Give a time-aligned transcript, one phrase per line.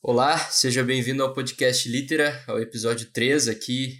[0.00, 3.98] Olá, seja bem-vindo ao podcast Litera, ao episódio 3 aqui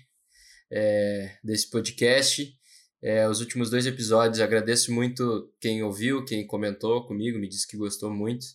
[0.71, 2.55] é, desse podcast.
[3.03, 7.77] É, os últimos dois episódios, agradeço muito quem ouviu, quem comentou comigo, me disse que
[7.77, 8.47] gostou muito.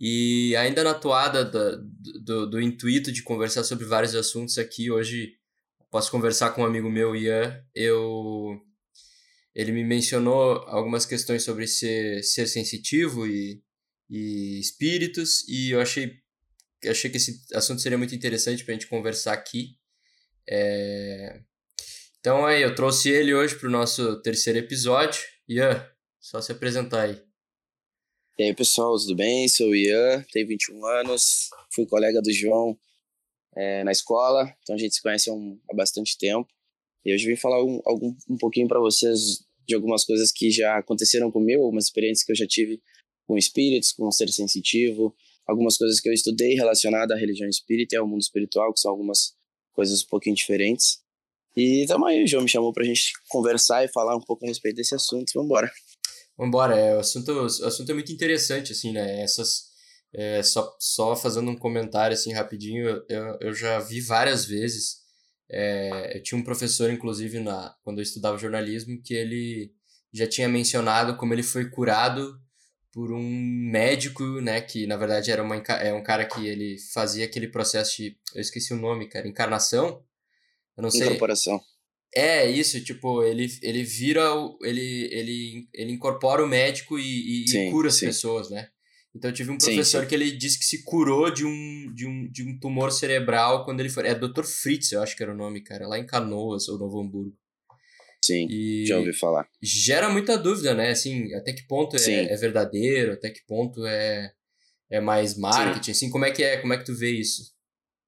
[0.00, 1.90] E ainda na toada do,
[2.22, 5.34] do, do intuito de conversar sobre vários assuntos aqui, hoje
[5.90, 7.64] posso conversar com um amigo meu, Ian.
[7.74, 8.60] Eu,
[9.52, 13.60] ele me mencionou algumas questões sobre ser, ser sensitivo e,
[14.08, 16.20] e espíritos, e eu achei,
[16.86, 19.76] achei que esse assunto seria muito interessante para a gente conversar aqui.
[20.48, 21.40] É,
[22.20, 25.22] então aí, eu trouxe ele hoje para o nosso terceiro episódio.
[25.48, 25.86] Ian,
[26.20, 27.22] só se apresentar aí.
[28.38, 29.48] E aí, pessoal, tudo bem?
[29.48, 32.78] Sou o Ian, tenho 21 anos, fui colega do João
[33.56, 36.48] é, na escola, então a gente se conhece há, um, há bastante tempo.
[37.04, 40.76] E hoje vim falar um, algum, um pouquinho para vocês de algumas coisas que já
[40.76, 42.82] aconteceram comigo, algumas experiências que eu já tive
[43.26, 45.14] com espíritos, com um ser sensitivo,
[45.50, 48.90] algumas coisas que eu estudei relacionadas à religião espírita e ao mundo espiritual, que são
[48.90, 49.34] algumas
[49.72, 50.98] coisas um pouquinho diferentes.
[51.56, 54.48] E tamo aí, o João me chamou pra gente conversar e falar um pouco a
[54.48, 55.32] respeito desse assunto.
[55.34, 55.70] Vambora.
[56.38, 59.22] Vambora, é, o, assunto, o assunto é muito interessante, assim, né?
[59.22, 59.68] Essas.
[60.12, 65.00] É, só, só fazendo um comentário assim rapidinho, eu, eu já vi várias vezes.
[65.48, 69.72] É, eu tinha um professor, inclusive, na, quando eu estudava jornalismo, que ele
[70.12, 72.40] já tinha mencionado como ele foi curado
[72.92, 73.22] por um
[73.70, 77.96] médico, né, que na verdade era uma, é um cara que ele fazia aquele processo
[77.96, 80.02] de, eu esqueci o nome, cara, encarnação,
[80.76, 81.06] eu não sei.
[81.06, 81.60] Incorporação.
[82.12, 87.48] É, isso, tipo, ele, ele vira, o, ele, ele, ele incorpora o médico e, e,
[87.48, 88.06] sim, e cura as sim.
[88.06, 88.68] pessoas, né?
[89.14, 92.06] Então eu tive um professor sim, que ele disse que se curou de um, de
[92.06, 94.06] um, de um tumor cerebral quando ele foi.
[94.06, 94.44] É Dr.
[94.44, 97.36] Fritz, eu acho que era o nome, cara, lá em Canoas ou Novo Hamburgo.
[98.32, 99.48] Sim, e já ouvi falar.
[99.62, 100.90] Gera muita dúvida, né?
[100.90, 104.32] Assim, até que ponto é, é, verdadeiro, até que ponto é,
[104.90, 107.52] é mais marketing, assim, como é que é, como é que tu vê isso?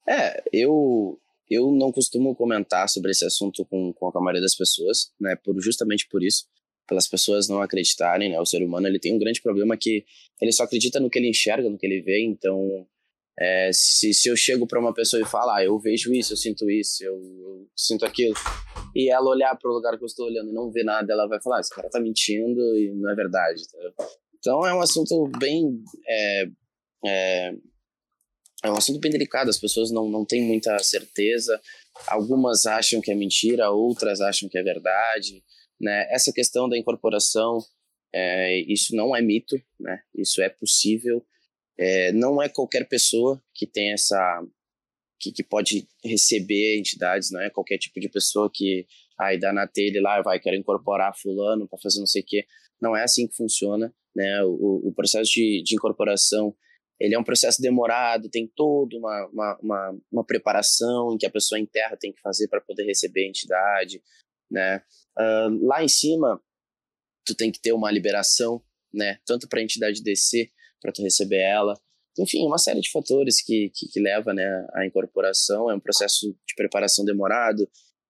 [0.09, 1.19] É, eu
[1.51, 5.37] eu não costumo comentar sobre esse assunto com, com a maioria das pessoas, né?
[5.37, 6.47] Por, justamente por isso,
[6.89, 8.41] pelas pessoas não acreditarem, né?
[8.41, 10.05] O ser humano ele tem um grande problema que
[10.41, 12.23] ele só acredita no que ele enxerga, no que ele vê.
[12.25, 12.87] Então,
[13.39, 16.37] é, se, se eu chego para uma pessoa e falar, ah, eu vejo isso, eu
[16.37, 18.35] sinto isso, eu, eu sinto aquilo,
[18.95, 21.27] e ela olhar para o lugar que eu estou olhando e não ver nada, ela
[21.27, 23.63] vai falar, ah, esse cara tá mentindo e não é verdade.
[23.71, 24.07] Tá?
[24.39, 26.45] Então é um assunto bem é,
[27.05, 27.55] é,
[28.65, 31.61] é um assunto bem delicado, as pessoas não, não têm muita certeza,
[32.07, 35.43] algumas acham que é mentira, outras acham que é verdade,
[35.81, 36.07] né?
[36.11, 37.59] Essa questão da incorporação,
[38.15, 40.01] é, isso não é mito, né?
[40.15, 41.25] Isso é possível,
[41.79, 44.43] é, não é qualquer pessoa que tem essa,
[45.21, 48.87] que, que pode receber entidades, não é qualquer tipo de pessoa que,
[49.19, 52.45] aí dá na telha lá, vai, querer incorporar fulano para fazer não sei o quê,
[52.81, 54.43] não é assim que funciona, né?
[54.45, 56.55] O, o processo de, de incorporação
[57.03, 61.31] ele é um processo demorado, tem toda uma, uma, uma, uma preparação em que a
[61.31, 64.01] pessoa em terra tem que fazer para poder receber a entidade,
[64.49, 64.81] né?
[65.19, 66.41] Uh, lá em cima,
[67.27, 68.63] tu tem que ter uma liberação,
[68.95, 69.19] né?
[69.27, 71.75] Tanto para a entidade descer, para tu receber ela.
[72.19, 75.71] Enfim, uma série de fatores que, que, que leva né, à incorporação.
[75.71, 77.67] É um processo de preparação demorado,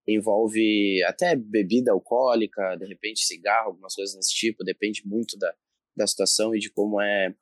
[0.09, 5.55] envolve até bebida alcoólica, de repente cigarro, algumas coisas desse tipo, depende muito da,
[5.97, 7.33] da situação e de como é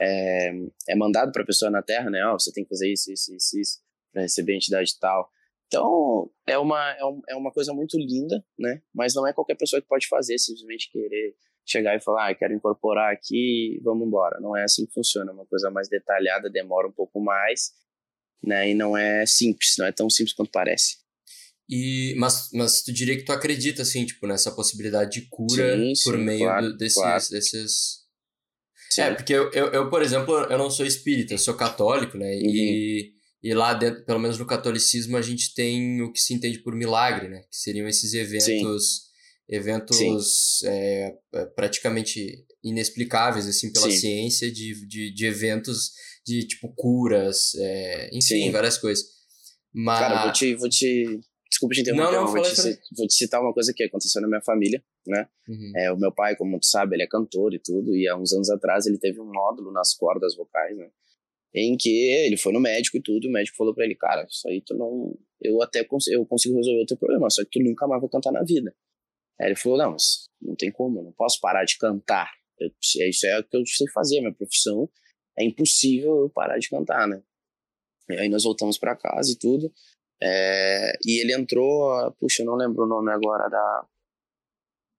[0.00, 0.50] é,
[0.88, 2.26] é mandado para a pessoa na Terra, né?
[2.28, 5.30] Oh, você tem que fazer isso, isso, isso, isso para receber a entidade tal.
[5.66, 8.82] Então, é uma, é, um, é uma coisa muito linda, né?
[8.94, 12.54] Mas não é qualquer pessoa que pode fazer, simplesmente querer chegar e falar, ah, quero
[12.54, 14.38] incorporar aqui, vamos embora.
[14.40, 17.72] Não é assim que funciona, é uma coisa mais detalhada, demora um pouco mais,
[18.42, 18.70] né?
[18.70, 20.98] E não é simples, não é tão simples quanto parece.
[21.68, 25.94] E, mas, mas tu diria que tu acredita, assim, tipo, nessa possibilidade de cura sim,
[25.94, 27.24] sim, por meio claro, do, desses, claro.
[27.30, 28.06] desses
[28.90, 29.02] Sim.
[29.02, 32.34] É, porque eu, eu, eu, por exemplo, eu não sou espírita, eu sou católico, né?
[32.36, 32.40] Uhum.
[32.46, 33.12] E,
[33.42, 36.74] e lá dentro, pelo menos no catolicismo, a gente tem o que se entende por
[36.74, 37.42] milagre, né?
[37.50, 39.05] Que seriam esses eventos.
[39.48, 43.96] Eventos é, é, praticamente inexplicáveis, assim, pela Sim.
[43.96, 45.92] ciência, de, de, de eventos
[46.26, 49.04] de, tipo, curas, é, enfim, várias coisas.
[49.72, 50.00] Mas...
[50.00, 53.40] Cara, vou te, vou te Desculpa te interromper, não, não, vou, te, vou te citar
[53.40, 55.28] uma coisa que aconteceu na minha família, né?
[55.48, 55.72] Uhum.
[55.76, 58.32] É, o meu pai, como tu sabe, ele é cantor e tudo, e há uns
[58.32, 60.90] anos atrás ele teve um nódulo nas cordas vocais, né?
[61.54, 64.26] Em que ele foi no médico e tudo, e o médico falou para ele, cara,
[64.28, 65.16] isso aí tu não...
[65.40, 68.10] Eu até cons eu consigo resolver o teu problema, só que tu nunca mais vai
[68.10, 68.74] cantar na vida.
[69.40, 72.30] Aí ele falou, não, mas não tem como, eu não posso parar de cantar.
[72.58, 74.90] Eu, isso é o que eu sei fazer, minha profissão
[75.38, 77.22] é impossível eu parar de cantar, né?
[78.08, 79.70] E aí nós voltamos para casa e tudo.
[80.22, 83.86] É, e ele entrou, puxa, eu não lembro o nome agora da.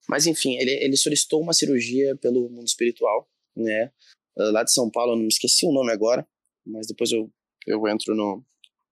[0.08, 3.92] Mas enfim, ele, ele solicitou uma cirurgia pelo mundo espiritual, né?
[4.38, 6.28] Lá de São Paulo, eu não me esqueci o nome agora,
[6.64, 7.32] mas depois eu
[7.68, 8.44] eu entro no,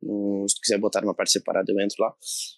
[0.01, 2.13] no, se quiser botar uma parte separada, eu entro lá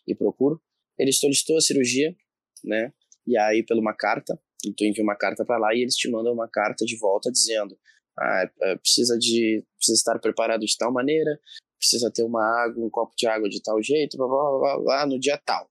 [0.08, 0.60] e procuro.
[0.98, 2.16] Ele solicitou a cirurgia,
[2.64, 2.94] né?
[3.26, 4.40] E aí, pela uma carta,
[4.76, 7.78] tu envia uma carta para lá e eles te mandam uma carta de volta dizendo:
[8.18, 11.40] ah, é, precisa de precisa estar preparado de tal maneira,
[11.78, 15.06] precisa ter uma água, um copo de água de tal jeito, blá, blá, blá, blá
[15.06, 15.70] no dia tal,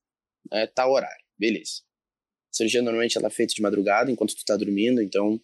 [0.51, 1.83] né, tal horário, beleza.
[2.53, 5.41] A cirurgia normalmente ela é feita de madrugada enquanto tu tá dormindo, então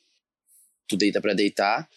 [0.89, 1.89] tu deita para deitar,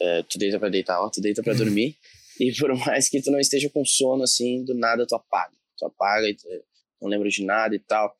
[0.00, 1.96] é, tu deita para deitar, ó, tu deita para dormir,
[2.38, 5.86] e por mais que tu não esteja com sono assim, do nada tu apaga, tu
[5.86, 6.46] apaga e tu
[7.00, 8.14] não lembra de nada e tal.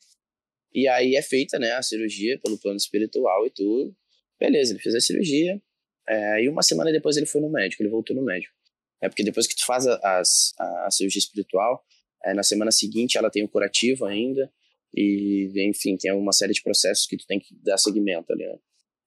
[0.74, 3.94] E aí é feita, né, a cirurgia pelo plano espiritual e tudo.
[4.40, 5.62] Beleza, ele fez a cirurgia.
[6.08, 8.52] É, e uma semana depois ele foi no médico, ele voltou no médico.
[9.00, 11.84] É porque depois que tu faz a, a, a cirurgia espiritual,
[12.24, 14.50] é, na semana seguinte ela tem o curativo ainda.
[14.96, 18.58] E, enfim, tem uma série de processos que tu tem que dar seguimento ali, né?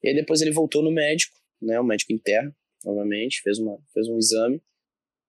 [0.04, 2.54] E aí depois ele voltou no médico, né, o médico interno,
[2.86, 4.62] novamente, fez, uma, fez um exame.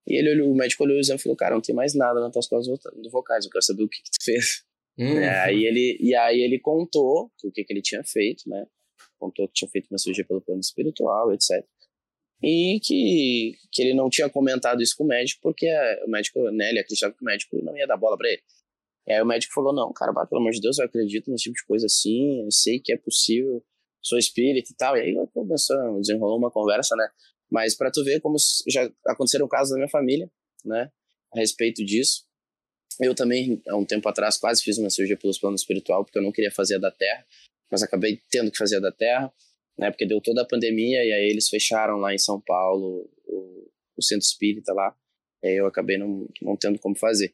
[0.06, 2.20] E ele olhou, o médico olhou o exame e falou, cara, não tem mais nada
[2.20, 2.69] nas tuas cordas
[3.11, 4.64] vocais, eu quero saber o que, que tu fez.
[4.98, 5.18] Uhum.
[5.18, 8.66] É, aí ele, e aí ele contou o que, que ele tinha feito, né?
[9.18, 11.64] Contou que tinha feito uma cirurgia pelo plano espiritual, etc.
[12.42, 15.68] E que, que ele não tinha comentado isso com o médico, porque
[16.04, 18.42] o médico, né, ele acreditava que o médico não ia dar bola para ele.
[19.06, 21.56] E aí o médico falou, não, cara, pelo amor de Deus, eu acredito nesse tipo
[21.56, 23.64] de coisa assim, eu sei que é possível,
[24.02, 24.96] sou espírita e tal.
[24.96, 27.08] E aí começou, desenrolou uma conversa, né?
[27.50, 28.36] Mas para tu ver como
[28.68, 30.30] já aconteceram casos na minha família,
[30.64, 30.90] né?
[31.32, 32.27] A respeito disso.
[33.00, 36.22] Eu também, há um tempo atrás, quase fiz uma cirurgia pelo plano espiritual, porque eu
[36.22, 37.24] não queria fazer a da Terra,
[37.70, 39.32] mas acabei tendo que fazer a da Terra,
[39.78, 43.70] né, porque deu toda a pandemia e aí eles fecharam lá em São Paulo o,
[43.96, 44.94] o centro espírita lá,
[45.42, 47.32] e aí eu acabei não, não tendo como fazer.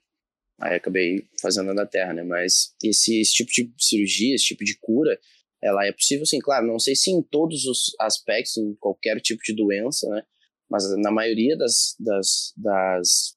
[0.61, 4.65] Aí acabei fazendo a da Terra, né, mas esse, esse tipo de cirurgia, esse tipo
[4.65, 5.19] de cura,
[5.63, 9.43] ela é possível sim, claro, não sei se em todos os aspectos, em qualquer tipo
[9.43, 10.23] de doença, né,
[10.71, 13.37] mas na maioria das, das, das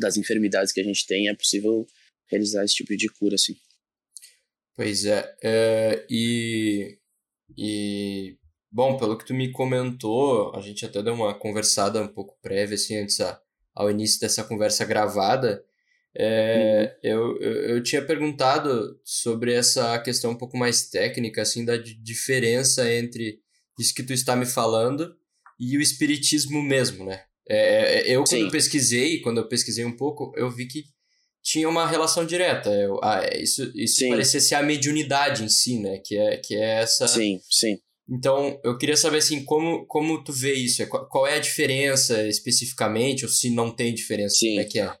[0.00, 1.86] das enfermidades que a gente tem, é possível
[2.28, 3.54] realizar esse tipo de cura, assim.
[4.74, 6.98] Pois é, é e,
[7.56, 8.36] e,
[8.70, 12.76] bom, pelo que tu me comentou, a gente até deu uma conversada um pouco prévia,
[12.76, 13.40] assim, antes a,
[13.74, 15.64] ao início dessa conversa gravada,
[16.16, 17.10] é, uhum.
[17.10, 22.92] eu, eu, eu, tinha perguntado sobre essa questão um pouco mais técnica, assim, da diferença
[22.92, 23.40] entre
[23.78, 25.16] isso que tu está me falando
[25.58, 27.24] e o espiritismo mesmo, né?
[27.52, 30.84] É, é, eu, quando eu pesquisei, quando eu pesquisei um pouco, eu vi que
[31.42, 32.70] tinha uma relação direta.
[32.70, 36.00] Eu, ah, é, isso isso parecia ser a mediunidade em si, né?
[36.04, 37.08] Que é, que é essa.
[37.08, 37.76] Sim, sim.
[38.08, 40.86] Então, eu queria saber assim, como, como tu vê isso?
[40.88, 44.36] Qual, qual é a diferença especificamente, ou se não tem diferença?
[44.36, 44.50] Sim.
[44.50, 44.96] Como é que é?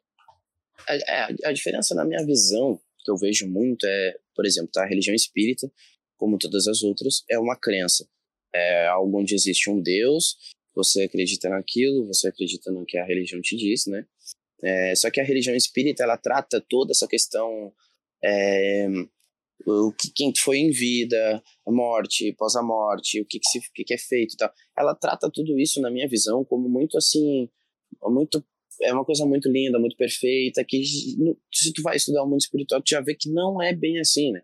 [0.88, 4.88] É, a diferença na minha visão, que eu vejo muito, é, por exemplo, tá, a
[4.88, 5.70] religião espírita,
[6.16, 8.06] como todas as outras, é uma crença.
[8.52, 10.36] É algo onde existe um Deus
[10.74, 14.04] você acredita naquilo, você acredita no que a religião te diz, né?
[14.62, 17.72] É, só que a religião espírita, ela trata toda essa questão,
[18.22, 18.86] é,
[19.66, 23.58] o que quem foi em vida, a morte, pós a morte, o que que, se,
[23.58, 24.52] o que que é feito e tal.
[24.78, 27.48] Ela trata tudo isso, na minha visão, como muito assim,
[28.02, 28.44] muito
[28.82, 30.82] é uma coisa muito linda, muito perfeita, que
[31.52, 34.32] se tu vai estudar o mundo espiritual, tu já vê que não é bem assim,
[34.32, 34.40] né?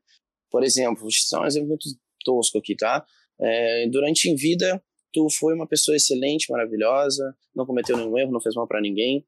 [0.50, 1.88] Por exemplo, vou te dar um exemplo muito
[2.25, 3.05] tosco aqui, tá?
[3.40, 4.82] É, durante em vida,
[5.16, 9.26] tu foi uma pessoa excelente, maravilhosa, não cometeu nenhum erro, não fez mal para ninguém,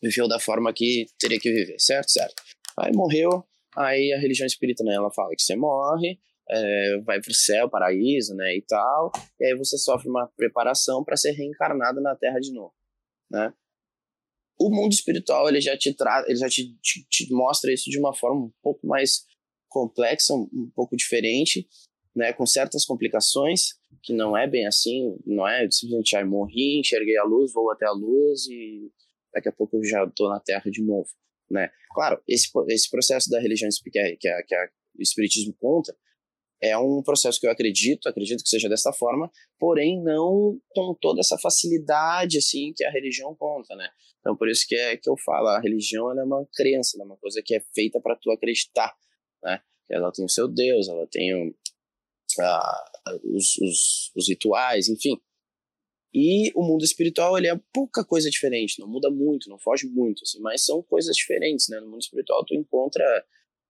[0.00, 2.12] viveu da forma que teria que viver, certo?
[2.12, 2.40] Certo.
[2.78, 3.44] Aí morreu,
[3.76, 6.16] aí a religião espírita, né, ela fala que você morre,
[6.48, 11.16] é, vai pro céu, paraíso, né, e tal, e aí você sofre uma preparação para
[11.16, 12.72] ser reencarnado na Terra de novo,
[13.28, 13.52] né?
[14.60, 17.98] O mundo espiritual, ele já te traz, ele já te, te, te mostra isso de
[17.98, 19.24] uma forma um pouco mais
[19.68, 21.66] complexa, um, um pouco diferente,
[22.14, 27.16] né, com certas complicações, que não é bem assim, não é simplesmente, ah, morri, enxerguei
[27.16, 28.90] a luz, vou até a luz e
[29.32, 31.08] daqui a pouco eu já estou na Terra de novo,
[31.50, 31.70] né?
[31.94, 35.96] Claro, esse, esse processo da religião que, a, que, a, que a, o Espiritismo conta
[36.62, 41.20] é um processo que eu acredito, acredito que seja dessa forma, porém não com toda
[41.20, 43.88] essa facilidade assim que a religião conta, né?
[44.20, 47.16] Então por isso que é que eu falo, a religião é uma crença, é uma
[47.16, 48.94] coisa que é feita para tu acreditar,
[49.42, 49.60] né?
[49.88, 51.54] Ela tem o seu Deus, ela tem
[53.24, 55.16] os, os, os rituais, enfim.
[56.12, 60.22] E o mundo espiritual, ele é pouca coisa diferente, não muda muito, não foge muito,
[60.24, 61.78] assim, mas são coisas diferentes, né?
[61.80, 63.04] No mundo espiritual tu encontra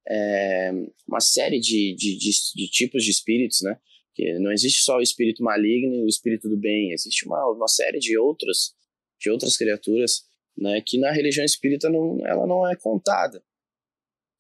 [0.09, 0.71] é,
[1.07, 3.79] uma série de, de, de, de, tipos de espíritos, né?
[4.15, 7.69] Que não existe só o espírito maligno e o espírito do bem, existe uma, uma
[7.69, 8.75] série de outras,
[9.21, 10.23] de outras criaturas,
[10.57, 10.83] né?
[10.85, 13.45] Que na religião espírita não, ela não é contada,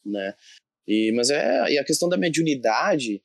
[0.04, 0.34] né?
[0.88, 3.22] E, mas é, e a questão da mediunidade,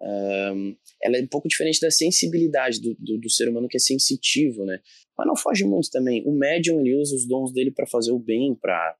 [0.00, 3.80] um, ela é um pouco diferente da sensibilidade do, do, do, ser humano que é
[3.80, 4.80] sensitivo, né?
[5.16, 6.22] Mas não foge muito também.
[6.26, 8.96] O médium ele usa os dons dele para fazer o bem, para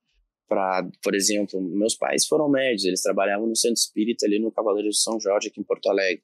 [0.49, 4.89] para, por exemplo, meus pais foram médios, eles trabalhavam no centro espírita ali no Cavaleiro
[4.89, 6.23] de São Jorge aqui em Porto Alegre,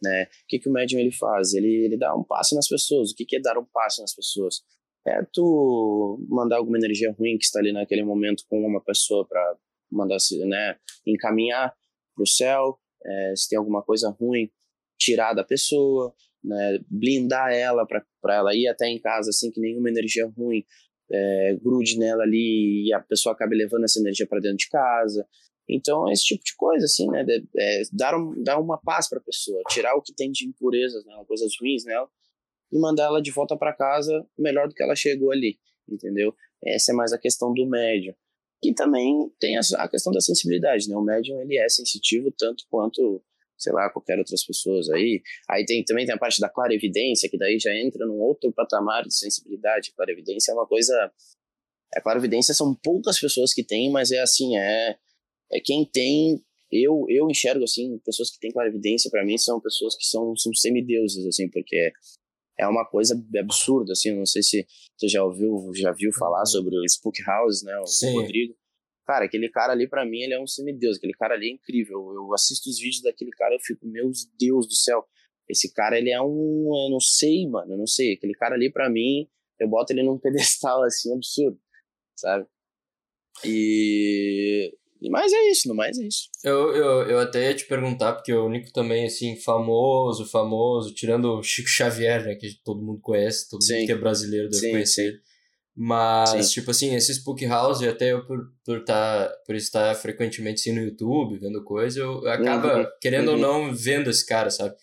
[0.00, 0.24] né?
[0.24, 1.52] O que que o médium ele faz?
[1.52, 3.10] Ele ele dá um passo nas pessoas.
[3.10, 4.62] O que que é dar um passo nas pessoas?
[5.06, 9.56] É tu mandar alguma energia ruim que está ali naquele momento com uma pessoa para
[9.90, 11.74] mandar, né, encaminhar
[12.14, 14.50] para o céu, é, se tem alguma coisa ruim,
[14.98, 19.90] tirar da pessoa, né, blindar ela para ela ir até em casa sem que nenhuma
[19.90, 20.64] energia ruim
[21.10, 25.26] é, grude nela ali e a pessoa acabe levando essa energia para dentro de casa.
[25.68, 27.24] Então, esse tipo de coisa, assim, né?
[27.56, 31.04] É, dar, um, dar uma paz para a pessoa, tirar o que tem de impurezas
[31.04, 32.08] nela, coisas ruins nela,
[32.72, 35.58] e mandar ela de volta para casa melhor do que ela chegou ali,
[35.88, 36.34] entendeu?
[36.64, 38.14] Essa é mais a questão do médium.
[38.66, 40.96] E também tem a, questão da sensibilidade, né?
[40.96, 43.22] O médium, ele é sensitivo tanto quanto,
[43.56, 45.22] sei lá, qualquer outras pessoas aí.
[45.48, 49.04] Aí tem, também tem a parte da clarevidência, que daí já entra num outro patamar
[49.04, 49.92] de sensibilidade.
[49.94, 51.12] Clarevidência é uma coisa...
[51.94, 54.98] A clarevidência são poucas pessoas que têm, mas é assim, é,
[55.52, 56.42] é quem tem...
[56.72, 60.52] Eu, eu enxergo, assim, pessoas que têm clarevidência, para mim, são pessoas que são, são
[60.52, 61.92] semideuses, assim, porque
[62.58, 66.76] é uma coisa absurda, assim, não sei se você já ouviu, já viu falar sobre
[66.76, 68.14] o Spook House, né, o Sim.
[68.14, 68.54] Rodrigo.
[69.06, 72.12] Cara, aquele cara ali para mim, ele é um semideus, aquele cara ali é incrível.
[72.12, 75.04] Eu assisto os vídeos daquele cara, eu fico, meu Deus do céu.
[75.48, 78.14] Esse cara, ele é um, eu não sei, mano, eu não sei.
[78.14, 79.28] Aquele cara ali para mim,
[79.60, 81.56] eu boto ele num pedestal assim absurdo,
[82.16, 82.46] sabe?
[83.44, 84.76] E
[85.10, 86.28] mas é isso, no mais é isso.
[86.42, 91.38] Eu, eu, eu até ia te perguntar, porque o único também, assim, famoso, famoso, tirando
[91.38, 93.74] o Chico Xavier, né, que todo mundo conhece, todo sim.
[93.74, 95.12] mundo que é brasileiro deve sim, conhecer.
[95.12, 95.18] Sim.
[95.78, 100.72] Mas, tipo assim, esse Spook House, até eu por, por, tá, por estar frequentemente assim,
[100.72, 102.86] no YouTube, vendo coisa, eu, acabo, uhum.
[102.98, 103.34] querendo uhum.
[103.34, 104.74] ou não, vendo esse cara, sabe?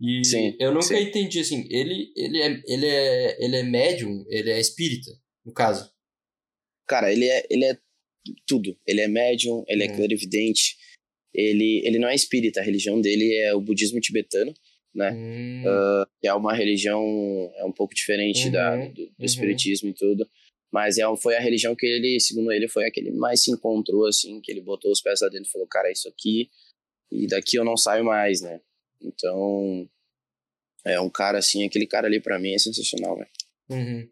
[0.00, 0.96] E sim, eu nunca sim.
[1.00, 5.10] entendi, assim, ele, ele, é, ele, é, ele é médium, ele é espírita,
[5.44, 5.90] no caso.
[6.86, 7.78] Cara, ele é, ele é
[8.46, 8.76] tudo.
[8.86, 9.96] Ele é médium, ele é uhum.
[9.96, 10.76] clarividente,
[11.34, 14.52] ele, ele não é espírita, a religião dele é o budismo tibetano,
[14.94, 15.10] né?
[15.12, 15.62] Uhum.
[15.62, 17.02] Uh, que é uma religião
[17.56, 18.52] é um pouco diferente uhum.
[18.52, 19.24] da, do, do uhum.
[19.24, 20.28] espiritismo e tudo.
[20.72, 23.50] Mas é, foi a religião que ele, segundo ele, foi a que ele mais se
[23.50, 26.50] encontrou, assim, que ele botou os pés lá dentro e falou, cara, é isso aqui,
[27.10, 28.60] e daqui eu não saio mais, né?
[29.00, 29.88] Então,
[30.84, 33.26] é um cara assim, aquele cara ali para mim é sensacional, né?
[33.70, 34.08] Uhum.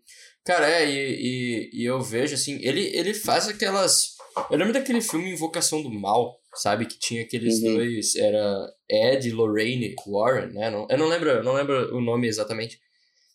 [0.46, 4.14] Cara, é, e, e, e, eu vejo, assim, ele, ele faz aquelas.
[4.48, 6.86] Eu lembro daquele filme Invocação do Mal, sabe?
[6.86, 7.74] Que tinha aqueles uhum.
[7.74, 8.14] dois.
[8.14, 10.70] Era Ed e Lorraine Warren, né?
[10.70, 12.80] Não, eu não lembro, não lembro o nome exatamente.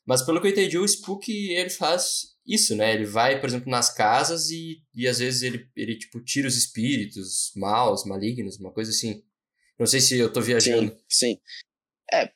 [0.05, 2.93] Mas pelo que eu entendi, o Spook ele faz isso, né?
[2.93, 6.55] Ele vai, por exemplo, nas casas e, e às vezes ele, ele tipo, tira os
[6.55, 9.21] espíritos maus, malignos, uma coisa assim.
[9.77, 10.91] Não sei se eu tô viajando.
[11.09, 11.39] Sim, sim.
[12.13, 12.31] É.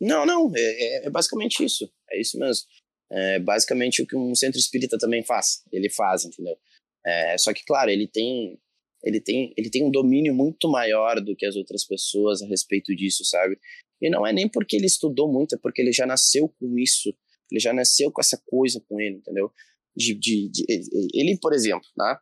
[0.00, 0.50] Não, não.
[0.56, 1.88] É, é, é basicamente isso.
[2.10, 2.66] É isso mesmo.
[3.14, 5.62] É basicamente o que um centro espírita também faz.
[5.70, 6.56] Ele faz, entendeu?
[7.04, 8.58] É, só que, claro, ele tem,
[9.02, 12.94] ele, tem, ele tem um domínio muito maior do que as outras pessoas a respeito
[12.96, 13.58] disso, sabe?
[14.00, 17.14] E não é nem porque ele estudou muito, é porque ele já nasceu com isso.
[17.50, 19.52] Ele já nasceu com essa coisa com ele, entendeu?
[19.94, 20.64] De, de, de
[21.12, 22.20] ele, por exemplo, tá?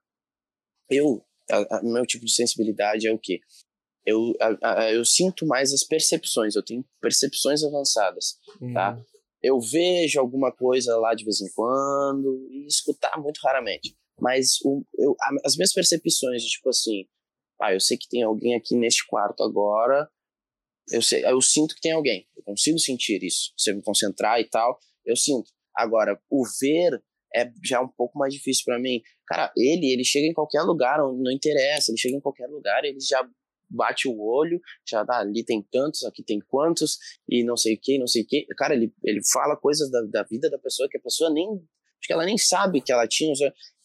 [0.91, 3.41] Eu, a, a, meu tipo de sensibilidade é o quê?
[4.05, 8.39] Eu, a, eu sinto mais as percepções, eu tenho percepções avançadas,
[8.73, 9.01] tá?
[9.43, 13.97] Eu vejo alguma coisa lá de vez em quando e escutar muito raramente.
[14.21, 17.07] Mas o, eu, as minhas percepções, tipo assim,
[17.61, 20.09] ah, eu sei que tem alguém aqui neste quarto agora,
[20.91, 23.53] eu, sei, eu sinto que tem alguém, eu consigo sentir isso.
[23.57, 25.51] Se eu me concentrar e tal, eu sinto.
[25.75, 27.03] Agora, o ver
[27.35, 29.01] é já um pouco mais difícil para mim.
[29.27, 32.99] Cara, ele, ele chega em qualquer lugar, não interessa, ele chega em qualquer lugar, ele
[33.01, 33.27] já
[33.71, 36.99] bate o olho, já dá ali tem tantos, aqui tem quantos,
[37.29, 38.47] e não sei o que, não sei o que.
[38.57, 41.47] Cara, ele, ele fala coisas da, da vida da pessoa que a pessoa nem.
[41.49, 43.33] Acho que ela nem sabe que ela tinha.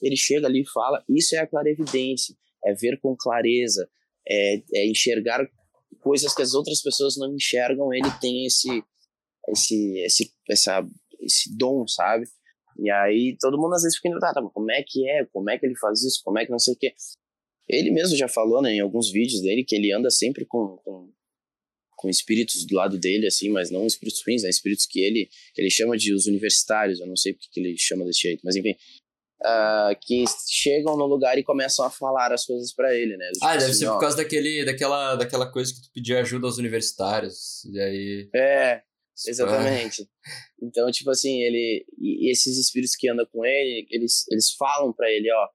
[0.02, 1.04] Ele chega ali e fala.
[1.10, 2.36] Isso é a clarevidência.
[2.66, 3.88] É ver com clareza.
[4.28, 5.46] É, é enxergar
[6.00, 7.94] coisas que as outras pessoas não enxergam.
[7.94, 8.84] Ele tem esse.
[9.48, 10.84] Esse, esse, essa,
[11.22, 12.26] esse dom, sabe?
[12.80, 15.26] E aí todo mundo às vezes fica, tá, tá, como é que é?
[15.26, 16.22] Como é que ele faz isso?
[16.24, 16.94] Como é que não sei o quê?
[17.68, 21.12] Ele mesmo já falou, né, em alguns vídeos dele, que ele anda sempre com, com,
[21.96, 25.62] com espíritos do lado dele, assim, mas não espíritos ruins, né, espíritos que ele, que
[25.62, 28.56] ele chama de os universitários, eu não sei porque que ele chama desse jeito, mas
[28.56, 28.76] enfim,
[29.42, 33.30] uh, que chegam no lugar e começam a falar as coisas para ele, né.
[33.34, 36.20] Tipo ah, deve assim, ser por ó, causa daquele, daquela, daquela coisa que tu pedia
[36.20, 38.30] ajuda aos universitários, e aí...
[38.36, 38.82] É,
[39.28, 40.06] Exatamente.
[40.62, 45.10] Então, tipo assim, ele e esses espíritos que andam com ele, eles, eles falam para
[45.10, 45.48] ele, ó,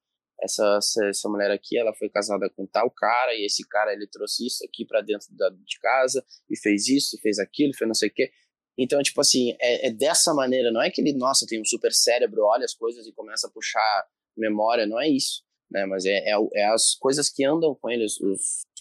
[0.43, 0.79] essa,
[1.09, 4.65] essa, mulher aqui, ela foi casada com tal cara, e esse cara, ele trouxe isso
[4.65, 8.09] aqui para dentro da, de casa, e fez isso, e fez aquilo, fez não sei
[8.09, 8.31] o quê.
[8.79, 11.93] Então, tipo assim, é, é, dessa maneira, não é que ele, nossa, tem um super
[11.93, 14.05] cérebro, olha as coisas e começa a puxar
[14.37, 15.85] memória, não é isso, né?
[15.87, 18.17] Mas é, é, é as coisas que andam com ele, as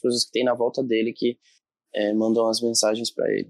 [0.01, 1.37] coisas que tem na volta dele que
[1.93, 3.49] é, mandam as mensagens para ele.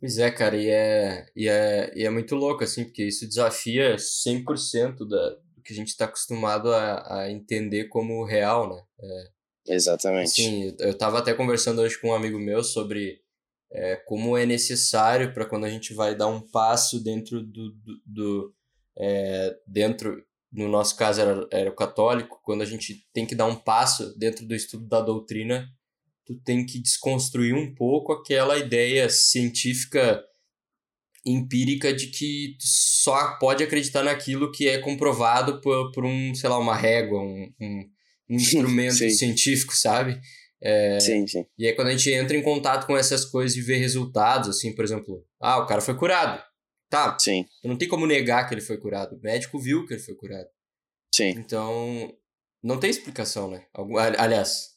[0.00, 3.96] Pois é, cara, e é, e, é, e é muito louco, assim, porque isso desafia
[3.96, 5.36] 100% da,
[5.70, 8.82] que a gente está acostumado a, a entender como real, né?
[9.00, 10.30] É, Exatamente.
[10.30, 13.20] Sim, eu estava até conversando hoje com um amigo meu sobre
[13.72, 18.02] é, como é necessário para quando a gente vai dar um passo dentro do, do,
[18.04, 18.54] do
[18.98, 23.46] é, dentro no nosso caso era, era o católico quando a gente tem que dar
[23.46, 25.68] um passo dentro do estudo da doutrina
[26.26, 30.20] tu tem que desconstruir um pouco aquela ideia científica
[31.24, 36.58] empírica de que só pode acreditar naquilo que é comprovado por, por um sei lá
[36.58, 37.90] uma régua um, um,
[38.30, 40.20] um instrumento científico sabe
[40.62, 41.46] é, sim, sim.
[41.58, 44.74] E aí quando a gente entra em contato com essas coisas e vê resultados, assim,
[44.74, 46.42] por exemplo, ah, o cara foi curado.
[46.90, 47.16] Tá.
[47.18, 47.46] Sim.
[47.64, 49.16] Não tem como negar que ele foi curado.
[49.16, 50.48] O médico viu que ele foi curado.
[51.14, 51.30] Sim.
[51.30, 52.12] Então,
[52.62, 53.64] não tem explicação, né?
[54.18, 54.70] Aliás,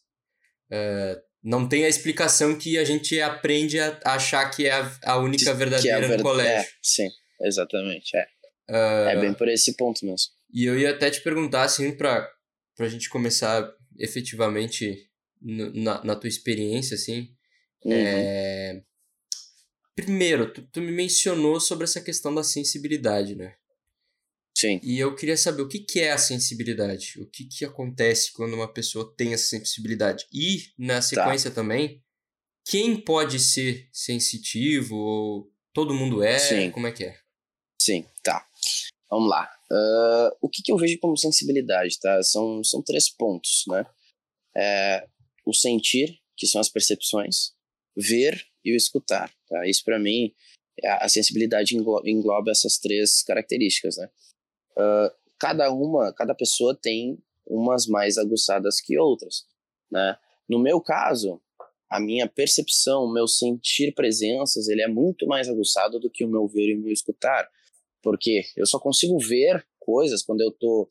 [0.71, 5.17] é, não tem a explicação que a gente aprende a achar que é a, a
[5.17, 6.17] única verdadeira é a ver...
[6.17, 6.69] no colégio.
[6.69, 7.09] É, sim,
[7.41, 8.15] exatamente.
[8.15, 8.25] É.
[8.69, 10.31] Uh, é bem por esse ponto mesmo.
[10.53, 12.29] E eu ia até te perguntar, assim, pra,
[12.77, 13.69] pra gente começar
[13.99, 15.09] efetivamente
[15.41, 17.29] na, na tua experiência, assim.
[17.83, 17.91] Uhum.
[17.91, 18.81] É...
[19.95, 23.55] Primeiro, tu, tu me mencionou sobre essa questão da sensibilidade, né?
[24.63, 24.79] Sim.
[24.81, 28.53] E eu queria saber o que, que é a sensibilidade, o que, que acontece quando
[28.53, 30.25] uma pessoa tem essa sensibilidade.
[30.31, 31.01] E, na tá.
[31.01, 31.55] sequência tá.
[31.55, 32.01] também,
[32.65, 36.71] quem pode ser sensitivo, ou todo mundo é, Sim.
[36.71, 37.17] como é que é?
[37.77, 38.47] Sim, tá.
[39.09, 39.51] Vamos lá.
[39.69, 42.23] Uh, o que, que eu vejo como sensibilidade, tá?
[42.23, 43.85] São, são três pontos, né?
[44.55, 45.05] É,
[45.45, 47.51] o sentir, que são as percepções,
[47.97, 49.29] ver e o escutar.
[49.49, 49.67] Tá?
[49.67, 50.33] Isso para mim,
[50.85, 54.09] a sensibilidade engloba, engloba, essas três características, né?
[54.77, 59.45] Uh, cada uma, cada pessoa tem umas mais aguçadas que outras,
[59.91, 60.17] né?
[60.49, 61.41] No meu caso,
[61.89, 66.27] a minha percepção, o meu sentir presenças, ele é muito mais aguçado do que o
[66.27, 67.49] meu ver e o meu escutar,
[68.01, 70.87] porque eu só consigo ver coisas quando eu tô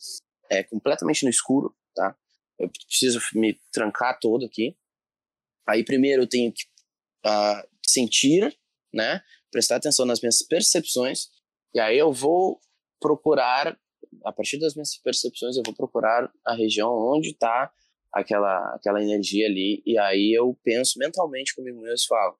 [0.50, 2.16] é, completamente no escuro, tá?
[2.62, 4.76] eu preciso me trancar todo aqui.
[5.66, 6.64] Aí primeiro eu tenho que
[7.26, 8.56] uh, sentir,
[8.92, 9.22] né?
[9.50, 11.28] Prestar atenção nas minhas percepções.
[11.74, 12.60] E aí eu vou
[13.02, 13.76] procurar,
[14.24, 17.70] a partir das minhas percepções, eu vou procurar a região onde está
[18.12, 19.82] aquela, aquela energia ali.
[19.84, 22.38] E aí eu penso mentalmente comigo mesmo e falo,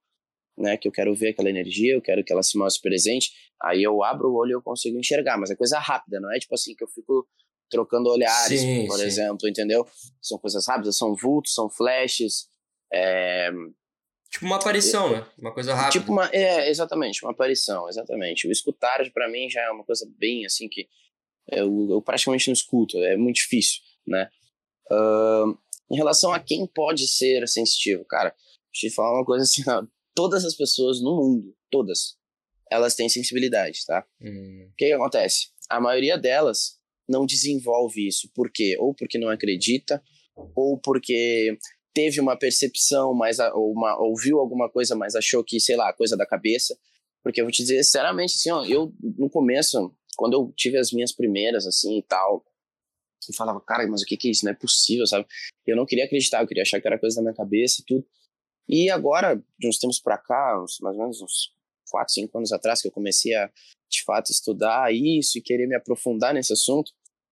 [0.57, 0.77] né?
[0.77, 3.33] Que eu quero ver aquela energia, eu quero que ela se mostre presente.
[3.61, 5.37] Aí eu abro o olho e eu consigo enxergar.
[5.37, 7.27] Mas é coisa rápida, não é tipo assim que eu fico
[7.70, 9.05] trocando olhares, sim, por sim.
[9.05, 9.87] exemplo, entendeu?
[10.20, 12.48] São coisas rápidas, são vultos, são flashes.
[12.92, 13.51] É...
[14.33, 15.27] Tipo uma aparição, né?
[15.38, 16.01] Uma coisa rápida.
[16.01, 18.49] Tipo uma, é, exatamente, uma aparição, exatamente.
[18.49, 20.88] O escutar, para mim, já é uma coisa bem assim que
[21.51, 24.31] eu, eu praticamente não escuto, é muito difícil, né?
[24.90, 25.57] Uh,
[25.90, 28.35] em relação a quem pode ser sensitivo, cara,
[28.73, 32.16] deixa eu te falar uma coisa assim, ó, todas as pessoas no mundo, todas,
[32.71, 34.07] elas têm sensibilidade, tá?
[34.18, 34.68] Hum.
[34.73, 35.49] O que, que acontece?
[35.68, 38.31] A maioria delas não desenvolve isso.
[38.35, 38.77] Por quê?
[38.79, 40.03] Ou porque não acredita,
[40.57, 41.59] ou porque
[41.94, 46.16] teve uma percepção, mas ou uma, ouviu alguma coisa, mas achou que, sei lá, coisa
[46.16, 46.76] da cabeça.
[47.22, 50.92] Porque eu vou te dizer, sinceramente, assim, ó, eu, no começo, quando eu tive as
[50.92, 52.44] minhas primeiras, assim, e tal,
[53.28, 54.44] eu falava, cara, mas o que que é isso?
[54.44, 55.26] Não é possível, sabe?
[55.66, 58.05] Eu não queria acreditar, eu queria achar que era coisa da minha cabeça e tudo.
[58.68, 61.52] E agora, de uns tempos pra cá, uns, mais ou menos uns
[61.90, 63.50] 4, 5 anos atrás, que eu comecei a,
[63.88, 66.90] de fato, estudar isso e querer me aprofundar nesse assunto,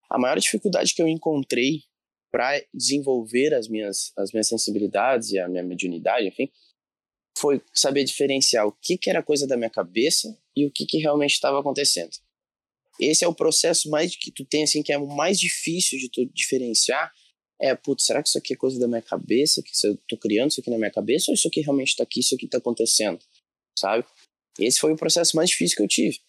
[0.08, 1.82] a maior dificuldade que eu encontrei
[2.30, 6.50] para desenvolver as minhas, as minhas sensibilidades e a minha mediunidade, enfim,
[7.36, 10.98] foi saber diferenciar o que, que era coisa da minha cabeça e o que, que
[10.98, 12.10] realmente estava acontecendo.
[12.98, 16.10] Esse é o processo mais que tu tem, assim, que é o mais difícil de
[16.10, 17.10] tu diferenciar.
[17.58, 19.62] É, putz, será que isso aqui é coisa da minha cabeça?
[19.62, 21.30] Que eu tô criando isso aqui na minha cabeça?
[21.30, 23.18] Ou isso aqui realmente tá aqui, isso aqui tá acontecendo?
[23.78, 24.04] Sabe?
[24.58, 26.20] Esse foi o processo mais difícil que eu tive.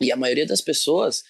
[0.00, 1.24] E a maioria das pessoas,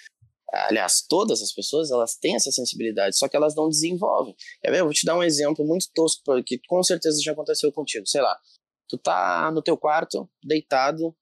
[0.52, 4.34] aliás, todas as pessoas, elas têm essa sensibilidade, só que elas não desenvolvem.
[4.62, 4.80] Quer ver?
[4.80, 8.06] Eu vou te dar um exemplo muito tosco, que com certeza já aconteceu contigo.
[8.06, 8.38] Sei lá,
[8.88, 11.14] tu tá no teu quarto, deitado,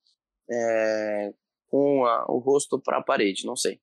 [0.51, 1.33] é,
[1.69, 3.81] com a, o rosto para a parede, não sei.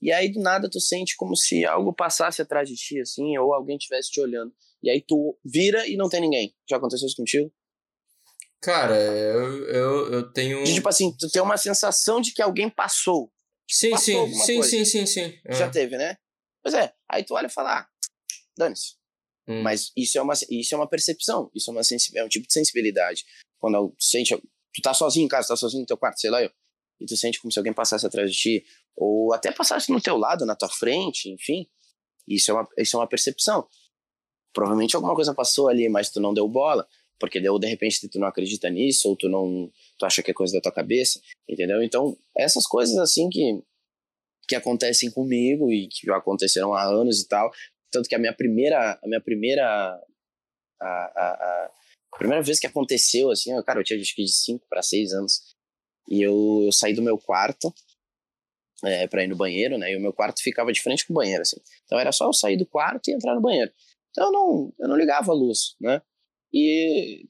[0.00, 3.54] E aí, do nada, tu sente como se algo passasse atrás de ti, assim, ou
[3.54, 4.52] alguém estivesse te olhando.
[4.82, 6.54] E aí tu vira e não tem ninguém.
[6.68, 7.50] Já aconteceu isso contigo?
[8.60, 10.62] Cara, eu, eu, eu tenho.
[10.64, 13.32] Tipo assim, tu tem uma sensação de que alguém passou.
[13.68, 16.16] Sim, sim, sim, sim, sim, sim, Já teve, né?
[16.62, 17.88] Pois é, aí tu olha e fala, ah,
[18.56, 18.94] dane-se.
[19.48, 19.62] Hum.
[19.62, 21.80] Mas isso é, uma, isso é uma percepção, isso é, uma
[22.14, 23.24] é um tipo de sensibilidade.
[23.58, 26.42] Quando tu sente, tu tá sozinho em casa, tá sozinho no teu quarto, sei lá
[26.42, 26.50] eu,
[27.00, 28.64] e tu sente como se alguém passasse atrás de ti,
[28.96, 31.68] ou até passasse no teu lado, na tua frente, enfim,
[32.26, 33.68] isso é uma, isso é uma percepção.
[34.52, 38.18] Provavelmente alguma coisa passou ali, mas tu não deu bola, porque deu, de repente tu
[38.18, 41.82] não acredita nisso, ou tu não tu acha que é coisa da tua cabeça, entendeu?
[41.82, 43.62] Então, essas coisas assim que
[44.48, 47.50] que acontecem comigo e que aconteceram há anos e tal,
[47.90, 49.64] tanto que a minha primeira a minha primeira
[50.80, 51.70] a, a,
[52.14, 54.82] a primeira vez que aconteceu assim, eu, cara, eu tinha acho que de 5 para
[54.82, 55.56] 6 anos.
[56.08, 57.74] E eu, eu saí do meu quarto
[58.84, 59.92] é, para ir no banheiro, né?
[59.92, 61.56] E o meu quarto ficava de frente com o banheiro, assim.
[61.84, 63.72] Então era só eu sair do quarto e entrar no banheiro.
[64.10, 66.00] Então eu não, eu não ligava a luz, né?
[66.52, 67.26] E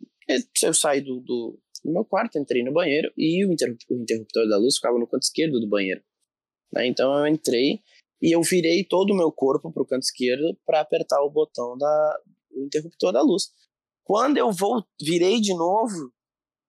[0.62, 4.48] eu saí do, do, do meu quarto, entrei no banheiro e o interruptor, o interruptor
[4.48, 6.02] da luz ficava no canto esquerdo do banheiro.
[6.72, 6.86] Né?
[6.86, 7.80] Então eu entrei
[8.20, 11.76] e eu virei todo o meu corpo para o canto esquerdo para apertar o botão
[11.76, 12.20] da
[12.52, 13.50] o interruptor da luz.
[14.02, 16.12] Quando eu vou, virei de novo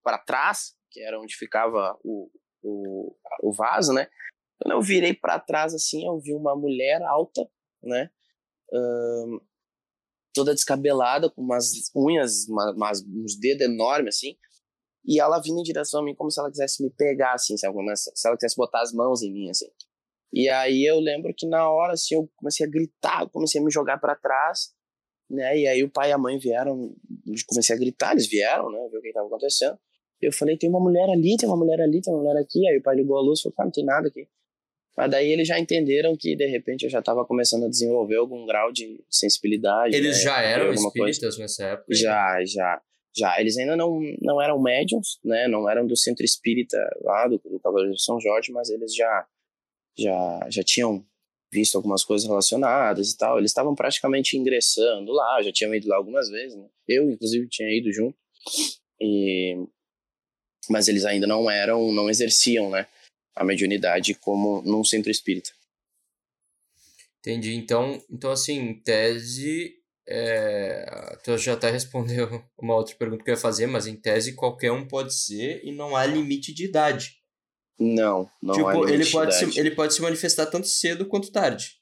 [0.02, 2.30] para trás, que era onde ficava o,
[2.62, 4.08] o, o vaso, né?
[4.60, 7.48] Quando eu virei para trás assim, eu vi uma mulher alta,
[7.82, 8.10] né?
[8.72, 9.40] Um,
[10.32, 14.36] toda descabelada, com umas unhas, uma, umas, uns dedos enormes, assim.
[15.04, 17.66] E ela vindo em direção a mim como se ela quisesse me pegar, assim, se
[17.66, 19.66] ela, se ela quisesse botar as mãos em mim, assim.
[20.32, 23.70] E aí eu lembro que na hora, assim, eu comecei a gritar, comecei a me
[23.70, 24.74] jogar para trás,
[25.30, 25.58] né?
[25.58, 26.94] E aí o pai e a mãe vieram,
[27.46, 28.88] comecei a gritar, eles vieram, né?
[28.90, 29.78] Ver o que estava acontecendo.
[30.20, 32.66] Eu falei, tem uma mulher ali, tem uma mulher ali, tem uma mulher aqui.
[32.68, 34.28] Aí o pai ligou a luz e falou, cara, não tem nada aqui.
[34.98, 38.44] Mas daí eles já entenderam que, de repente, eu já estava começando a desenvolver algum
[38.44, 39.94] grau de sensibilidade.
[39.94, 40.22] Eles né?
[40.24, 41.38] já eram espíritas coisa.
[41.38, 41.94] nessa época?
[41.94, 42.82] Já, já.
[43.16, 43.40] Já.
[43.40, 45.46] Eles ainda não, não eram médiums, né?
[45.46, 49.24] Não eram do centro espírita lá, do, do Cavaleiro de São Jorge, mas eles já,
[49.96, 51.06] já, já tinham
[51.52, 53.38] visto algumas coisas relacionadas e tal.
[53.38, 56.66] Eles estavam praticamente ingressando lá, já tinham ido lá algumas vezes, né?
[56.88, 58.18] Eu, inclusive, tinha ido junto.
[59.00, 59.64] E...
[60.68, 62.88] Mas eles ainda não eram, não exerciam, né?
[63.38, 65.50] A mediunidade como num centro espírita.
[67.20, 67.54] Entendi.
[67.54, 69.74] Então, então assim, em tese,
[70.06, 71.16] é...
[71.22, 74.72] tu já até respondeu uma outra pergunta que eu ia fazer, mas em tese qualquer
[74.72, 77.16] um pode ser e não há limite de idade.
[77.78, 79.54] Não, não tipo, há limite ele pode de idade.
[79.54, 81.78] Se, ele pode se manifestar tanto cedo quanto tarde.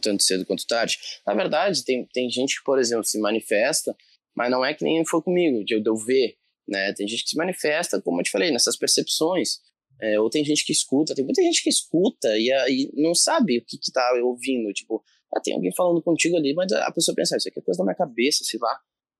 [0.00, 0.98] Tanto cedo quanto tarde.
[1.24, 3.96] Na verdade, tem, tem gente que, por exemplo, se manifesta,
[4.34, 6.92] mas não é que nem foi comigo, de eu, ver, né?
[6.94, 9.60] Tem gente que se manifesta, como eu te falei, nessas percepções.
[10.00, 13.58] É, ou tem gente que escuta, tem muita gente que escuta e, e não sabe
[13.58, 14.72] o que, que tá ouvindo.
[14.72, 15.02] Tipo,
[15.34, 17.78] ah, tem alguém falando contigo ali, mas a pessoa pensa, ah, isso aqui é coisa
[17.78, 18.78] da minha cabeça, se vá,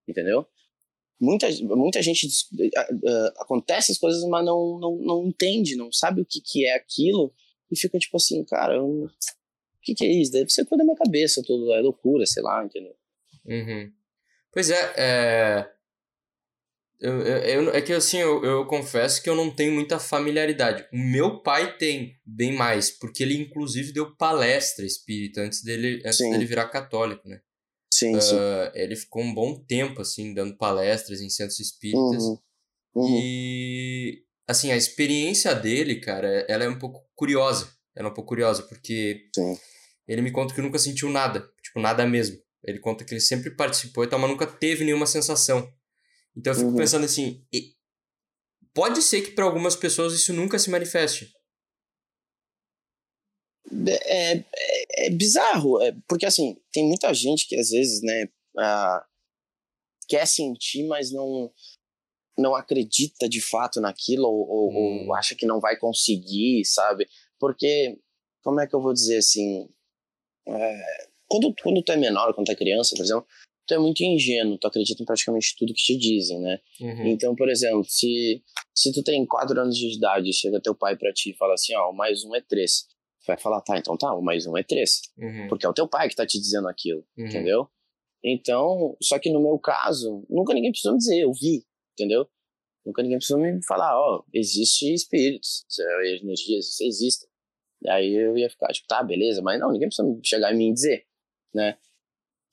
[0.09, 0.47] entendeu?
[1.21, 6.27] Muita, muita gente uh, acontece as coisas, mas não, não, não entende, não sabe o
[6.27, 7.33] que, que é aquilo
[7.71, 9.09] e fica tipo assim, cara, o
[9.81, 10.33] que, que é isso?
[10.33, 12.95] Deve ser coisa da minha cabeça, tudo é loucura, sei lá, entendeu?
[13.47, 13.93] Uhum.
[14.53, 15.74] Pois é, é
[17.05, 20.87] eu, eu, é que assim, eu, eu confesso que eu não tenho muita familiaridade.
[20.91, 26.19] O meu pai tem bem mais, porque ele inclusive deu palestra espírita antes dele, antes
[26.19, 27.41] dele virar católico, né?
[27.93, 28.37] Sim, uh, sim.
[28.75, 32.23] Ele ficou um bom tempo, assim, dando palestras em centros espíritas.
[32.25, 32.39] Uhum.
[32.97, 33.21] Uhum.
[33.21, 37.69] E, assim, a experiência dele, cara, ela é um pouco curiosa.
[37.95, 39.59] Ela é um pouco curiosa, porque sim.
[40.09, 41.47] ele me conta que nunca sentiu nada.
[41.63, 42.39] Tipo, nada mesmo.
[42.65, 45.71] Ele conta que ele sempre participou e tal, mas nunca teve nenhuma sensação.
[46.37, 46.77] Então eu fico uhum.
[46.77, 47.45] pensando assim,
[48.75, 51.33] pode ser que para algumas pessoas isso nunca se manifeste.
[54.07, 58.25] É, é, é bizarro, é, porque assim, tem muita gente que às vezes, né,
[58.59, 59.05] uh,
[60.09, 61.53] quer sentir, mas não
[62.37, 65.07] não acredita de fato naquilo ou, ou, hum.
[65.07, 67.09] ou, acha que não vai conseguir, sabe?
[67.39, 67.97] Porque,
[68.43, 69.69] como é que eu vou dizer assim,
[70.49, 73.27] é, quando, quando tu é menor, quando tu é criança, por exemplo,
[73.67, 76.59] tu é muito ingênuo, tu acredita em praticamente tudo que te dizem, né?
[76.81, 77.07] Uhum.
[77.09, 78.43] Então, por exemplo, se,
[78.75, 81.55] se tu tem 4 anos de idade e chega teu pai para ti e fala
[81.55, 82.87] assim, ó, oh, mais um é 3.
[83.25, 85.01] Tu vai falar, tá, então tá, o mais um é 3.
[85.19, 85.49] Uhum.
[85.49, 87.27] Porque é o teu pai que tá te dizendo aquilo, uhum.
[87.27, 87.69] entendeu?
[88.23, 92.27] Então, só que no meu caso, nunca ninguém precisou me dizer, eu vi, entendeu?
[92.85, 95.65] Nunca ninguém precisou me falar, ó, oh, existe espíritos,
[96.21, 97.29] energias, existem.
[97.87, 100.75] Aí eu ia ficar, tipo, tá, beleza, mas não, ninguém precisa chegar em mim e
[100.75, 101.07] dizer,
[101.55, 101.79] né?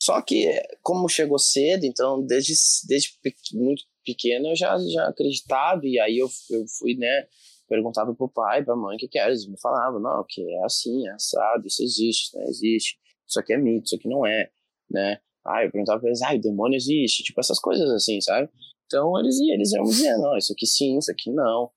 [0.01, 0.49] Só que,
[0.81, 2.53] como chegou cedo, então, desde,
[2.87, 3.11] desde
[3.53, 7.27] muito pequeno, eu já, já acreditava, e aí eu, eu fui, né,
[7.69, 10.65] perguntava pro pai, pra mãe, o que que era, eles me falavam, não, que é
[10.65, 14.49] assim, é assado, isso existe, né, existe, isso aqui é mito, isso aqui não é,
[14.89, 18.49] né, ah, eu perguntava pra eles, ah, o demônio existe, tipo, essas coisas assim, sabe,
[18.87, 21.69] então eles, eles iam dizendo, não, isso aqui sim, isso aqui não,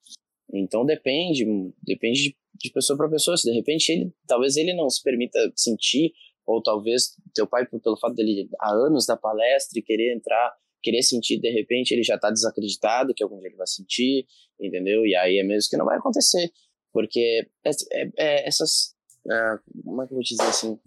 [0.50, 1.44] então depende,
[1.82, 5.38] depende de, de pessoa para pessoa, se de repente ele, talvez ele não se permita
[5.54, 6.14] sentir
[6.46, 11.02] ou talvez teu pai, pelo fato dele há anos da palestra e querer entrar, querer
[11.02, 14.26] sentir, de repente ele já está desacreditado que algum dia ele vai sentir,
[14.61, 15.07] entendeu?
[15.07, 16.52] E aí é mesmo que não vai acontecer,
[16.92, 18.94] porque é, é, é essas,
[19.30, 20.78] é, como é que eu vou dizer assim,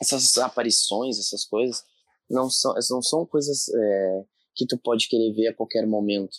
[0.00, 1.82] essas aparições, essas coisas,
[2.28, 4.22] não são, não são coisas é,
[4.54, 6.36] que tu pode querer ver a qualquer momento,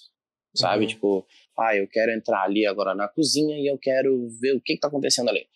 [0.56, 0.84] sabe?
[0.84, 0.90] Uhum.
[0.90, 4.74] Tipo, ah, eu quero entrar ali agora na cozinha e eu quero ver o que,
[4.74, 5.48] que tá acontecendo ali.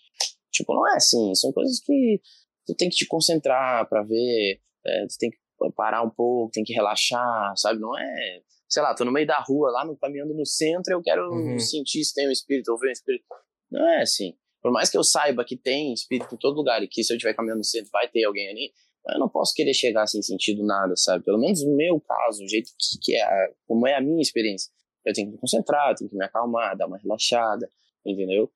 [0.52, 2.22] Tipo, não é assim, são coisas que
[2.68, 5.38] tu tem que te concentrar para ver, é, tu tem que
[5.76, 7.80] parar um pouco, tem que relaxar, sabe?
[7.80, 11.02] Não é, sei lá, tô no meio da rua, lá no, caminhando no centro, eu
[11.02, 11.58] quero uhum.
[11.58, 13.26] sentir se tem um espírito, ou ver um espírito.
[13.72, 14.34] Não é assim.
[14.62, 17.16] Por mais que eu saiba que tem espírito em todo lugar e que se eu
[17.16, 18.72] estiver caminhando no centro vai ter alguém ali,
[19.10, 21.24] eu não posso querer chegar sem sentido nada, sabe?
[21.24, 24.70] Pelo menos no meu caso, o jeito que, que é, como é a minha experiência.
[25.06, 27.70] Eu tenho que me concentrar, tenho que me acalmar, dar uma relaxada,
[28.06, 28.52] entendeu?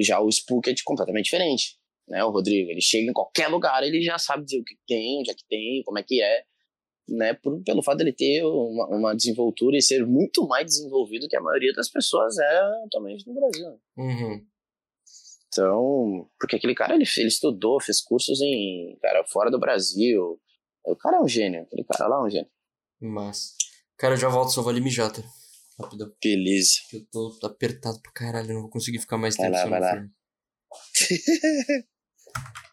[0.00, 2.24] Já o Spook é de completamente diferente, né?
[2.24, 5.30] O Rodrigo, ele chega em qualquer lugar, ele já sabe dizer o que tem, onde
[5.30, 6.44] é que tem, como é que é,
[7.08, 7.34] né?
[7.34, 11.40] Por, pelo fato dele ter uma, uma desenvoltura e ser muito mais desenvolvido que a
[11.40, 13.80] maioria das pessoas é atualmente no Brasil.
[13.96, 14.46] Uhum.
[15.48, 20.40] Então, porque aquele cara, ele, ele estudou, fez cursos em, cara, fora do Brasil.
[20.84, 22.50] O cara é um gênio, aquele cara lá é um gênio.
[23.00, 23.54] Mas,
[23.96, 25.22] cara, eu já volto, só vou ali mijar, tá?
[25.78, 26.12] Rapidão.
[26.22, 26.72] Beleza.
[26.92, 29.52] Eu tô apertado pra caralho, não vou conseguir ficar mais tempo.
[29.52, 30.08] Vai lá, vai lá.
[32.34, 32.63] Thank you.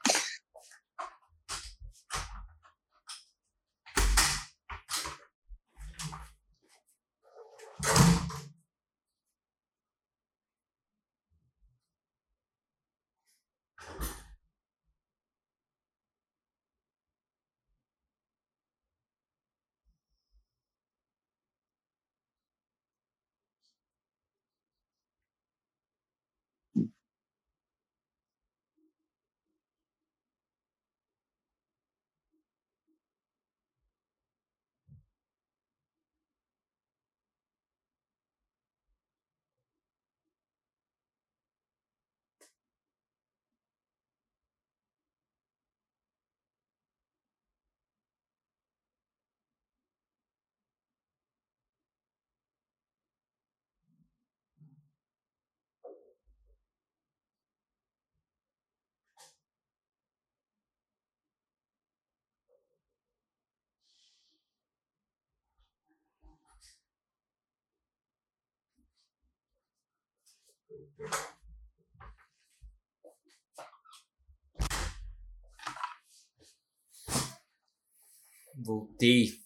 [78.63, 79.39] Voltei.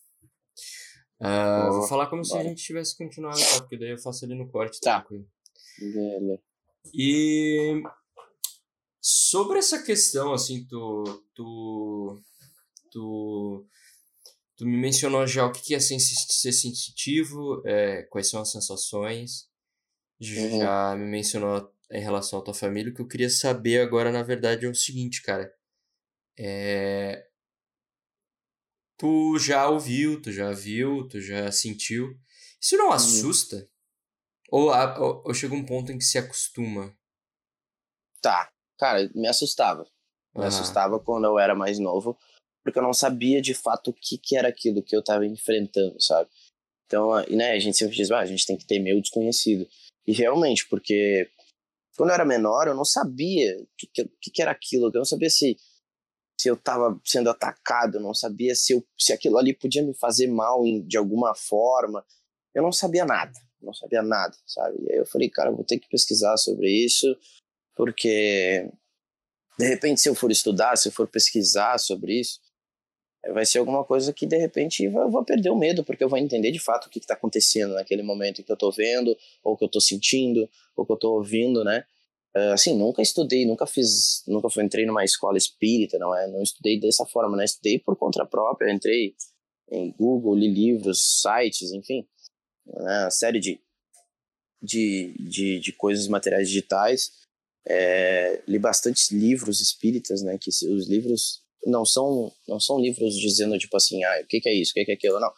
[1.21, 2.25] Uh, vou falar como bora.
[2.25, 3.61] se a gente tivesse continuado, tá?
[3.61, 4.79] Porque daí eu faço ali no corte.
[4.81, 4.99] Tá.
[4.99, 5.27] Tranquilo.
[6.93, 7.81] E
[9.01, 12.21] sobre essa questão, assim, tu, tu,
[12.91, 13.65] tu,
[14.55, 19.49] tu me mencionou já o que é ser sensitivo, é, quais são as sensações,
[20.21, 20.59] uhum.
[20.59, 22.91] já me mencionou em relação à tua família.
[22.91, 25.53] O que eu queria saber agora, na verdade, é o seguinte, cara.
[26.37, 27.27] É...
[28.97, 32.17] Tu já ouviu, tu já viu, tu já sentiu.
[32.61, 32.93] Isso não uhum.
[32.93, 33.69] assusta?
[34.49, 36.95] Ou, ou, ou chega um ponto em que se acostuma?
[38.21, 38.51] Tá.
[38.77, 39.83] Cara, me assustava.
[40.33, 40.47] Me uhum.
[40.47, 42.17] assustava quando eu era mais novo,
[42.63, 46.01] porque eu não sabia de fato o que, que era aquilo que eu estava enfrentando,
[46.01, 46.29] sabe?
[46.85, 49.67] Então, né, a gente sempre diz, ah, a gente tem que ter meio desconhecido.
[50.07, 51.29] E realmente, porque
[51.97, 55.05] quando eu era menor, eu não sabia o que, que, que, era aquilo, eu não
[55.05, 55.57] sabia se,
[56.39, 59.93] se eu estava sendo atacado, eu não sabia se, eu, se aquilo ali podia me
[59.93, 62.05] fazer mal em, de alguma forma.
[62.53, 64.77] Eu não sabia nada, não sabia nada, sabe?
[64.83, 67.07] E aí eu falei, cara, eu vou ter que pesquisar sobre isso,
[67.75, 68.69] porque
[69.57, 72.39] de repente, se eu for estudar, se eu for pesquisar sobre isso,
[73.33, 76.17] vai ser alguma coisa que de repente eu vou perder o medo, porque eu vou
[76.19, 79.63] entender de fato o que está acontecendo naquele momento que eu estou vendo, ou que
[79.63, 81.85] eu estou sentindo, ou que eu estou ouvindo, né?
[82.35, 86.27] Uh, assim, nunca estudei, nunca fiz, nunca fui, entrei numa escola espírita, não é?
[86.27, 87.45] Não estudei dessa forma, né?
[87.45, 89.15] Estudei por conta própria, entrei
[89.71, 92.05] em Google, li livros, sites, enfim,
[92.67, 93.03] né?
[93.03, 93.59] uma série de,
[94.61, 97.11] de, de, de coisas materiais digitais.
[97.67, 100.37] É, li bastantes livros espíritas, né?
[100.37, 104.49] Que os livros não são não são livros dizendo tipo assim, ah, o que, que
[104.49, 105.31] é isso, o que, que é aquilo, não.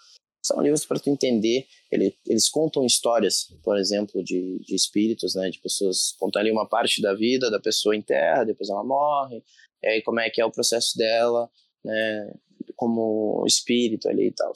[0.46, 1.68] São livros para tu entender.
[1.92, 6.68] Ele, eles contam histórias, por exemplo, de, de espíritos, né, de pessoas contam ali uma
[6.68, 9.44] parte da vida da pessoa em terra, depois ela morre,
[9.84, 11.50] e aí como é que é o processo dela,
[11.84, 12.34] né,
[12.76, 14.54] como espírito ali e tal.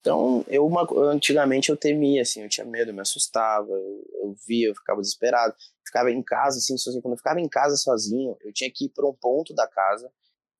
[0.00, 4.36] Então, eu uma, antigamente eu temia, assim, eu tinha medo, eu me assustava, eu, eu
[4.46, 5.54] via, eu ficava desesperado.
[5.84, 7.02] Ficava em casa, assim, sozinho.
[7.02, 10.10] Quando eu ficava em casa sozinho, eu tinha que ir para um ponto da casa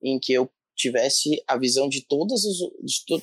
[0.02, 2.56] em que eu tivesse a visão de todas as.
[2.84, 3.20] De to,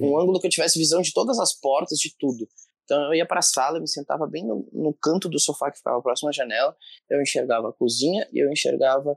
[0.00, 2.48] um ângulo que eu tivesse visão de todas as portas, de tudo.
[2.84, 5.78] Então eu ia para a sala, me sentava bem no, no, canto do sofá que
[5.78, 6.76] ficava próximo à janela,
[7.08, 9.16] eu enxergava a cozinha e eu enxergava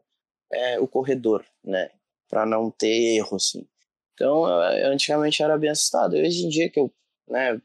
[0.52, 1.90] é, o corredor, né?
[2.30, 3.68] Para não ter erro, assim.
[4.14, 6.14] Então eu, antigamente era bem assustado.
[6.16, 6.94] Hoje em dia que eu,
[7.28, 7.60] né,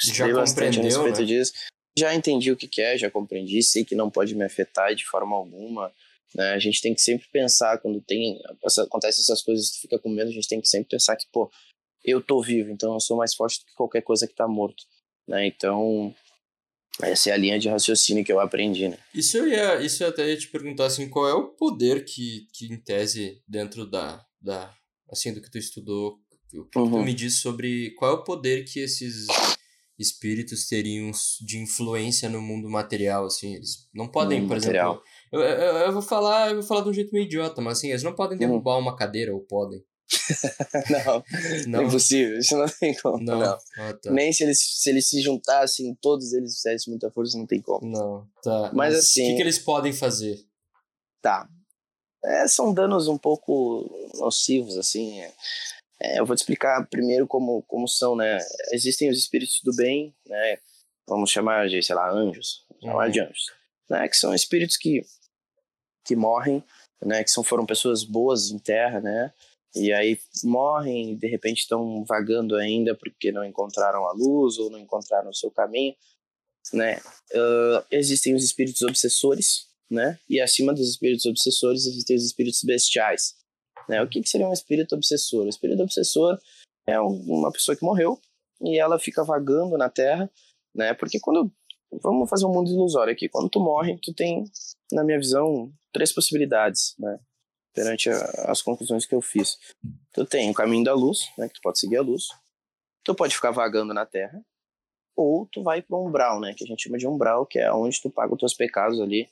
[0.00, 1.26] já bastante a respeito né?
[1.26, 1.52] disso,
[1.98, 5.04] já entendi o que, que é, já compreendi, sei que não pode me afetar de
[5.04, 5.92] forma alguma.
[6.34, 6.50] Né?
[6.50, 8.38] A gente tem que sempre pensar quando tem
[8.80, 11.50] acontece essas coisas, tu fica com medo, a gente tem que sempre pensar que, pô,
[12.04, 14.84] eu tô vivo, então eu sou mais forte do que qualquer coisa que tá morto,
[15.26, 15.46] né?
[15.46, 16.14] Então,
[17.02, 18.98] essa é a linha de raciocínio que eu aprendi, né?
[19.14, 22.46] Isso eu ia, isso eu até ia te perguntar assim, qual é o poder que,
[22.52, 24.74] que em tese dentro da, da
[25.10, 26.18] assim do que tu estudou,
[26.54, 26.90] o que, uhum.
[26.90, 29.26] tu me diz sobre qual é o poder que esses
[29.98, 31.10] espíritos teriam
[31.40, 34.92] de influência no mundo material, assim, eles não podem, por material.
[34.92, 37.78] exemplo, eu, eu, eu, vou falar, eu vou falar de um jeito meio idiota, mas
[37.78, 38.40] assim, eles não podem hum.
[38.40, 38.80] derrubar hum.
[38.80, 39.82] uma cadeira, ou podem?
[40.90, 41.24] não,
[41.68, 43.22] não, é impossível, isso não tem como.
[43.22, 43.38] Não.
[43.38, 43.58] não.
[43.78, 44.10] Ah, tá.
[44.10, 47.86] Nem se eles, se eles se juntassem, todos eles fizessem muita força, não tem como.
[47.86, 48.70] Não, tá.
[48.72, 49.24] Mas, mas assim.
[49.24, 50.38] O que, que, eles podem fazer?
[51.20, 51.48] Tá.
[52.24, 55.20] É, são danos um pouco nocivos, assim.
[55.20, 55.32] É,
[56.00, 58.38] é, eu vou te explicar primeiro como, como são, né?
[58.72, 60.58] Existem os espíritos do bem, né?
[61.06, 62.64] Vamos chamar de, sei lá, anjos.
[62.68, 63.26] Vamos chamar de uhum.
[63.26, 63.52] anjos.
[63.90, 64.08] Né?
[64.08, 65.02] Que são espíritos que
[66.08, 66.64] que morrem,
[67.04, 69.30] né, que são foram pessoas boas em terra, né,
[69.74, 74.70] e aí morrem e de repente estão vagando ainda porque não encontraram a luz ou
[74.70, 75.94] não encontraram o seu caminho,
[76.72, 76.98] né?
[77.32, 80.18] Uh, existem os espíritos obsessores, né?
[80.28, 83.36] E acima dos espíritos obsessores existem os espíritos bestiais,
[83.88, 84.02] né?
[84.02, 85.44] O que, que seria um espírito obsessor?
[85.44, 86.38] O espírito obsessor
[86.86, 88.18] é uma pessoa que morreu
[88.62, 90.30] e ela fica vagando na Terra,
[90.74, 90.94] né?
[90.94, 91.52] Porque quando
[92.02, 94.44] vamos fazer um mundo ilusório aqui, quando tu morre, tu tem,
[94.92, 97.18] na minha visão, três possibilidades, né?
[97.74, 99.56] Perante a, as conclusões que eu fiz.
[100.12, 101.48] Tu tem o caminho da luz, né?
[101.48, 102.28] Que tu pode seguir a luz.
[103.04, 104.42] Tu pode ficar vagando na Terra.
[105.16, 106.54] Ou tu vai para um umbral, né?
[106.56, 109.28] Que a gente chama de umbral, que é onde tu paga os teus pecados ali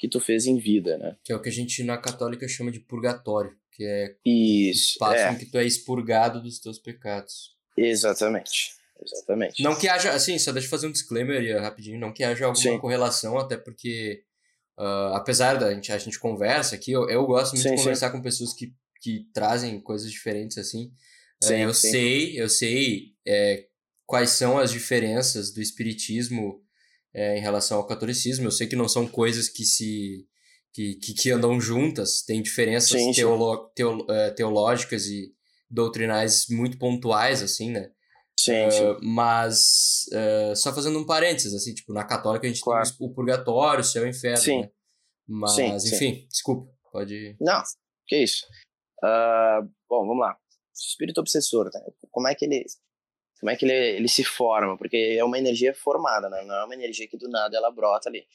[0.00, 1.14] que tu fez em vida, né?
[1.22, 4.92] Que é o que a gente na católica chama de purgatório, que é Isso, o
[4.94, 5.32] espaço é.
[5.32, 7.54] em que tu é expurgado dos teus pecados.
[7.76, 8.79] Exatamente.
[9.02, 9.62] Exatamente.
[9.62, 12.62] Não que haja, assim, só deixa eu fazer um disclaimer rapidinho, não que haja alguma
[12.62, 12.78] Sim.
[12.78, 14.24] correlação, até porque
[14.80, 18.06] Uh, apesar da gente, a gente conversa aqui, eu, eu gosto muito sim, de conversar
[18.06, 18.16] sim.
[18.16, 20.90] com pessoas que, que trazem coisas diferentes assim.
[21.42, 23.66] Ah, sim, uh, eu sei, eu sei é,
[24.06, 26.62] quais são as diferenças do espiritismo
[27.12, 28.46] é, em relação ao catolicismo.
[28.46, 30.26] Eu sei que não são coisas que se
[30.72, 35.34] que, que, que andam juntas, tem diferenças teolo, teolo, uh, teológicas e
[35.70, 37.90] doutrinais muito pontuais assim, né?
[38.44, 38.96] Sim, sim.
[39.02, 40.06] Mas,
[40.56, 42.84] só fazendo um parênteses, assim, tipo, na católica a gente claro.
[42.84, 44.60] tem o purgatório, o céu e o inferno, sim.
[44.62, 44.70] né?
[45.28, 46.26] Mas, sim, enfim, sim.
[46.28, 47.36] desculpa, pode...
[47.40, 47.62] Não,
[48.06, 48.46] que isso.
[49.02, 50.36] Uh, bom, vamos lá.
[50.74, 51.80] Espírito obsessor, né?
[52.10, 52.64] como é que ele...
[53.38, 54.76] Como é que ele, ele se forma?
[54.76, 56.42] Porque é uma energia formada, né?
[56.44, 58.26] Não é uma energia que do nada ela brota ali.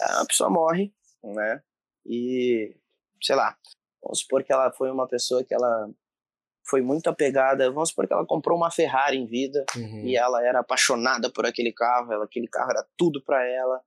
[0.00, 1.60] A pessoa morre, né?
[2.06, 2.76] E,
[3.20, 3.56] sei lá,
[4.00, 5.90] vamos supor que ela foi uma pessoa que ela
[6.64, 7.70] foi muito apegada.
[7.70, 10.00] Vamos supor que ela comprou uma Ferrari em vida uhum.
[10.04, 13.80] e ela era apaixonada por aquele carro, ela, aquele carro era tudo para ela.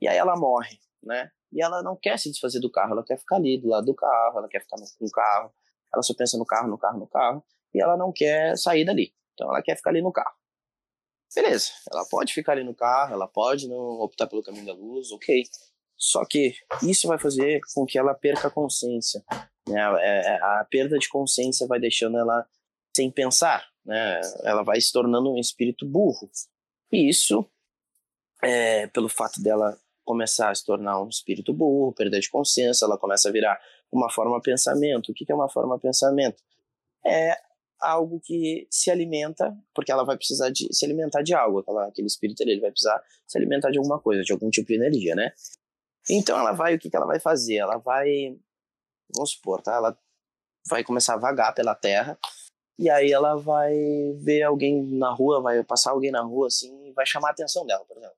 [0.00, 1.30] E aí ela morre, né?
[1.52, 3.94] E ela não quer se desfazer do carro, ela quer ficar ali do lado do
[3.94, 5.52] carro, ela quer ficar no, no carro.
[5.92, 7.44] Ela só pensa no carro, no carro, no carro.
[7.74, 9.12] E ela não quer sair dali.
[9.34, 10.34] Então ela quer ficar ali no carro.
[11.34, 15.12] Beleza, ela pode ficar ali no carro, ela pode não optar pelo caminho da luz,
[15.12, 15.44] ok.
[16.00, 19.22] Só que isso vai fazer com que ela perca a consciência.
[19.68, 19.78] Né?
[19.78, 22.46] A, é, é, a perda de consciência vai deixando ela
[22.96, 24.18] sem pensar, né?
[24.42, 26.30] Ela vai se tornando um espírito burro.
[26.90, 27.46] E isso,
[28.42, 32.96] é, pelo fato dela começar a se tornar um espírito burro, perder de consciência, ela
[32.98, 33.60] começa a virar
[33.92, 35.12] uma forma pensamento.
[35.12, 36.42] O que é uma forma pensamento?
[37.06, 37.36] É
[37.78, 42.06] algo que se alimenta, porque ela vai precisar de se alimentar de algo, aquela, aquele
[42.06, 45.14] espírito ali, ele vai precisar se alimentar de alguma coisa, de algum tipo de energia,
[45.14, 45.32] né?
[46.10, 47.56] Então ela vai, o que, que ela vai fazer?
[47.56, 48.36] Ela vai
[49.14, 49.74] vamos supor, tá?
[49.74, 49.98] Ela
[50.68, 52.18] vai começar a vagar pela terra
[52.78, 53.74] e aí ela vai
[54.22, 57.66] ver alguém na rua, vai passar alguém na rua assim e vai chamar a atenção
[57.66, 58.16] dela, por exemplo.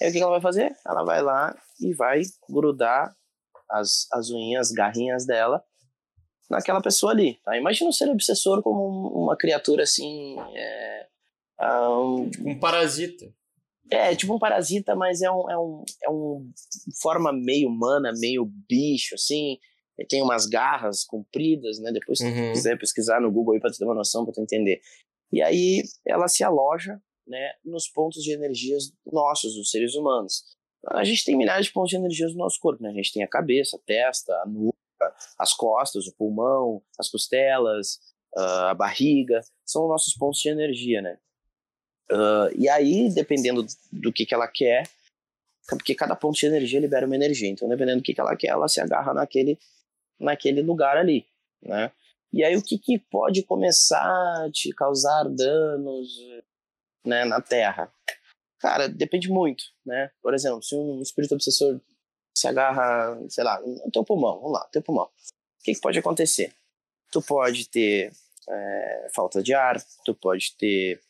[0.00, 0.76] Aí o que ela vai fazer?
[0.86, 3.16] Ela vai lá e vai grudar
[3.70, 5.64] as, as unhas, as garrinhas dela
[6.50, 7.40] naquela pessoa ali.
[7.44, 7.56] Tá?
[7.56, 10.36] Imagina um ser obsessor como uma criatura assim.
[10.54, 11.08] É,
[11.62, 13.26] um, tipo um parasita.
[13.90, 16.50] É, tipo um parasita, mas é um, é um, é um
[17.00, 19.58] forma meio humana, meio bicho, assim
[20.06, 21.90] tem umas garras compridas, né?
[21.92, 22.52] Depois, se uhum.
[22.52, 24.80] quiser pesquisar no Google aí para ter uma noção, para tu entender.
[25.32, 30.44] E aí ela se aloja, né, nos pontos de energias nossos, dos seres humanos.
[30.86, 32.90] A gente tem milhares de pontos de energias no nosso corpo, né?
[32.90, 34.76] A gente tem a cabeça, a testa, a nuca,
[35.38, 37.98] as costas, o pulmão, as costelas,
[38.36, 41.18] uh, a barriga, são nossos pontos de energia, né?
[42.10, 44.88] Uh, e aí, dependendo do que, que ela quer,
[45.68, 48.48] porque cada ponto de energia libera uma energia, então dependendo do que, que ela quer,
[48.48, 49.58] ela se agarra naquele,
[50.18, 51.26] naquele lugar ali,
[51.62, 51.92] né?
[52.32, 54.02] E aí o que, que pode começar
[54.44, 56.08] a te causar danos
[57.04, 57.92] né, na Terra?
[58.58, 60.10] Cara, depende muito, né?
[60.22, 61.80] Por exemplo, se um espírito obsessor
[62.34, 65.04] se agarra, sei lá, no teu pulmão, vamos lá, teu pulmão.
[65.04, 66.52] O que, que pode acontecer?
[67.10, 68.12] Tu pode ter
[68.48, 71.00] é, falta de ar, tu pode ter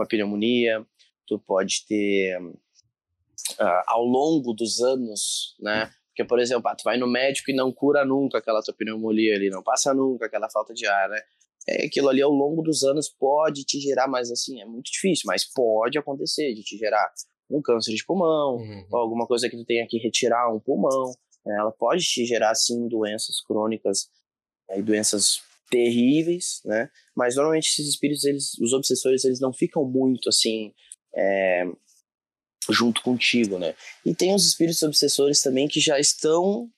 [0.00, 0.84] uma pneumonia,
[1.26, 5.90] tu pode ter uh, ao longo dos anos, né?
[6.08, 9.36] Porque, por exemplo, ah, tu vai no médico e não cura nunca aquela tua pneumonia
[9.36, 11.20] ali, não passa nunca aquela falta de ar, né?
[11.68, 15.24] É, aquilo ali ao longo dos anos pode te gerar, mas assim, é muito difícil,
[15.26, 17.12] mas pode acontecer de te gerar
[17.50, 18.86] um câncer de pulmão, uhum.
[18.92, 21.12] alguma coisa que tu tenha que retirar um pulmão.
[21.44, 21.56] Né?
[21.58, 24.08] Ela pode te gerar, sim, doenças crônicas
[24.68, 24.78] né?
[24.78, 26.90] e doenças terríveis, né?
[27.16, 30.74] Mas normalmente esses espíritos, eles, os obsessores, eles não ficam muito assim
[31.14, 31.64] é,
[32.68, 33.74] junto contigo, né?
[34.04, 36.68] E tem os espíritos obsessores também que já estão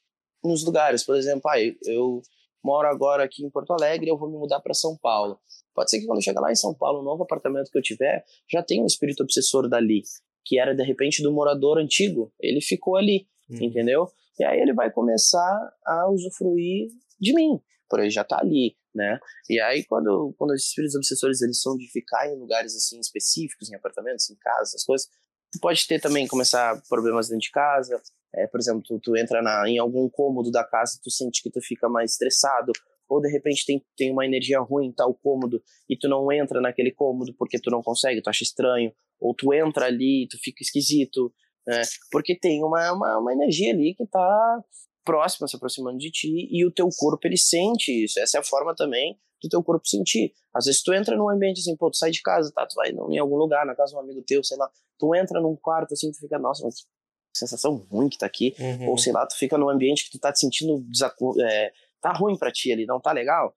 [0.45, 1.03] nos lugares.
[1.03, 2.23] Por exemplo, ah, eu
[2.63, 5.39] moro agora aqui em Porto Alegre, eu vou me mudar para São Paulo.
[5.75, 7.83] Pode ser que quando eu chegar lá em São Paulo, o novo apartamento que eu
[7.83, 10.03] tiver, já tem um espírito obsessor dali,
[10.45, 12.33] que era de repente do morador antigo.
[12.39, 13.57] Ele ficou ali, hum.
[13.61, 14.09] entendeu?
[14.39, 16.89] E aí ele vai começar a usufruir
[17.21, 17.61] de mim,
[17.93, 19.19] por ele já tá ali, né?
[19.51, 23.71] E aí quando quando os espíritos obsessores eles são de ficar em lugares assim específicos,
[23.71, 25.09] em apartamentos, em casas, essas coisas,
[25.53, 28.01] Tu pode ter também, começar problemas dentro de casa.
[28.35, 31.51] É, por exemplo, tu, tu entra na, em algum cômodo da casa, tu sente que
[31.51, 32.73] tu fica mais estressado,
[33.07, 36.63] ou de repente tem, tem uma energia ruim em tal cômodo e tu não entra
[36.63, 38.91] naquele cômodo porque tu não consegue, tu acha estranho,
[39.21, 41.31] ou tu entra ali e tu fica esquisito,
[41.67, 41.83] né?
[42.11, 44.65] Porque tem uma, uma, uma energia ali que tá
[45.05, 48.19] próxima, se aproximando de ti, e o teu corpo ele sente isso.
[48.21, 50.33] Essa é a forma também do teu corpo sentir.
[50.55, 52.67] Às vezes tu entra num ambiente assim, pô, tu sai de casa, tá?
[52.67, 55.41] Tu vai em algum lugar, na casa de um amigo teu, sei lá, tu entra
[55.41, 56.77] num quarto assim, tu fica, nossa, mas
[57.33, 58.55] que sensação ruim que tá aqui.
[58.59, 58.91] Uhum.
[58.91, 60.85] Ou sei lá, tu fica num ambiente que tu tá te sentindo
[61.41, 63.55] é, tá ruim para ti ali, não tá legal.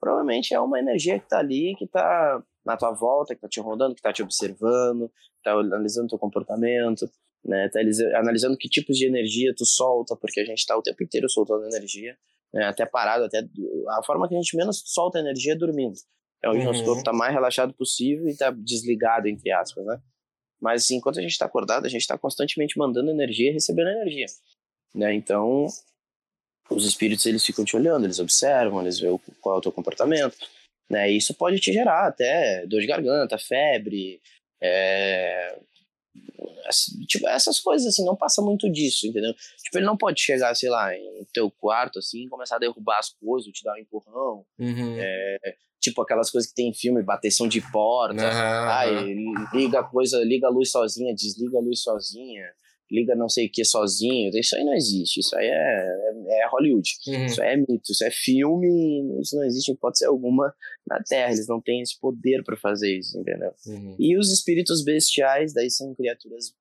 [0.00, 3.60] Provavelmente é uma energia que tá ali, que tá na tua volta, que tá te
[3.60, 5.10] rodando, que tá te observando,
[5.42, 7.10] tá analisando teu comportamento,
[7.46, 7.68] né?
[7.68, 7.80] Tá
[8.18, 11.64] analisando que tipos de energia tu solta, porque a gente tá o tempo inteiro soltando
[11.66, 12.16] energia
[12.52, 13.46] né, até parado, até
[13.90, 15.96] a forma que a gente menos solta energia é dormindo.
[16.42, 16.64] É onde uhum.
[16.64, 20.00] nosso corpo está mais relaxado possível e está desligado, entre aspas, né?
[20.60, 23.90] Mas assim, enquanto a gente está acordado, a gente está constantemente mandando energia e recebendo
[23.90, 24.26] energia,
[24.94, 25.14] né?
[25.14, 25.66] Então,
[26.70, 30.36] os espíritos eles ficam te olhando, eles observam, eles veem qual é o teu comportamento,
[30.88, 31.10] né?
[31.10, 34.20] E isso pode te gerar até dor de garganta, febre,
[34.60, 35.58] é,
[37.06, 39.32] Tipo, essas coisas, assim, não passa muito disso, entendeu?
[39.62, 42.98] Tipo, ele não pode chegar, sei lá, em teu quarto, assim, e começar a derrubar
[42.98, 44.44] as coisas, te dar um empurrão.
[44.58, 44.96] Uhum.
[44.98, 45.38] É,
[45.80, 48.22] tipo, aquelas coisas que tem em filme, bateção de porta.
[48.22, 48.30] Uhum.
[48.30, 49.14] Ai,
[49.54, 52.44] liga a coisa, liga a luz sozinha, desliga a luz sozinha
[52.90, 54.30] liga não sei o que sozinho.
[54.34, 55.20] Isso aí não existe.
[55.20, 56.88] Isso aí é, é, é Hollywood.
[57.06, 57.26] Uhum.
[57.26, 57.92] Isso aí é mito.
[57.92, 59.20] Isso é filme.
[59.20, 60.54] Isso não existe em ser alguma
[60.86, 61.32] na Terra.
[61.32, 63.52] Eles não têm esse poder para fazer isso, entendeu?
[63.66, 63.96] Uhum.
[63.98, 66.54] E os espíritos bestiais, daí são criaturas.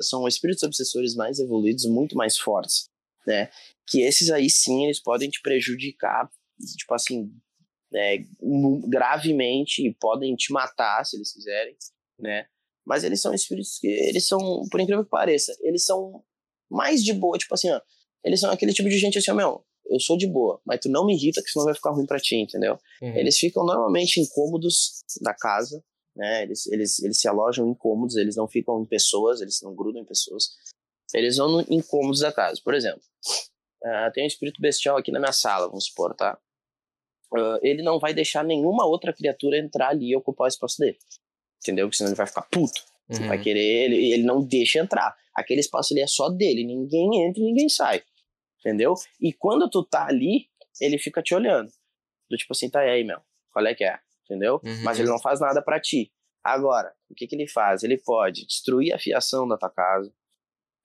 [0.00, 2.88] São espíritos obsessores mais evoluídos, muito mais fortes,
[3.26, 3.50] né?
[3.86, 6.30] Que esses aí sim, eles podem te prejudicar,
[6.76, 7.32] tipo assim,
[7.92, 8.18] é,
[8.86, 11.76] gravemente e podem te matar se eles quiserem,
[12.18, 12.46] né?
[12.88, 14.38] Mas eles são espíritos que, eles são,
[14.70, 16.24] por incrível que pareça, eles são
[16.70, 17.78] mais de boa, tipo assim, ó.
[18.24, 20.88] Eles são aquele tipo de gente assim, ó, meu, eu sou de boa, mas tu
[20.88, 22.78] não me irrita que senão vai ficar ruim pra ti, entendeu?
[23.02, 23.14] Uhum.
[23.14, 25.84] Eles ficam normalmente incômodos da casa,
[26.16, 26.44] né?
[26.44, 30.06] Eles, eles, eles se alojam incômodos, eles não ficam em pessoas, eles não grudam em
[30.06, 30.48] pessoas.
[31.12, 32.58] Eles vão incômodos da casa.
[32.64, 33.02] Por exemplo,
[33.84, 36.38] uh, tem um espírito bestial aqui na minha sala, vamos supor, tá?
[37.34, 40.98] Uh, ele não vai deixar nenhuma outra criatura entrar ali e ocupar o espaço dele
[41.60, 41.86] entendeu?
[41.86, 42.80] Porque senão ele vai ficar puto.
[43.08, 43.28] Você uhum.
[43.28, 45.16] vai querer, ele, ele não deixa entrar.
[45.34, 48.02] Aquele espaço ali é só dele, ninguém entra e ninguém sai.
[48.60, 48.94] Entendeu?
[49.20, 50.48] E quando tu tá ali,
[50.80, 51.70] ele fica te olhando.
[52.28, 53.98] Do tipo assim, tá aí, meu, qual é que é?
[54.24, 54.60] Entendeu?
[54.62, 54.82] Uhum.
[54.82, 56.12] Mas ele não faz nada para ti.
[56.44, 57.82] Agora, o que, que ele faz?
[57.82, 60.12] Ele pode destruir a fiação da tua casa,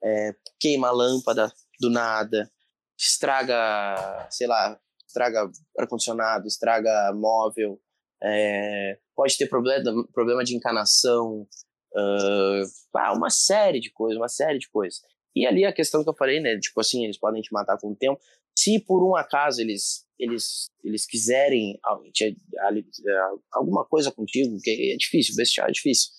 [0.04, 2.52] é, queima a lâmpada do nada,
[2.98, 7.80] estraga, sei lá, estraga ar-condicionado, estraga móvel,
[8.22, 11.48] é, pode ter problema, problema de encanação,
[11.94, 12.64] uh,
[12.96, 15.02] ah, uma série de coisas, uma série de coisas.
[15.36, 17.92] E ali a questão que eu falei, né, tipo assim, eles podem te matar com
[17.92, 18.20] o tempo.
[18.58, 21.80] Se por um acaso eles eles eles quiserem
[23.52, 26.12] alguma coisa contigo, que é difícil, bestial é difícil.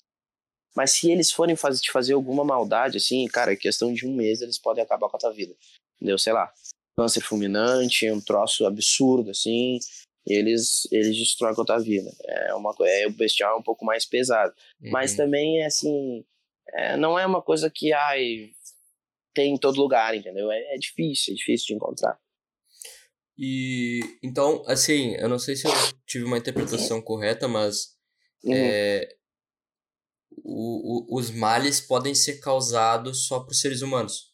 [0.76, 4.14] Mas se eles forem fazer, te fazer alguma maldade, assim, cara, em questão de um
[4.14, 5.54] mês eles podem acabar com a tua vida.
[5.96, 6.18] Entendeu?
[6.18, 6.52] Sei lá.
[6.98, 9.78] câncer fulminante, um troço absurdo, assim,
[10.26, 12.10] eles, eles destroem vida.
[12.24, 14.54] É uma é, o bestial é um pouco mais pesado.
[14.80, 14.90] Uhum.
[14.90, 16.24] Mas também, é assim,
[16.72, 18.50] é, não é uma coisa que, ai,
[19.34, 20.50] tem em todo lugar, entendeu?
[20.50, 22.18] É, é difícil, é difícil de encontrar.
[23.36, 25.72] E, então, assim, eu não sei se eu
[26.06, 27.96] tive uma interpretação correta, mas
[28.44, 28.54] uhum.
[28.54, 29.08] é,
[30.42, 34.33] o, o, os males podem ser causados só por seres humanos.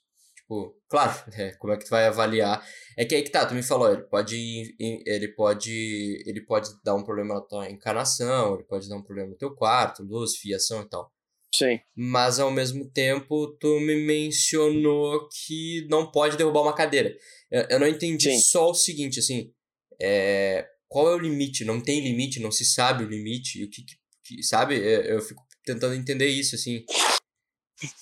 [0.51, 2.67] Tipo, claro, é, como é que tu vai avaliar?
[2.99, 6.97] É que aí que tá, tu me falou, ele pode ele pode ele pode dar
[6.97, 10.83] um problema na tua encarnação, ele pode dar um problema no teu quarto, luz, fiação
[10.83, 11.13] e tal.
[11.55, 11.79] Sim.
[11.97, 17.15] Mas ao mesmo tempo, tu me mencionou que não pode derrubar uma cadeira.
[17.51, 18.41] Eu, eu não entendi Sim.
[18.41, 19.53] só o seguinte, assim,
[20.01, 21.65] é, qual é o limite?
[21.65, 23.83] Não tem limite, não se sabe o limite, o que,
[24.25, 24.77] que sabe?
[24.77, 26.85] Eu, eu fico tentando entender isso, assim.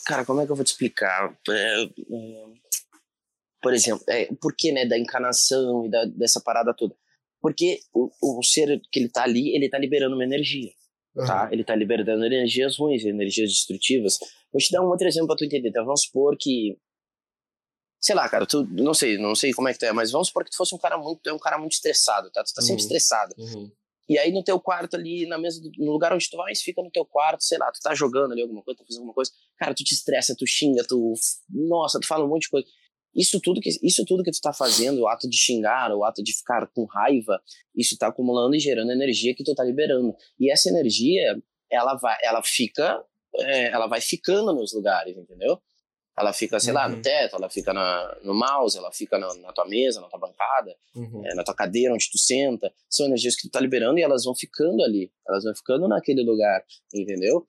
[0.05, 1.37] Cara, como é que eu vou te explicar?
[1.49, 1.89] É, é,
[3.63, 6.95] por exemplo, é, por que, né, da encarnação e da, dessa parada toda?
[7.41, 10.71] Porque o, o ser que ele tá ali, ele tá liberando uma energia,
[11.15, 11.27] uhum.
[11.27, 11.49] tá?
[11.53, 14.19] Ele tá liberando energias ruins, energias destrutivas.
[14.53, 15.69] Vou te dar um outro exemplo pra tu entender.
[15.69, 16.77] Então, vamos supor que
[18.01, 20.29] sei lá, cara, tu, não sei, não sei como é que tu é, mas vamos
[20.29, 22.43] supor que tu fosse um cara muito, é um cara muito estressado, tá?
[22.45, 22.87] Tu tá sempre uhum.
[22.87, 23.35] estressado.
[23.37, 23.71] Uhum.
[24.09, 26.91] E aí no teu quarto ali, na mesa, no lugar onde tu mais fica no
[26.91, 29.75] teu quarto, sei lá, tu tá jogando ali alguma coisa, tá fazendo alguma coisa, cara,
[29.75, 31.13] tu te estressa, tu xinga, tu,
[31.51, 32.67] nossa, tu fala um monte de coisa.
[33.15, 36.23] Isso tudo que, isso tudo que tu tá fazendo, o ato de xingar, o ato
[36.23, 37.41] de ficar com raiva,
[37.77, 40.15] isso tá acumulando e gerando energia que tu tá liberando.
[40.39, 41.37] E essa energia,
[41.71, 43.03] ela vai, ela fica,
[43.37, 45.61] é, ela vai ficando nos lugares, entendeu?
[46.19, 46.79] Ela fica, sei uhum.
[46.79, 47.03] lá, no uhum.
[47.03, 50.77] teto, ela fica na, no mouse, ela fica na, na tua mesa, na tua bancada,
[50.95, 51.23] uhum.
[51.25, 52.73] é, na tua cadeira onde tu senta.
[52.89, 55.11] São energias que tu tá liberando e elas vão ficando ali.
[55.27, 57.47] Elas vão ficando naquele lugar, entendeu?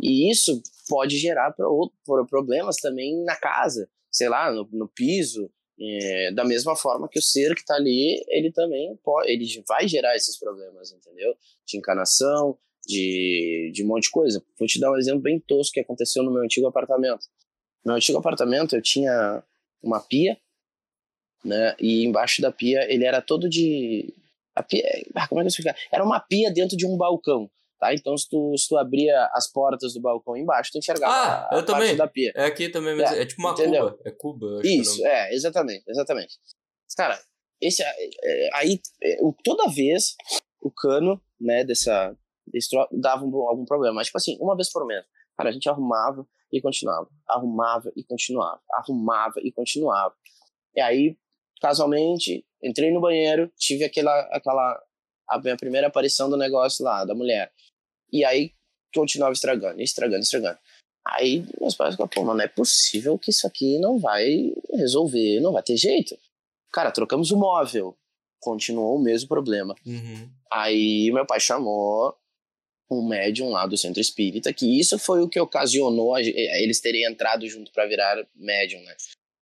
[0.00, 1.92] E isso pode gerar pro,
[2.28, 5.50] problemas também na casa, sei lá, no, no piso.
[5.80, 9.86] É, da mesma forma que o ser que está ali, ele também pode, ele vai
[9.86, 11.36] gerar esses problemas, entendeu?
[11.64, 12.58] De encanação,
[12.88, 14.42] de, de um monte de coisa.
[14.58, 17.26] Vou te dar um exemplo bem tosco que aconteceu no meu antigo apartamento.
[17.84, 19.42] No antigo apartamento eu tinha
[19.82, 20.36] uma pia,
[21.44, 21.74] né?
[21.78, 24.14] E embaixo da pia ele era todo de.
[24.54, 25.76] A pia, ah, como é que eu explicar?
[25.92, 27.48] Era uma pia dentro de um balcão.
[27.78, 27.94] Tá?
[27.94, 31.56] Então, se tu, se tu abria as portas do balcão embaixo, tu enxergava ah, a,
[31.56, 31.94] eu também.
[31.96, 32.32] da pia.
[32.34, 33.92] É aqui também, mas é, é tipo uma entendeu?
[33.92, 34.02] cuba.
[34.04, 34.60] É cuba.
[34.64, 36.38] Isso, é, exatamente, exatamente.
[36.96, 37.20] Cara,
[37.60, 38.80] esse, é, é, aí,
[39.44, 40.16] toda vez,
[40.60, 42.16] o cano, né, dessa,
[42.46, 43.94] desse, dava um, algum problema.
[43.94, 45.04] Mas, tipo assim, uma vez por mês.
[45.36, 50.14] Cara, a gente arrumava, e continuava, arrumava e continuava, arrumava e continuava.
[50.74, 51.16] E aí,
[51.60, 54.82] casualmente, entrei no banheiro, tive aquela, aquela
[55.28, 57.52] a minha primeira aparição do negócio lá, da mulher.
[58.12, 58.52] E aí,
[58.94, 60.58] continuava estragando, estragando, estragando.
[61.06, 65.52] Aí, meus pais falaram, pô, não é possível que isso aqui não vai resolver, não
[65.52, 66.16] vai ter jeito.
[66.72, 67.96] Cara, trocamos o móvel,
[68.40, 69.74] continuou o mesmo problema.
[69.86, 70.30] Uhum.
[70.52, 72.14] Aí, meu pai chamou
[72.90, 77.04] um médium lá do centro espírita, que isso foi o que ocasionou eh, eles terem
[77.04, 78.96] entrado junto para virar médium, né?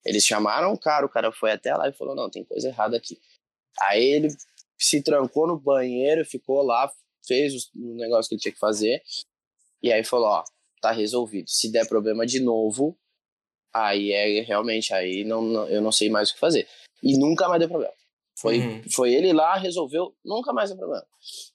[0.05, 2.97] Eles chamaram o cara, o cara foi até lá e falou: não, tem coisa errada
[2.97, 3.21] aqui.
[3.81, 4.29] Aí ele
[4.79, 6.91] se trancou no banheiro, ficou lá,
[7.27, 9.03] fez o negócio que ele tinha que fazer,
[9.83, 10.45] e aí falou: ó,
[10.81, 11.49] tá resolvido.
[11.49, 12.97] Se der problema de novo,
[13.73, 16.69] aí é realmente, aí não, não eu não sei mais o que fazer.
[17.03, 17.95] E nunca mais deu problema.
[18.39, 18.83] Foi, uhum.
[18.91, 21.07] foi ele lá, resolveu, nunca mais deu problema.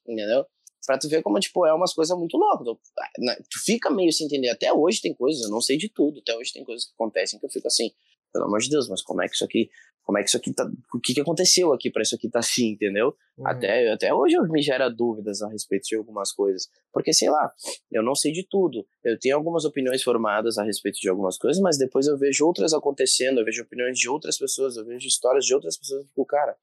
[0.05, 0.45] Entendeu?
[0.85, 2.65] Pra tu ver como, tipo, é umas coisas muito loucas.
[2.65, 2.79] Tu,
[3.19, 4.49] né, tu fica meio sem entender.
[4.49, 6.19] Até hoje tem coisas, eu não sei de tudo.
[6.19, 7.91] Até hoje tem coisas que acontecem que eu fico assim,
[8.33, 9.69] pelo amor de Deus, mas como é que isso aqui.
[10.03, 10.67] Como é que isso aqui tá.
[10.93, 13.15] O que, que aconteceu aqui para isso aqui tá assim, entendeu?
[13.37, 13.47] Uhum.
[13.47, 16.67] Até, até hoje eu me gera dúvidas a respeito de algumas coisas.
[16.91, 17.53] Porque, sei lá,
[17.91, 18.83] eu não sei de tudo.
[19.03, 22.73] Eu tenho algumas opiniões formadas a respeito de algumas coisas, mas depois eu vejo outras
[22.73, 26.25] acontecendo, eu vejo opiniões de outras pessoas, eu vejo histórias de outras pessoas e fico,
[26.25, 26.57] cara,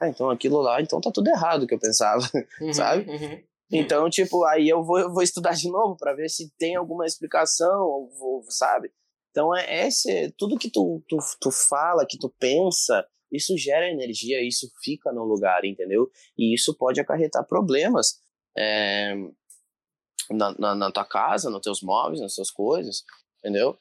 [0.00, 2.22] ah, então aquilo lá, então tá tudo errado que eu pensava,
[2.60, 3.08] uhum, sabe?
[3.10, 3.42] Uhum.
[3.76, 7.06] Então, tipo, aí eu vou, eu vou estudar de novo para ver se tem alguma
[7.06, 8.90] explicação, vou, sabe?
[9.30, 14.40] Então, é esse, tudo que tu, tu, tu fala, que tu pensa, isso gera energia,
[14.46, 16.08] isso fica no lugar, entendeu?
[16.38, 18.20] E isso pode acarretar problemas
[18.56, 19.14] é,
[20.30, 23.02] na, na, na, tua casa, nos teus móveis, nas tuas coisas,
[23.40, 23.76] entendeu?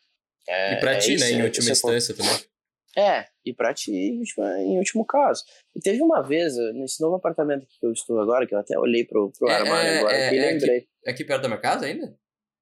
[0.49, 2.52] É, e pra é ti, né, em última instância também.
[2.95, 5.43] É, e pra ti, em último caso.
[5.75, 9.03] E teve uma vez, nesse novo apartamento que eu estou agora, que eu até olhei
[9.03, 10.77] pro, pro é, armário é, agora é, e é lembrei.
[10.77, 12.15] Aqui, é aqui perto da minha casa ainda?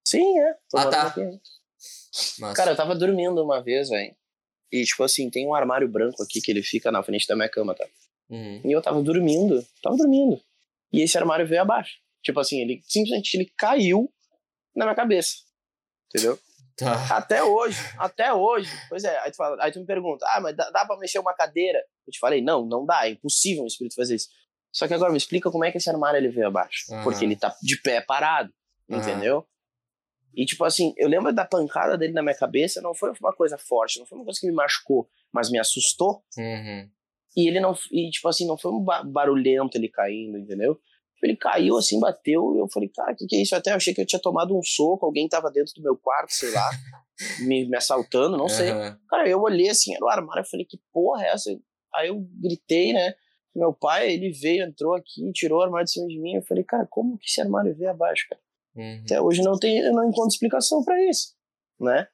[0.07, 0.55] Sim, é.
[0.75, 1.13] ah, tá.
[2.55, 4.15] Cara, eu tava dormindo uma vez, velho.
[4.71, 7.49] E, tipo assim, tem um armário branco aqui que ele fica na frente da minha
[7.49, 7.86] cama, tá?
[8.29, 8.61] Uhum.
[8.63, 10.41] E eu tava dormindo, tava dormindo.
[10.93, 11.99] E esse armário veio abaixo.
[12.23, 14.09] Tipo assim, ele simplesmente ele caiu
[14.75, 15.36] na minha cabeça.
[16.07, 16.39] Entendeu?
[16.82, 17.17] Tá.
[17.17, 18.71] Até hoje, até hoje.
[18.89, 21.19] Pois é, aí tu, fala, aí tu me pergunta, ah, mas dá, dá pra mexer
[21.19, 21.79] uma cadeira?
[22.07, 24.29] Eu te falei, não, não dá, é impossível um espírito fazer isso.
[24.71, 26.86] Só que agora me explica como é que esse armário ele veio abaixo.
[26.89, 27.03] Uhum.
[27.03, 28.51] Porque ele tá de pé parado,
[28.89, 28.97] uhum.
[28.97, 29.45] entendeu?
[30.34, 33.57] E tipo assim, eu lembro da pancada dele na minha cabeça, não foi uma coisa
[33.57, 36.23] forte, não foi uma coisa que me machucou, mas me assustou.
[36.38, 36.89] Uhum.
[37.36, 40.79] E ele não, e tipo assim, não foi um barulhento ele caindo, entendeu?
[41.22, 43.53] Ele caiu assim, bateu, e eu falei, cara, o que, que é isso?
[43.53, 46.32] Eu até achei que eu tinha tomado um soco, alguém tava dentro do meu quarto,
[46.32, 46.69] sei lá,
[47.45, 48.72] me, me assaltando, não sei.
[49.09, 51.51] Cara, eu olhei assim, era o armário, eu falei, que porra é essa?
[51.93, 53.13] Aí eu gritei, né?
[53.55, 56.36] Meu pai, ele veio, entrou aqui, tirou o armário de cima de mim.
[56.36, 58.41] Eu falei, cara, como que esse armário veio abaixo, cara?
[58.76, 59.01] Uhum.
[59.03, 61.36] Até hoje não tem, eu não encontro explicação para isso,
[61.80, 62.07] né?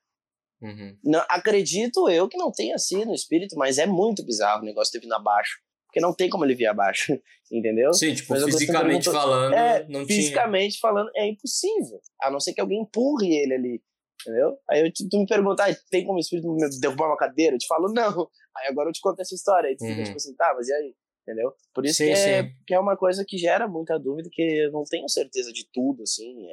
[0.59, 0.97] Uhum.
[1.03, 4.91] Não, acredito eu que não tenha sido no espírito, mas é muito bizarro o negócio
[4.91, 5.59] ter vindo abaixo.
[5.97, 7.19] Porque não tem como ele vir abaixo,
[7.51, 7.91] entendeu?
[7.93, 10.81] Sim, tipo, mas fisicamente falando, é, não fisicamente tinha.
[10.81, 11.99] falando, é impossível.
[12.21, 13.83] A não ser que alguém empurre ele ali,
[14.21, 14.57] entendeu?
[14.69, 16.47] Aí eu, tu me pergunta, ah, tem como o espírito
[16.79, 17.55] derrubar uma cadeira?
[17.55, 18.29] Eu te falo, não.
[18.55, 19.69] Aí agora eu te conto essa história.
[19.69, 19.89] Aí tu uhum.
[19.91, 20.95] fica tipo assim, tá, mas e aí?
[21.23, 21.51] Entendeu?
[21.73, 24.71] Por isso sim, que, é, que é uma coisa que gera muita dúvida, que eu
[24.71, 26.47] não tenho certeza de tudo, assim.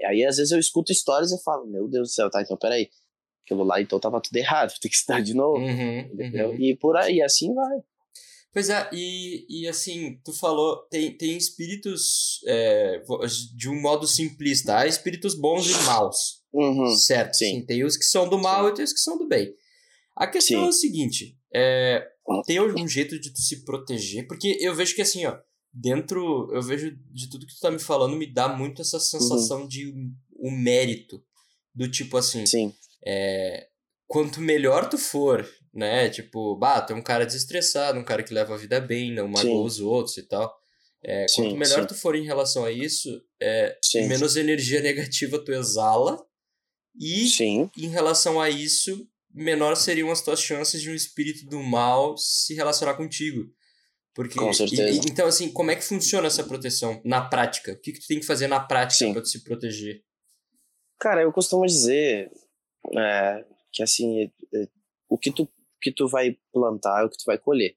[0.00, 2.56] É, aí às vezes eu escuto histórias e falo, meu Deus do céu, tá, então
[2.56, 2.88] peraí.
[3.44, 5.58] Aquilo lá então tava tudo errado, tem que estar de novo.
[5.58, 6.50] Uhum, entendeu?
[6.50, 6.60] Uhum.
[6.60, 7.78] E por aí, assim vai.
[8.52, 13.02] Pois é, e, e assim, tu falou, tem, tem espíritos, é,
[13.54, 16.42] de um modo simplista, há espíritos bons e maus.
[16.52, 17.36] Uhum, certo?
[17.36, 17.64] Sim.
[17.66, 18.72] Tem os que são do mal sim.
[18.72, 19.54] e tem os que são do bem.
[20.16, 20.66] A questão sim.
[20.66, 22.06] é o seguinte, é,
[22.46, 24.26] tem algum jeito de tu se proteger?
[24.26, 25.38] Porque eu vejo que assim, ó,
[25.72, 29.62] dentro, eu vejo de tudo que tu tá me falando, me dá muito essa sensação
[29.62, 29.68] uhum.
[29.68, 29.88] de
[30.36, 31.22] o um mérito.
[31.74, 32.74] Do tipo assim, Sim.
[33.06, 33.68] É,
[34.06, 36.08] quanto melhor tu for, né?
[36.08, 39.28] Tipo, bah, tu é um cara desestressado, um cara que leva a vida bem, não
[39.28, 40.54] magoa os outros e tal.
[41.02, 41.86] É, sim, quanto melhor sim.
[41.86, 46.18] tu for em relação a isso, é, menos energia negativa tu exala.
[47.00, 47.70] E sim.
[47.78, 52.54] em relação a isso, menor seriam as tuas chances de um espírito do mal se
[52.54, 53.44] relacionar contigo.
[54.18, 54.90] Porque, Com certeza.
[54.90, 57.72] E, então, assim, como é que funciona essa proteção na prática?
[57.72, 60.02] O que, que tu tem que fazer na prática para se proteger?
[60.98, 62.28] Cara, eu costumo dizer
[62.96, 64.68] é, que, assim, é, é,
[65.08, 65.48] o que tu,
[65.80, 67.76] que tu vai plantar é o que tu vai colher.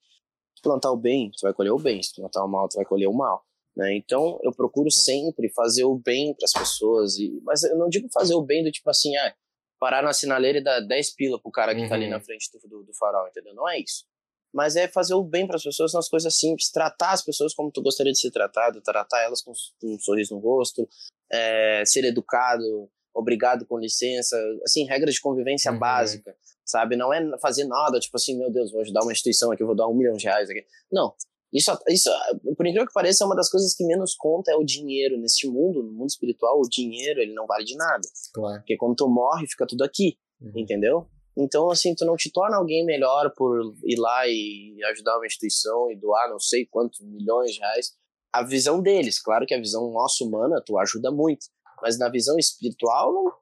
[0.55, 2.01] Se plantar o bem, tu vai colher o bem.
[2.01, 3.45] Se plantar o mal, tu vai colher o mal.
[3.75, 3.95] Né?
[3.95, 7.17] Então, eu procuro sempre fazer o bem para as pessoas.
[7.17, 9.35] E, mas eu não digo fazer o bem do tipo assim, ah,
[9.79, 11.89] parar na sinaleira e dar 10 pila pro cara que uhum.
[11.89, 12.23] tá ali na uhum.
[12.23, 13.55] frente do, do, do, farol, entendeu?
[13.55, 14.05] Não é isso.
[14.53, 17.71] Mas é fazer o bem para as pessoas nas coisas simples, tratar as pessoas como
[17.71, 20.87] tu gostaria de ser tratado, tratar elas com, com um sorriso no rosto,
[21.31, 25.79] é, ser educado, obrigado com licença, assim, regras de convivência uhum.
[25.79, 26.35] básica,
[26.65, 26.95] sabe?
[26.95, 29.87] Não é fazer nada, tipo assim, meu Deus, vou ajudar uma instituição aqui, vou dar
[29.87, 30.65] um milhão de reais aqui.
[30.91, 31.13] Não,
[31.53, 32.09] isso, isso,
[32.55, 35.17] por incrível que pareça, é uma das coisas que menos conta é o dinheiro.
[35.17, 38.07] Neste mundo, no mundo espiritual, o dinheiro, ele não vale de nada.
[38.33, 38.59] Claro.
[38.59, 40.53] Porque quando tu morre, fica tudo aqui, uhum.
[40.55, 41.07] entendeu?
[41.37, 45.91] Então, assim, tu não te torna alguém melhor por ir lá e ajudar uma instituição
[45.91, 47.93] e doar não sei quantos milhões de reais.
[48.33, 51.47] A visão deles, claro que a visão nossa humana, tu ajuda muito.
[51.81, 53.33] Mas na visão espiritual, não,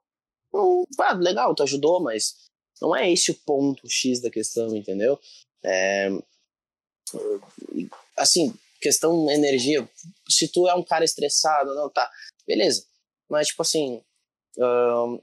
[0.53, 2.35] não ah, legal, tu ajudou, mas
[2.81, 5.19] não é esse o ponto X da questão, entendeu?
[5.63, 6.09] É,
[8.17, 9.87] assim, questão energia,
[10.29, 12.09] se tu é um cara estressado, não, tá,
[12.47, 12.85] beleza.
[13.29, 14.01] Mas, tipo assim,
[14.57, 15.21] um,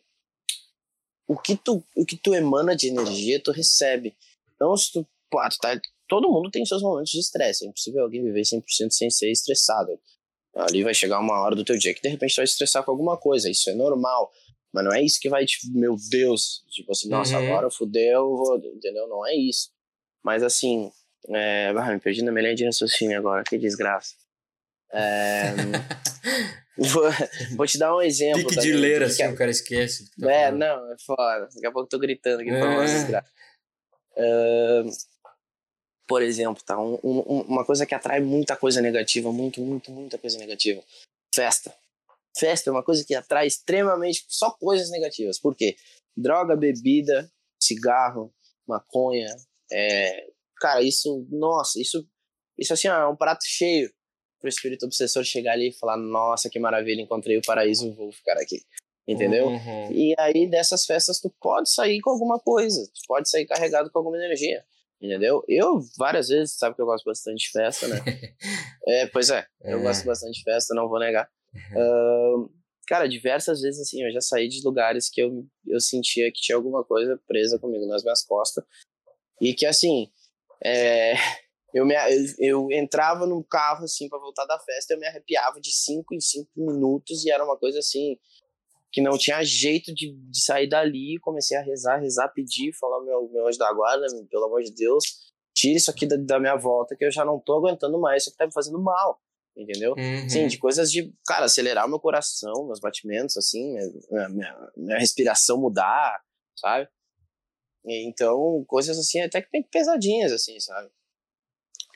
[1.27, 4.17] o, que tu, o que tu emana de energia, tu recebe.
[4.55, 8.03] Então, se tu, pô, tu tá, todo mundo tem seus momentos de estresse, é impossível
[8.03, 9.99] alguém viver 100% sem ser estressado.
[10.57, 12.91] Ali vai chegar uma hora do teu dia que de repente tu vai estressar com
[12.91, 14.31] alguma coisa, isso é normal.
[14.73, 17.47] Mas não é isso que vai, tipo, meu Deus, tipo assim, nossa, uhum.
[17.47, 19.09] agora fudeu, vou, entendeu?
[19.09, 19.71] Não é isso.
[20.23, 20.91] Mas assim,
[21.29, 24.15] é, ah, me perdi na minha linha de raciocínio agora, que desgraça.
[24.93, 25.53] É,
[26.77, 27.05] vou,
[27.57, 28.47] vou, te dar um exemplo.
[28.47, 30.11] Pique de ler, assim, é, o cara esquece.
[30.19, 30.59] Tá é, falando.
[30.59, 31.49] não, é foda.
[31.55, 32.85] Daqui a pouco eu tô gritando aqui pra é.
[32.85, 33.31] desgraça.
[34.17, 34.91] Uh,
[36.07, 36.79] por exemplo, tá?
[36.81, 40.83] Um, um, uma coisa que atrai muita coisa negativa, muito, muito, muita coisa negativa.
[41.35, 41.75] Festa.
[42.39, 45.39] Festa é uma coisa que atrai extremamente só coisas negativas.
[45.39, 45.77] Por quê?
[46.17, 47.31] Droga, bebida,
[47.61, 48.33] cigarro,
[48.67, 49.35] maconha,
[49.73, 50.27] é,
[50.61, 52.07] cara, isso, nossa, isso,
[52.59, 53.93] isso assim, é um prato cheio
[54.39, 58.39] pro espírito obsessor chegar ali e falar, nossa, que maravilha, encontrei o paraíso, vou ficar
[58.39, 58.63] aqui.
[59.09, 59.47] Entendeu?
[59.47, 59.93] Uhum.
[59.93, 63.99] E aí dessas festas tu pode sair com alguma coisa, tu pode sair carregado com
[63.99, 64.65] alguma energia.
[65.01, 65.43] Entendeu?
[65.47, 67.97] Eu, várias vezes, sabe que eu gosto bastante de festa, né?
[68.89, 70.07] é, pois é, eu gosto é.
[70.07, 71.29] bastante de festa, não vou negar.
[71.57, 72.51] Uh,
[72.87, 76.55] cara, diversas vezes, assim, eu já saí de lugares que eu, eu sentia que tinha
[76.55, 78.63] alguma coisa presa comigo nas minhas costas.
[79.41, 80.11] E que, assim,
[80.63, 81.15] é,
[81.75, 85.61] eu, me, eu, eu, entrava no carro, assim, para voltar da festa, eu me arrepiava
[85.61, 88.19] de 5 em 5 minutos e era uma coisa, assim,
[88.93, 93.29] que não tinha jeito de, de sair dali, comecei a rezar, rezar, pedir, falar meu,
[93.31, 95.05] meu anjo da guarda, pelo amor de Deus,
[95.55, 98.31] tira isso aqui da, da minha volta, que eu já não tô aguentando mais, isso
[98.31, 99.21] aqui tá me fazendo mal,
[99.57, 99.95] entendeu?
[99.97, 100.29] Uhum.
[100.29, 103.75] Sim, de coisas de, cara, acelerar meu coração, meus batimentos, assim,
[104.11, 106.21] minha, minha, minha respiração mudar,
[106.57, 106.89] sabe?
[107.85, 110.91] Então, coisas assim, até que bem pesadinhas, assim, sabe?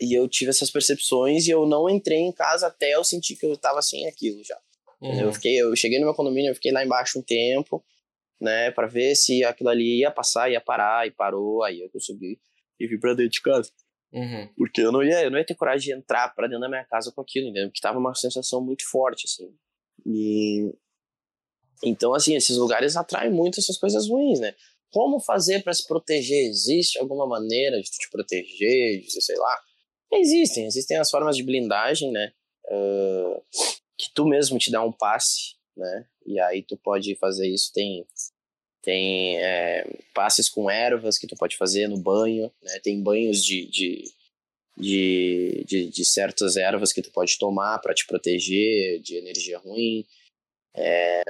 [0.01, 3.45] E eu tive essas percepções e eu não entrei em casa até eu sentir que
[3.45, 4.59] eu tava sem aquilo já.
[5.01, 5.21] Uhum.
[5.21, 7.83] Eu fiquei, eu cheguei no meu condomínio, eu fiquei lá embaixo um tempo,
[8.41, 12.39] né, para ver se aquilo ali ia passar, ia parar, e parou, aí eu subi
[12.79, 13.71] e vim pra dentro de casa.
[14.13, 14.49] Uhum.
[14.57, 16.85] Porque eu não ia, eu não ia ter coragem de entrar para dentro da minha
[16.85, 17.69] casa com aquilo, entendeu?
[17.69, 19.55] Porque tava uma sensação muito forte, assim.
[20.05, 20.73] E
[21.83, 24.55] então, assim, esses lugares atraem muito essas coisas ruins, né?
[24.91, 26.47] Como fazer para se proteger?
[26.47, 29.59] Existe alguma maneira de te proteger, de, sei lá?
[30.13, 32.33] Existem, existem as formas de blindagem, né?
[32.67, 33.43] Uh,
[34.01, 36.07] que tu mesmo te dá um passe, né?
[36.25, 37.71] E aí tu pode fazer isso.
[37.73, 38.07] Tem
[38.83, 39.85] tem é,
[40.15, 42.81] passes com ervas que tu pode fazer no banho, né?
[42.83, 44.05] Tem banhos de, de,
[44.77, 50.07] de, de, de certas ervas que tu pode tomar para te proteger de energia ruim.
[50.75, 51.23] É,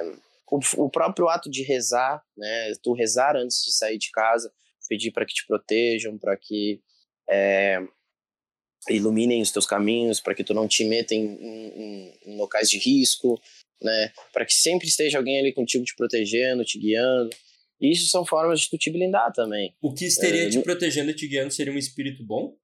[0.48, 2.72] o, o, próprio ato de rezar, né?
[2.82, 4.52] Tu rezar antes de sair de casa,
[4.88, 6.80] pedir para que te protejam, para que
[7.28, 7.80] é,
[8.88, 12.78] iluminem os teus caminhos, para que tu não te meta em, em, em locais de
[12.78, 13.40] risco,
[13.82, 14.12] né?
[14.32, 17.30] Para que sempre esteja alguém ali contigo te protegendo, te guiando.
[17.80, 19.74] Isso são formas de tu te blindar também.
[19.80, 22.56] O que estaria é, te protegendo e te guiando seria um espírito bom?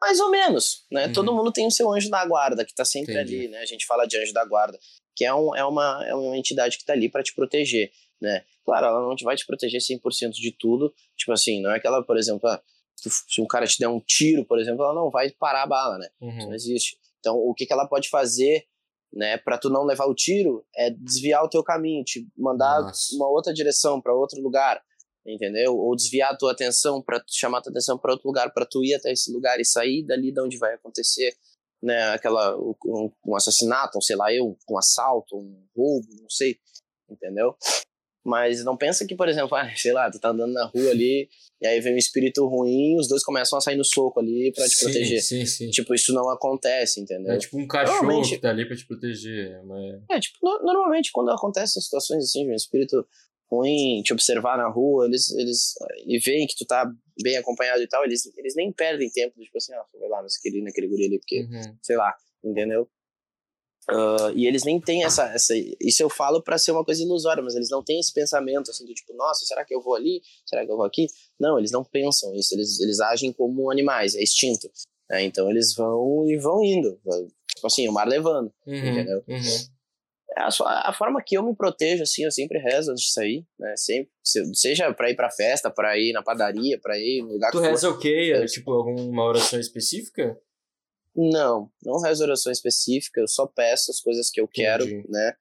[0.00, 1.06] Mais ou menos, né?
[1.06, 1.12] Uhum.
[1.12, 3.36] Todo mundo tem o seu anjo da guarda que tá sempre Entendi.
[3.36, 3.58] ali, né?
[3.58, 4.78] A gente fala de anjo da guarda,
[5.16, 7.90] que é, um, é, uma, é uma entidade que tá ali para te proteger,
[8.20, 8.44] né?
[8.64, 10.92] Claro, ela não vai te proteger 100% de tudo.
[11.16, 12.62] Tipo assim, não é que ela, por exemplo, ah,
[12.96, 15.98] se um cara te der um tiro, por exemplo, ela não vai parar a bala,
[15.98, 16.08] né?
[16.20, 16.38] Uhum.
[16.38, 16.98] Isso não existe.
[17.20, 18.64] Então, o que, que ela pode fazer,
[19.12, 23.14] né, para tu não levar o tiro, é desviar o teu caminho, te mandar Nossa.
[23.14, 24.80] uma outra direção para outro lugar,
[25.26, 25.76] entendeu?
[25.76, 28.84] Ou desviar a tua atenção para chamar a tua atenção para outro lugar, para tu
[28.84, 31.34] ir até esse lugar e sair dali de onde vai acontecer,
[31.82, 36.58] né, aquela um, um assassinato, um, sei lá, eu, um assalto, um roubo, não sei,
[37.10, 37.56] entendeu?
[38.26, 41.28] Mas não pensa que, por exemplo, ah, sei lá, tu tá andando na rua ali,
[41.62, 44.68] e aí vem um espírito ruim, os dois começam a sair no soco ali para
[44.68, 45.22] te sim, proteger.
[45.22, 45.70] Sim, sim.
[45.70, 47.32] Tipo, isso não acontece, entendeu?
[47.32, 49.62] É tipo um cachorro que tá ali pra te proteger.
[49.64, 50.02] Mas...
[50.10, 53.06] É, tipo, no, normalmente quando acontecem situações assim, de um espírito
[53.48, 55.74] ruim te observar na rua, eles, eles
[56.04, 56.84] e veem que tu tá
[57.22, 60.62] bem acompanhado e tal, eles, eles nem perdem tempo, tipo assim, ah, vai lá naquele,
[60.64, 61.76] naquele guri ali, porque, uhum.
[61.80, 62.12] sei lá,
[62.44, 62.88] entendeu?
[63.88, 65.54] Uh, e eles nem têm essa, essa.
[65.80, 68.84] Isso eu falo para ser uma coisa ilusória, mas eles não têm esse pensamento assim
[68.84, 70.20] do tipo, nossa, será que eu vou ali?
[70.44, 71.06] Será que eu vou aqui?
[71.38, 74.68] Não, eles não pensam isso, eles, eles agem como animais, é instinto.
[75.08, 75.22] Né?
[75.22, 76.98] Então eles vão e vão indo.
[77.54, 79.22] Tipo assim, o mar levando, uhum, entendeu?
[79.28, 79.40] Uhum.
[80.36, 83.46] É a, a, forma que eu me protejo, assim, eu sempre rezo antes de sair,
[83.58, 83.72] né?
[83.76, 84.10] Sempre,
[84.52, 87.66] seja para ir pra festa, para ir na padaria, para ir no lugar tu que
[87.66, 88.44] reza o quê?
[88.46, 90.38] Tipo, alguma oração específica?
[91.16, 95.10] Não, não rezo oração específica, eu só peço as coisas que eu quero, Entendi.
[95.10, 95.32] né?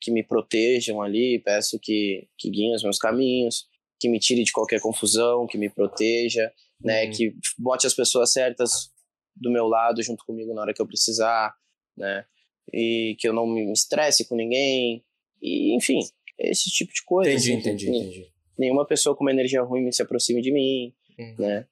[0.00, 3.66] Que me protejam ali, peço que, que guiem os meus caminhos,
[3.98, 7.06] que me tire de qualquer confusão, que me proteja, né?
[7.06, 7.10] Uhum.
[7.12, 8.90] Que bote as pessoas certas
[9.34, 11.54] do meu lado junto comigo na hora que eu precisar,
[11.96, 12.26] né?
[12.72, 15.02] E que eu não me estresse com ninguém,
[15.40, 16.00] e enfim,
[16.38, 17.30] esse tipo de coisa.
[17.30, 18.32] Entendi, assim, entendi, entendi.
[18.58, 21.34] Nenhuma pessoa com uma energia ruim se aproxime de mim, uhum.
[21.38, 21.66] né?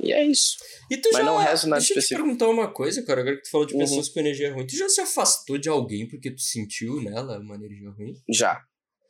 [0.00, 0.56] E é isso.
[0.90, 2.14] E tu Mas já, não rezo nada deixa específico.
[2.14, 3.20] eu te perguntar uma coisa, cara.
[3.20, 4.12] Agora que tu falou de pessoas uhum.
[4.12, 7.90] com energia ruim, tu já se afastou de alguém porque tu sentiu nela uma energia
[7.90, 8.14] ruim?
[8.28, 8.60] Já.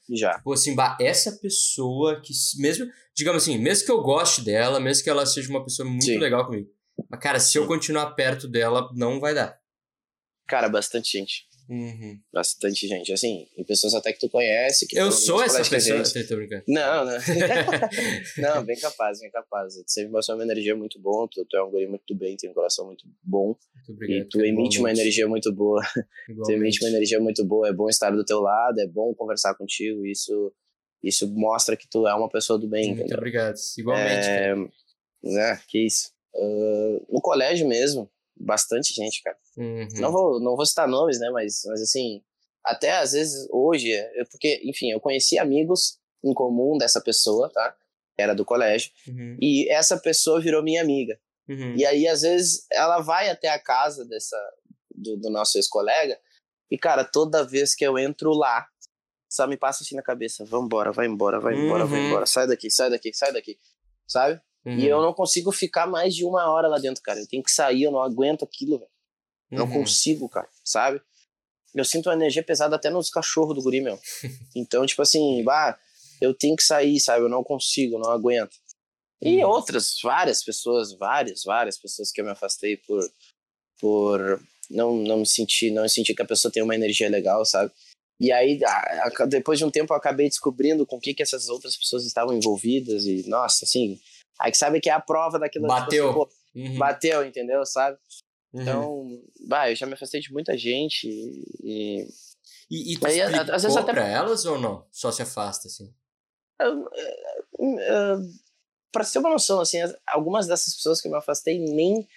[0.09, 0.35] Já.
[0.35, 5.03] Tipo assim, bah, essa pessoa que, mesmo, digamos assim, mesmo que eu goste dela, mesmo
[5.03, 6.19] que ela seja uma pessoa muito Sim.
[6.19, 6.69] legal comigo,
[7.09, 9.59] mas, cara, se eu continuar perto dela, não vai dar.
[10.47, 11.47] Cara, bastante gente.
[11.69, 12.21] Uhum.
[12.33, 14.87] Bastante gente, assim, e pessoas até que tu conhece.
[14.87, 16.03] Que eu sou essa pessoa.
[16.29, 16.63] Tô brincando.
[16.69, 17.19] Não, não.
[18.39, 19.75] não, bem capaz, bem capaz.
[19.75, 22.51] Tu sempre mostrou uma energia muito boa, tu, tu é um guri muito bem, tem
[22.51, 23.57] um coração muito bom.
[23.75, 25.83] Muito obrigado, e tu emite uma energia muito boa.
[26.45, 29.55] tu emite uma energia muito boa, é bom estar do teu lado, é bom conversar
[29.55, 30.53] contigo, isso,
[31.03, 32.89] isso mostra que tu é uma pessoa do bem.
[32.89, 33.19] Muito entendeu?
[33.19, 34.27] obrigado, igualmente.
[34.27, 34.55] É,
[35.23, 36.13] né, que isso.
[36.35, 39.37] Uh, no colégio mesmo, bastante gente, cara.
[39.57, 39.89] Uhum.
[39.95, 41.31] Não, vou, não vou citar nomes, né?
[41.31, 42.23] Mas, mas assim,
[42.65, 47.77] até às vezes hoje, eu, porque, enfim, eu conheci amigos em comum dessa pessoa, tá?
[48.17, 48.91] Era do colégio.
[49.09, 49.37] Uhum.
[49.41, 51.19] E essa pessoa virou minha amiga.
[51.49, 51.75] Uhum.
[51.77, 54.37] E aí, às vezes, ela vai até a casa dessa
[54.95, 56.19] do, do nosso ex-colega.
[56.71, 58.67] E, cara, toda vez que eu entro lá,
[59.29, 62.07] só me passa assim na cabeça: vambora, vai embora, vai embora, vai Uhum.
[62.07, 63.59] embora, sai daqui, sai daqui, sai daqui.
[64.07, 64.41] Sabe?
[64.65, 64.79] Uhum.
[64.79, 67.21] E eu não consigo ficar mais de uma hora lá dentro, cara.
[67.21, 68.91] Eu tenho que sair, eu não aguento aquilo, velho.
[69.51, 69.73] Não Uhum.
[69.81, 71.01] consigo, cara, sabe?
[71.75, 73.99] eu sinto uma energia pesada até nos cachorros do guri, meu.
[74.55, 75.79] Então, tipo assim, bah,
[76.21, 77.25] eu tenho que sair, sabe?
[77.25, 78.57] Eu não consigo, não aguento.
[79.21, 79.51] E uhum.
[79.51, 83.03] outras, várias pessoas, várias, várias pessoas que eu me afastei por,
[83.81, 84.41] por
[84.71, 87.73] não, não me sentir, não sentir que a pessoa tem uma energia legal, sabe?
[88.21, 88.61] E aí,
[89.29, 92.37] depois de um tempo, eu acabei descobrindo com o que, que essas outras pessoas estavam
[92.37, 93.99] envolvidas e, nossa, assim,
[94.41, 95.67] aí que sabe que é a prova daquilo.
[95.67, 96.09] Bateu.
[96.09, 96.79] Tipo uhum.
[96.79, 97.99] Bateu, entendeu, sabe?
[98.53, 98.63] Uhum.
[98.63, 102.07] Então, bah, eu já me afastei de muita gente e...
[102.71, 104.87] E, e tu aí, às vezes até pra elas ou não?
[104.91, 105.95] Só se afasta, assim?
[106.59, 106.89] Eu,
[107.59, 108.21] eu,
[108.91, 112.09] pra ter uma noção, assim, algumas dessas pessoas que eu me afastei nem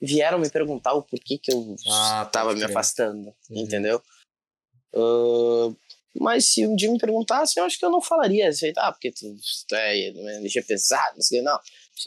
[0.00, 3.58] vieram me perguntar o porquê que eu ah, tava me afastando, uhum.
[3.58, 4.02] entendeu?
[4.94, 5.76] Uh,
[6.20, 9.12] mas se um dia me perguntasse, eu acho que eu não falaria assim, ah, porque
[9.12, 9.36] tu,
[9.68, 11.58] tu é energia pesada, não sei não.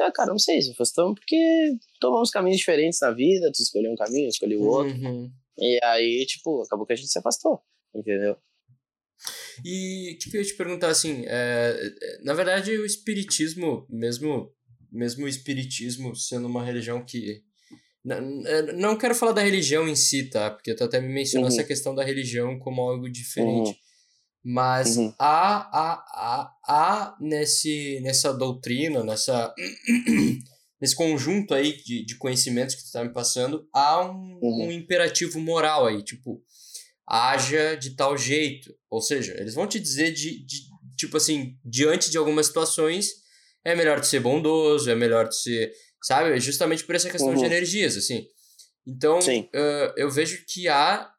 [0.01, 3.95] Ah, cara, não sei, se afastamos porque tomamos caminhos diferentes na vida, tu escolheu um
[3.95, 4.95] caminho, eu escolhi o outro.
[4.95, 5.31] Uhum.
[5.57, 7.61] E aí, tipo, acabou que a gente se afastou,
[7.93, 8.37] entendeu?
[9.65, 11.75] E o que eu ia te perguntar, assim, é,
[12.23, 14.53] na verdade o espiritismo, mesmo,
[14.91, 17.43] mesmo o espiritismo sendo uma religião que
[18.45, 20.49] é, não quero falar da religião em si, tá?
[20.49, 21.53] Porque tu até me mencionou uhum.
[21.53, 23.69] essa questão da religião como algo diferente.
[23.69, 23.88] Uhum.
[24.43, 25.13] Mas uhum.
[25.19, 29.53] há, há, há, há nesse, nessa doutrina, nessa,
[30.79, 34.67] nesse conjunto aí de, de conhecimentos que tu tá me passando, há um, uhum.
[34.67, 36.41] um imperativo moral aí, tipo,
[37.05, 38.73] haja de tal jeito.
[38.89, 40.61] Ou seja, eles vão te dizer de, de
[40.97, 43.07] tipo assim, diante de algumas situações,
[43.65, 45.71] é melhor de ser bondoso, é melhor de ser
[46.03, 46.39] sabe?
[46.39, 47.35] Justamente por essa questão uhum.
[47.35, 48.25] de energias, assim.
[48.87, 51.09] Então, uh, eu vejo que há,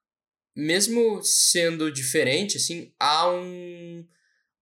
[0.60, 4.06] mesmo sendo diferente, assim, há um,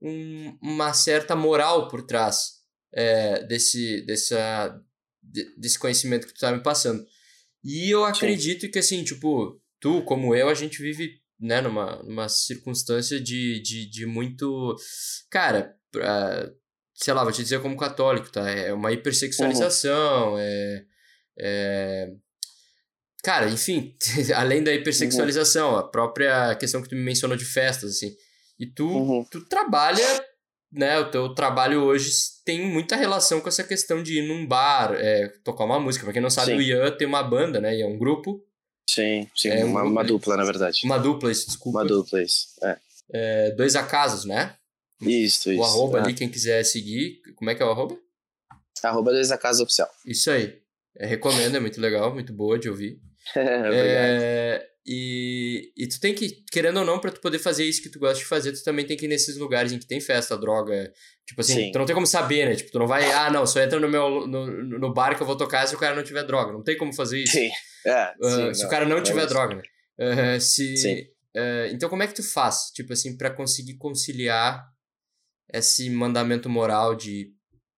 [0.01, 2.59] um uma certa moral por trás
[2.93, 4.81] é, desse, dessa,
[5.57, 7.05] desse conhecimento que tu tá me passando.
[7.65, 8.71] E eu acredito Sim.
[8.71, 13.91] que, assim, tipo, tu, como eu, a gente vive, né, numa, numa circunstância de, de,
[13.91, 14.77] de muito...
[15.29, 16.49] Cara, pra,
[16.95, 18.49] sei lá, vou te dizer como católico, tá?
[18.49, 20.39] É uma hipersexualização, uhum.
[20.39, 20.85] é,
[21.41, 22.13] é...
[23.29, 23.95] Cara, enfim,
[24.35, 25.77] além da hipersexualização, uhum.
[25.77, 28.17] a própria questão que tu me mencionou de festas, assim.
[28.59, 29.23] E tu, uhum.
[29.31, 30.03] tu trabalha,
[30.73, 30.99] né?
[30.99, 32.11] O teu trabalho hoje
[32.43, 36.07] tem muita relação com essa questão de ir num bar, é, tocar uma música.
[36.07, 36.57] Pra quem não sabe, sim.
[36.57, 37.77] o Ian tem uma banda, né?
[37.77, 38.43] E é um grupo.
[38.89, 40.81] Sim, sim, é uma, um, uma dupla, na verdade.
[40.85, 41.81] Uma dupla, isso, desculpa.
[41.81, 42.79] Uma dupla, isso, é.
[43.13, 44.55] é dois acasos, né?
[45.03, 45.61] Isso, isso.
[45.61, 46.01] O arroba é.
[46.01, 47.21] ali, quem quiser seguir.
[47.37, 47.95] Como é que é o arroba?
[48.83, 49.91] Arroba desde a casa oficial.
[50.07, 50.63] Isso aí.
[50.97, 52.99] É, recomendo, é muito legal, muito boa de ouvir.
[53.71, 57.91] É, e, e tu tem que, querendo ou não, para tu poder fazer isso que
[57.91, 60.39] tu gosta de fazer, tu também tem que ir nesses lugares em que tem festa,
[60.39, 60.91] droga.
[61.27, 61.73] Tipo assim, Sim.
[61.73, 62.57] tu não tem como saber, né?
[62.57, 65.27] Tipo, tu não vai, ah, não, só entra no meu no, no bar que eu
[65.27, 66.53] vou tocar se o cara não tiver droga.
[66.53, 67.33] Não tem como fazer isso.
[67.33, 67.51] Sim.
[67.85, 69.63] É, uh, sim, se não, o cara não tiver droga, né?
[70.01, 71.01] Uh, se, sim.
[71.37, 74.65] Uh, então, como é que tu faz, tipo assim, para conseguir conciliar
[75.53, 77.31] esse mandamento moral de.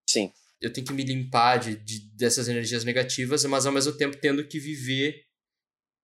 [0.09, 0.31] Sim.
[0.61, 4.47] Eu tenho que me limpar de, de, dessas energias negativas, mas ao mesmo tempo tendo
[4.47, 5.25] que viver,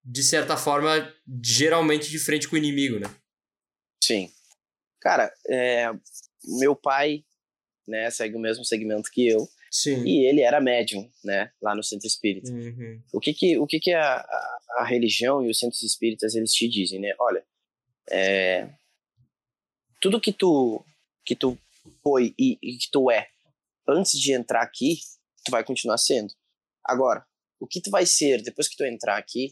[0.06, 3.12] de certa forma, geralmente de frente com o inimigo, né?
[4.00, 4.30] Sim.
[5.00, 5.90] Cara, é,
[6.60, 7.24] meu pai
[7.88, 9.48] né, segue o mesmo segmento que eu.
[9.68, 10.04] Sim.
[10.04, 12.50] E ele era médium, né, lá no centro espírita.
[12.52, 13.02] Uhum.
[13.12, 16.52] O que que, o que, que a, a, a, religião e os centros espíritas eles
[16.52, 17.12] te dizem, né?
[17.18, 17.44] Olha,
[18.08, 18.70] é,
[20.00, 20.84] tudo que tu
[21.24, 21.58] que tu
[22.00, 23.28] foi e, e que tu é
[23.88, 24.98] antes de entrar aqui,
[25.44, 26.32] tu vai continuar sendo.
[26.84, 27.26] Agora,
[27.58, 29.50] o que tu vai ser depois que tu entrar aqui,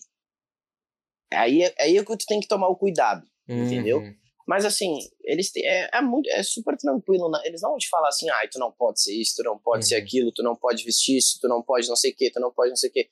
[1.32, 3.64] aí, aí é que tu tem que tomar o cuidado, uhum.
[3.64, 4.02] entendeu?
[4.46, 7.40] Mas assim, eles têm, é, é, muito, é super tranquilo, né?
[7.44, 9.84] eles não vão te falar assim, ah, tu não pode ser isso, tu não pode
[9.84, 9.88] uhum.
[9.88, 12.40] ser aquilo, tu não pode vestir isso, tu não pode não sei o que, tu
[12.40, 13.08] não pode não sei o que.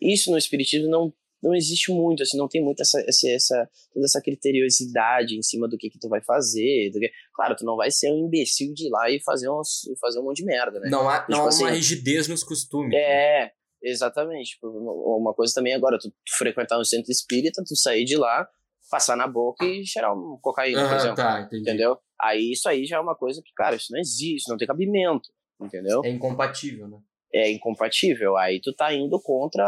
[0.00, 4.22] Isso no espiritismo não não existe muito, assim, não tem muito essa, essa, toda essa
[4.22, 6.92] criteriosidade em cima do que, que tu vai fazer.
[6.92, 7.10] Que...
[7.34, 10.24] Claro, tu não vai ser um imbecil de ir lá e fazer, uns, fazer um
[10.24, 10.88] monte de merda, né?
[10.88, 12.94] Não há, tipo, não há assim, uma rigidez nos costumes.
[12.94, 13.50] É, né?
[13.82, 14.52] Exatamente.
[14.52, 18.48] Tipo, uma coisa também agora, tu, tu frequentar um centro espírita, tu sair de lá,
[18.90, 21.16] passar na boca e cheirar um cocaína, por exemplo.
[21.16, 21.48] Tá.
[21.52, 21.98] Entendeu?
[22.20, 25.30] Aí isso aí já é uma coisa que, cara, isso não existe, não tem cabimento,
[25.60, 26.02] entendeu?
[26.04, 26.98] É incompatível, né?
[27.34, 28.36] É incompatível.
[28.36, 29.64] Aí tu tá indo contra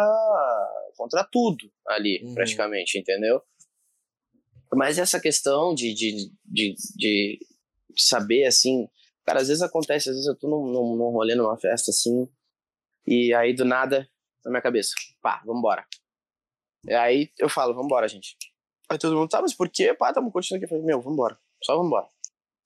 [0.97, 2.35] contra tudo ali, uhum.
[2.35, 3.43] praticamente, entendeu?
[4.73, 7.39] Mas essa questão de, de, de, de,
[7.97, 8.89] saber, assim,
[9.25, 12.29] cara, às vezes acontece, às vezes eu tô num, num, num rolê, numa festa, assim,
[13.07, 14.09] e aí do nada,
[14.45, 15.87] na minha cabeça, pá, vambora.
[16.87, 18.37] E aí eu falo, vambora, gente.
[18.89, 19.95] Aí todo mundo, tá, mas por quê?
[19.95, 20.65] Pá, tamo curtindo aqui.
[20.65, 22.07] Eu falei, meu, vambora, só vambora.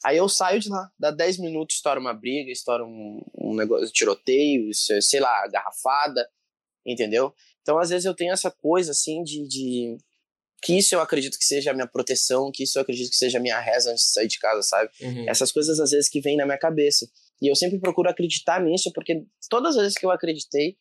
[0.04, 3.90] Aí eu saio de lá, dá 10 minutos, estoura uma briga, estoura um, um negócio,
[3.92, 6.28] tiroteio, sei lá, garrafada,
[6.86, 7.34] entendeu?
[7.62, 9.98] Então, às vezes, eu tenho essa coisa, assim, de, de,
[10.62, 13.38] que isso eu acredito que seja a minha proteção, que isso eu acredito que seja
[13.38, 14.90] a minha reza antes de sair de casa, sabe?
[15.00, 15.28] Uhum.
[15.28, 17.10] Essas coisas às vezes que vêm na minha cabeça.
[17.40, 20.76] E eu sempre procuro acreditar nisso, porque todas as vezes que eu acreditei,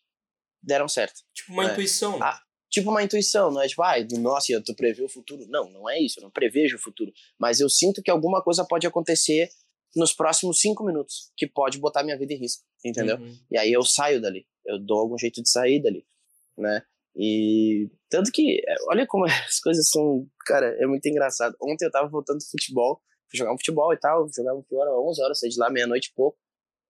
[0.62, 1.22] deram certo.
[1.34, 1.72] Tipo uma É.
[1.72, 2.22] intuição.
[2.22, 5.46] Ah, Tipo uma intuição, não é tipo, ai, nossa, tu prevê o futuro.
[5.48, 7.14] Não, não é isso, eu não prevejo o futuro.
[7.40, 9.50] Mas eu sinto que alguma coisa pode acontecer
[9.96, 13.16] nos próximos cinco minutos, que pode botar minha vida em risco, entendeu?
[13.18, 13.34] Uhum.
[13.50, 16.06] E aí eu saio dali, eu dou algum jeito de sair dali,
[16.58, 16.82] né?
[17.16, 21.56] E tanto que, é, olha como as coisas são, cara, é muito engraçado.
[21.62, 25.10] Ontem eu tava voltando do futebol, fui jogar um futebol e tal, jogava futebol às
[25.12, 26.38] 11 horas, saí de lá meia-noite e pouco.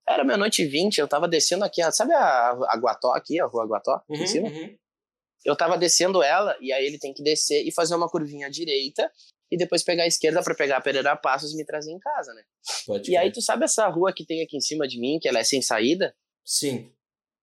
[0.08, 3.66] Era meia-noite e vinte, eu tava descendo aqui, sabe a, a Guató aqui, a rua
[3.68, 4.48] Guató, aqui em Uhum, cima?
[4.48, 4.78] uhum.
[5.46, 8.50] Eu tava descendo ela, e aí ele tem que descer e fazer uma curvinha à
[8.50, 9.12] direita,
[9.52, 12.34] e depois pegar a esquerda pra pegar a Pereira Passos e me trazer em casa,
[12.34, 12.44] né?
[12.86, 13.34] Pode E aí crer.
[13.34, 15.62] tu sabe essa rua que tem aqui em cima de mim, que ela é sem
[15.62, 16.14] saída?
[16.46, 16.92] Sim,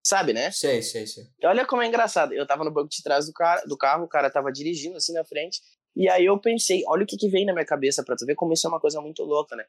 [0.06, 0.50] Sabe, né?
[0.50, 1.24] sei, sei, sei.
[1.44, 2.34] Olha como é engraçado.
[2.34, 5.14] Eu tava no banco de trás do, cara, do carro, o cara tava dirigindo assim
[5.14, 5.62] na frente.
[5.96, 8.34] E aí eu pensei, olha o que que vem na minha cabeça pra tu ver
[8.34, 9.64] como isso é uma coisa muito louca, né?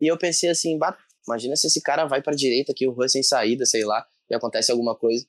[0.00, 0.78] E eu pensei assim,
[1.26, 4.34] imagina se esse cara vai pra direita aqui, o rua sem saída, sei lá, e
[4.34, 5.26] acontece alguma coisa.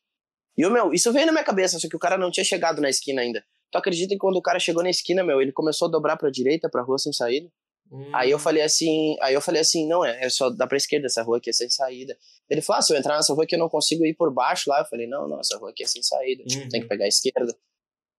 [0.57, 2.81] E o meu, isso veio na minha cabeça, só que o cara não tinha chegado
[2.81, 3.43] na esquina ainda.
[3.71, 6.29] Tu acredita que quando o cara chegou na esquina, meu, ele começou a dobrar pra
[6.29, 7.49] direita, pra rua sem saída?
[7.89, 8.09] Hum.
[8.13, 11.07] Aí eu falei assim, aí eu falei assim, não, é, é só dar pra esquerda,
[11.07, 12.17] essa rua aqui é sem saída.
[12.49, 14.69] Ele falou, ah, se eu entrar nessa rua aqui eu não consigo ir por baixo
[14.69, 14.79] lá.
[14.79, 16.69] Eu falei, não, não, essa rua aqui é sem saída, tipo, Uhum.
[16.69, 17.55] tem que pegar a esquerda.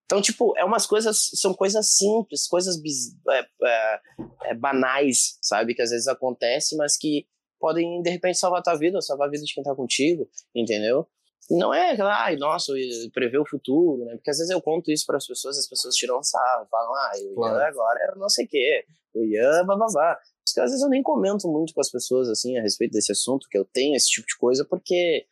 [0.07, 4.01] Então, tipo, é umas coisas, são coisas simples, coisas bis- é, é,
[4.47, 5.75] é, banais, sabe?
[5.75, 7.27] Que às vezes acontecem, mas que
[7.63, 11.07] podem, de repente, salvar tua vida, salvar a vida de quem tá contigo, entendeu?
[11.51, 14.15] Não é ai, nossa, eu- prever o futuro, né?
[14.17, 17.13] Porque às vezes eu conto isso para as pessoas, as pessoas tiram sarro, falam, ah,
[17.15, 17.65] o Ian Claro.
[17.65, 18.85] agora era não sei o quê,
[19.15, 20.19] o Ian, bababá.
[20.45, 23.13] Mas que às vezes eu nem comento muito com as pessoas, assim, a respeito desse
[23.13, 25.25] assunto, que eu tenho esse tipo de coisa, porque,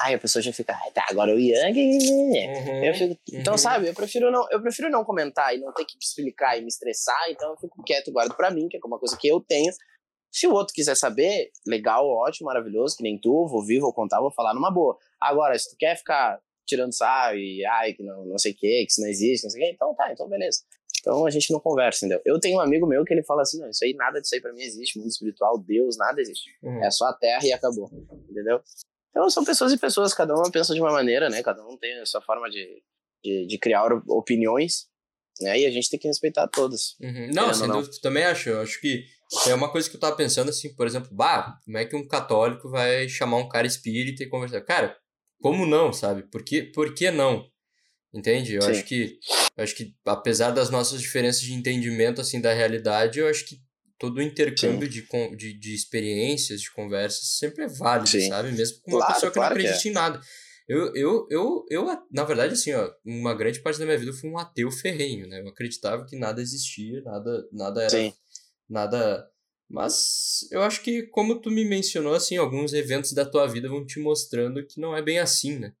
[0.00, 2.84] ai, a pessoa já fica, ai, tá, agora o Ian, Uhum.
[2.84, 3.58] eu fico, então, Uhum.
[3.58, 6.68] sabe, eu prefiro não, eu prefiro não comentar e não ter que explicar e me
[6.68, 9.72] estressar, então eu fico quieto guardo pra mim, que é uma coisa que eu tenho.
[10.34, 14.20] Se o outro quiser saber, legal, ótimo, maravilhoso, que nem tu, vou vir, vou contar,
[14.20, 14.98] vou falar numa boa.
[15.20, 18.84] Agora, se tu quer ficar tirando sarro e ai, que não, não sei o que,
[18.84, 20.62] que isso não existe, não sei o que, então tá, então beleza.
[20.98, 22.20] Então a gente não conversa, entendeu?
[22.24, 24.40] Eu tenho um amigo meu que ele fala assim, não, isso aí, nada disso aí
[24.40, 26.50] pra mim existe, mundo espiritual, Deus, nada existe.
[26.60, 26.82] Uhum.
[26.82, 27.88] É só a terra e acabou,
[28.28, 28.60] entendeu?
[29.10, 31.44] Então são pessoas e pessoas, cada uma pensa de uma maneira, né?
[31.44, 32.82] Cada um tem a sua forma de,
[33.22, 34.88] de, de criar opiniões,
[35.40, 35.60] né?
[35.60, 36.96] E a gente tem que respeitar todas.
[37.00, 37.30] Uhum.
[37.32, 37.76] Não, sem não.
[37.76, 38.48] dúvida, também acho.
[38.48, 39.04] Eu acho que
[39.46, 42.06] é uma coisa que eu tava pensando assim, por exemplo, bah, como é que um
[42.06, 44.60] católico vai chamar um cara espírita e conversar?
[44.62, 44.96] Cara,
[45.40, 46.22] como não, sabe?
[46.30, 47.44] Por que, por que não?
[48.12, 48.54] Entende?
[48.54, 48.70] Eu Sim.
[48.70, 49.18] acho que
[49.56, 53.56] eu acho que apesar das nossas diferenças de entendimento assim da realidade, eu acho que
[53.98, 55.06] todo o intercâmbio de,
[55.36, 58.28] de, de experiências, de conversas sempre é válido, Sim.
[58.28, 58.52] sabe?
[58.52, 59.64] Mesmo com uma Claro, pessoa que claro não é.
[59.64, 60.20] acredita em nada.
[60.66, 64.14] Eu, eu, eu, eu, na verdade, assim, ó, uma grande parte da minha vida eu
[64.16, 65.40] fui um ateu ferrenho, né?
[65.40, 68.12] Eu acreditava que nada existia, nada, nada era Sim,
[68.68, 69.28] nada.
[69.68, 73.84] Mas eu acho que, como tu me mencionou, assim, alguns eventos da tua vida vão
[73.84, 75.74] te mostrando que não é bem assim, né?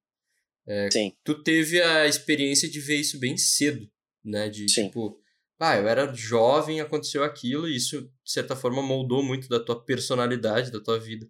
[0.90, 3.88] sim, Tu teve a experiência de ver isso bem cedo,
[4.24, 4.48] né?
[4.48, 4.86] De Sim.
[4.86, 5.20] tipo,
[5.58, 9.84] ah, eu era jovem, aconteceu aquilo, e isso, de certa forma, moldou muito da tua
[9.84, 11.28] personalidade, da tua vida.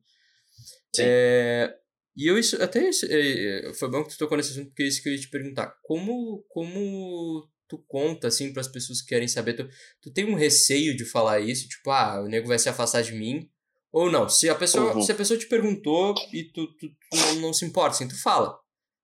[0.95, 1.03] Sim.
[1.03, 1.77] É,
[2.17, 4.87] e eu isso, até é, é, foi bom que tu tocou nesse assunto, porque é
[4.87, 5.77] isso que eu ia te perguntar.
[5.83, 9.55] Como, como tu conta, assim, para as pessoas que querem saber?
[9.55, 9.69] Tu,
[10.03, 11.69] tu tem um receio de falar isso?
[11.69, 13.49] Tipo, ah, o nego vai se afastar de mim?
[13.93, 14.29] Ou não?
[14.29, 15.03] Se a pessoa, Uhum.
[15.03, 18.21] se a pessoa te perguntou e tu, tu, tu não, não se importa, assim, tu
[18.21, 18.59] fala,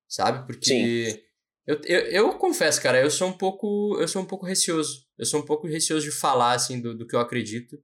[0.08, 0.46] sabe?
[0.46, 1.24] Porque...
[1.66, 3.96] Eu, eu, eu confesso, cara, eu sou um pouco.
[4.00, 5.06] Eu sou um pouco receoso.
[5.16, 7.78] Eu sou um pouco receoso de falar, assim, do, do que eu acredito.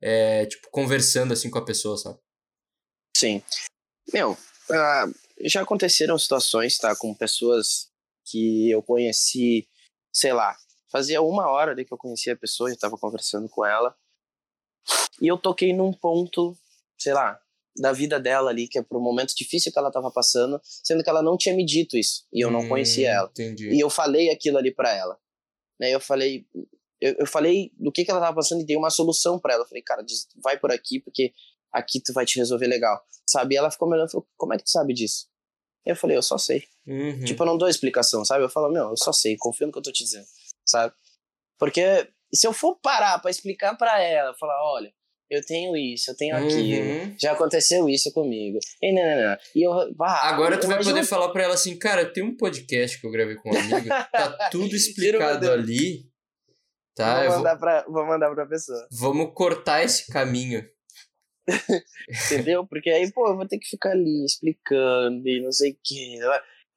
[0.00, 2.18] É, tipo, conversando assim com a pessoa, sabe?
[3.16, 3.42] sim.
[4.12, 4.36] Meu,
[4.70, 5.06] ah,
[5.42, 6.94] já aconteceram situações, tá?
[6.96, 7.88] Com pessoas
[8.24, 9.66] que eu conheci,
[10.16, 10.56] sei lá,
[10.90, 13.94] fazia uma hora ali que eu conhecia a pessoa, eu tava conversando com ela.
[15.20, 16.56] E eu toquei num ponto,
[16.96, 17.38] sei lá,
[17.78, 21.10] da vida dela ali, que é pro momento difícil que ela tava passando, sendo que
[21.10, 22.26] ela não tinha me dito isso.
[22.32, 23.28] E eu não Hum, conhecia ela.
[23.28, 23.68] Entendi.
[23.68, 25.18] E eu falei aquilo ali pra ela.
[25.78, 25.90] Né?
[25.90, 26.46] Eu falei,
[26.98, 29.64] eu, eu falei do que, que ela tava passando e dei uma solução pra ela.
[29.64, 31.34] Eu falei, cara, diz- vai por aqui, porque
[31.70, 33.04] aqui tu vai te resolver legal.
[33.28, 33.54] Sabe?
[33.54, 35.26] E ela ficou me olhando falou, como é que tu sabe disso?
[35.86, 36.64] Eu falei, eu só sei.
[36.86, 37.24] Uhum.
[37.24, 38.44] Tipo, eu não dou explicação, sabe?
[38.44, 40.26] Eu falo, meu, eu só sei, confio no que eu tô te dizendo,
[40.66, 40.92] sabe?
[41.58, 44.92] Porque se eu for parar pra explicar pra ela, falar, olha,
[45.30, 47.16] eu tenho isso, eu tenho aquilo, Uhum.
[47.20, 48.58] já aconteceu isso comigo.
[48.82, 49.36] E, não, não, não.
[49.54, 53.00] e eu, bah, Agora tu vai poder falar pra ela assim, cara, tem um podcast
[53.00, 56.08] que eu gravei com um amigo, tá tudo explicado ali,
[56.94, 57.14] tá?
[57.16, 58.86] vou, Eu vou- mandar pra, vou mandar pra pessoa.
[58.92, 60.64] Vamos cortar esse caminho.
[62.28, 62.66] Entendeu?
[62.66, 66.18] Porque aí, pô, eu vou ter que ficar ali explicando e não sei o quê.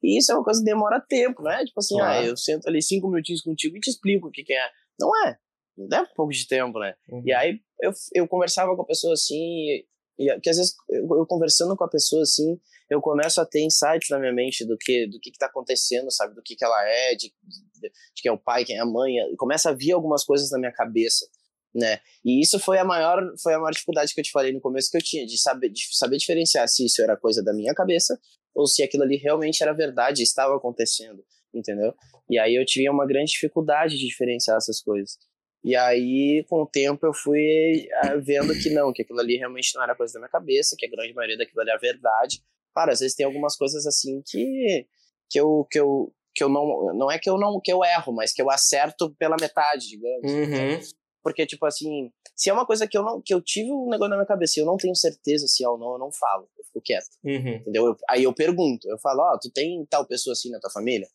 [0.02, 1.64] E isso é uma coisa que demora tempo, né?
[1.64, 2.20] Tipo assim, claro.
[2.20, 4.70] ah, eu sento ali cinco minutinhos contigo e te explico o que, que é.
[4.98, 5.38] Não é.
[5.76, 6.94] Não leva um pouco de tempo, né?
[7.08, 7.22] Uhum.
[7.24, 9.86] E aí eu, eu conversava com a pessoa assim, e,
[10.18, 12.58] e que às vezes eu, eu, conversando com a pessoa assim,
[12.88, 16.10] eu começo a ter insights na minha mente do que do que, que tá acontecendo,
[16.10, 16.34] sabe?
[16.34, 18.86] Do que, que ela é, de, de, de quem é o pai, quem é a
[18.86, 19.16] mãe.
[19.16, 21.26] E começa a vir algumas coisas na minha cabeça
[21.74, 22.00] né?
[22.24, 24.90] E isso foi a maior foi a maior dificuldade que eu te falei no começo
[24.90, 28.18] que eu tinha de saber de saber diferenciar se isso era coisa da minha cabeça
[28.54, 31.94] ou se aquilo ali realmente era verdade, estava acontecendo, entendeu?
[32.28, 35.16] E aí eu tinha uma grande dificuldade de diferenciar essas coisas.
[35.62, 39.74] E aí, com o tempo, eu fui ah, vendo que não, que aquilo ali realmente
[39.74, 42.42] não era coisa da minha cabeça, que a grande maioria daquilo ali é verdade.
[42.72, 44.86] Claro, às vezes tem algumas coisas assim que,
[45.28, 48.12] que eu, que eu, que eu não, não é que eu não, que eu erro,
[48.12, 50.32] mas que eu acerto pela metade, digamos.
[50.32, 50.80] Uhum.
[51.22, 54.10] Porque, tipo assim, se é uma coisa que eu não que eu tive um negócio
[54.10, 56.48] na minha cabeça e eu não tenho certeza se é ou não, eu não falo,
[56.58, 57.10] eu fico quieto.
[57.22, 57.56] Uhum.
[57.56, 57.86] Entendeu?
[57.86, 60.70] Eu, aí eu pergunto, eu falo, ó, oh, tu tem tal pessoa assim na tua
[60.70, 61.08] família?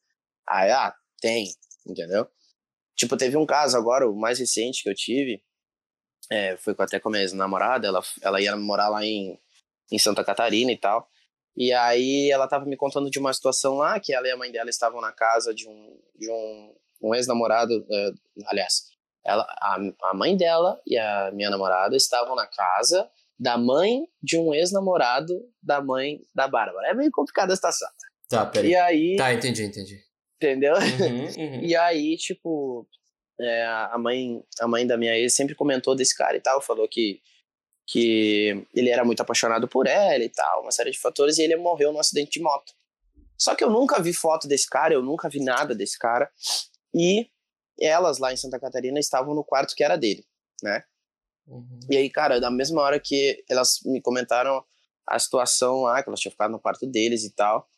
[0.48, 1.52] Aí, ah, tem,
[1.88, 2.28] entendeu?
[2.96, 5.44] Tipo, teve um caso agora, o mais recente que eu tive,
[6.32, 9.40] é, foi até com a minha ex-namorada, ela, ela ia morar lá em,
[9.92, 11.10] em Santa Catarina e tal.
[11.58, 14.52] E aí ela tava me contando de uma situação lá, que ela e a mãe
[14.52, 18.95] dela estavam na casa de um, de um, um ex-namorado, uh, aliás,
[19.26, 24.38] ela, a, a mãe dela e a minha namorada estavam na casa da mãe de
[24.38, 26.88] um ex-namorado da mãe da Bárbara.
[26.90, 27.88] É meio complicada a situação.
[28.30, 28.72] Tá, peraí.
[28.72, 29.16] E aí.
[29.18, 30.00] Tá, entendi, entendi.
[30.38, 30.76] Entendeu?
[30.76, 31.62] Uhum, uhum.
[31.62, 32.88] e aí, tipo,
[33.40, 36.88] é, a mãe a mãe da minha ex sempre comentou desse cara e tal, falou
[36.88, 37.22] que,
[37.88, 41.56] que ele era muito apaixonado por ela e tal, uma série de fatores, e ele
[41.56, 42.74] morreu num acidente de moto.
[43.38, 46.30] Só que eu nunca vi foto desse cara, eu nunca vi nada desse cara.
[46.94, 47.28] E
[47.80, 50.26] elas lá em Santa Catarina estavam no quarto que era dele,
[50.64, 50.84] né?
[51.48, 51.80] Uhum.
[51.90, 54.64] E aí, cara, da mesma hora que elas me comentaram
[55.08, 57.70] a situação lá, que elas tinham ficado no quarto deles e tal,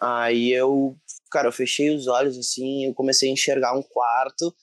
[0.00, 0.96] aí eu,
[1.30, 4.54] cara, eu fechei os olhos assim, eu comecei a enxergar um quarto,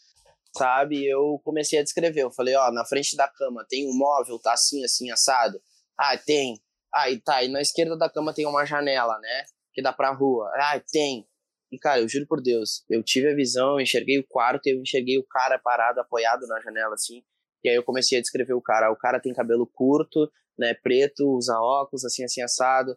[0.58, 1.06] sabe?
[1.06, 4.54] Eu comecei a descrever, eu falei, ó, na frente da cama tem um móvel, tá
[4.54, 5.62] assim, assim, assado.
[5.98, 6.62] Ah, tem.
[6.94, 9.46] Ah, e tá, e na esquerda da cama tem uma janela, né?
[9.74, 10.52] Que dá pra rua.
[10.56, 11.28] Ah, tem.
[11.74, 14.80] E, cara, eu juro por Deus, eu tive a visão, eu enxerguei o quarto, eu
[14.80, 17.24] enxerguei o cara parado, apoiado na janela, assim.
[17.64, 18.92] E aí eu comecei a descrever o cara.
[18.92, 22.96] O cara tem cabelo curto, né, preto, usa óculos, assim, assim, assado.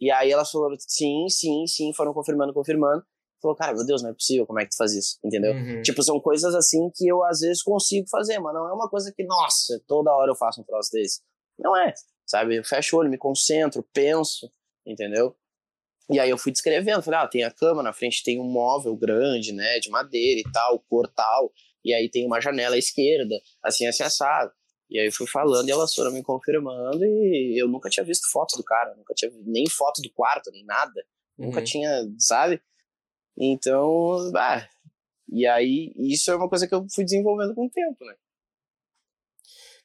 [0.00, 3.04] E aí elas falaram, sim, sim, sim, foram confirmando, confirmando.
[3.42, 5.18] Falou, cara, meu Deus, não é possível, como é que tu faz isso?
[5.22, 5.52] Entendeu?
[5.52, 5.82] Uhum.
[5.82, 9.12] Tipo, são coisas assim que eu às vezes consigo fazer, mas não é uma coisa
[9.14, 11.20] que, nossa, toda hora eu faço um troço desse.
[11.58, 11.92] Não é,
[12.26, 12.56] sabe?
[12.56, 14.50] Eu fecho o olho, me concentro, penso,
[14.86, 15.36] entendeu?
[16.12, 18.96] E aí eu fui descrevendo, falei, ah, tem a cama, na frente tem um móvel
[18.96, 21.52] grande, né, de madeira e tal, cor tal,
[21.84, 24.52] e aí tem uma janela à esquerda, assim, assim, assado.
[24.90, 28.28] E aí eu fui falando e elas foram me confirmando e eu nunca tinha visto
[28.30, 31.00] foto do cara, nunca tinha nem foto do quarto, nem nada.
[31.38, 31.46] Uhum.
[31.46, 31.88] Nunca tinha,
[32.18, 32.60] sabe?
[33.38, 34.68] Então, ah,
[35.32, 38.14] e aí isso é uma coisa que eu fui desenvolvendo com o tempo, né?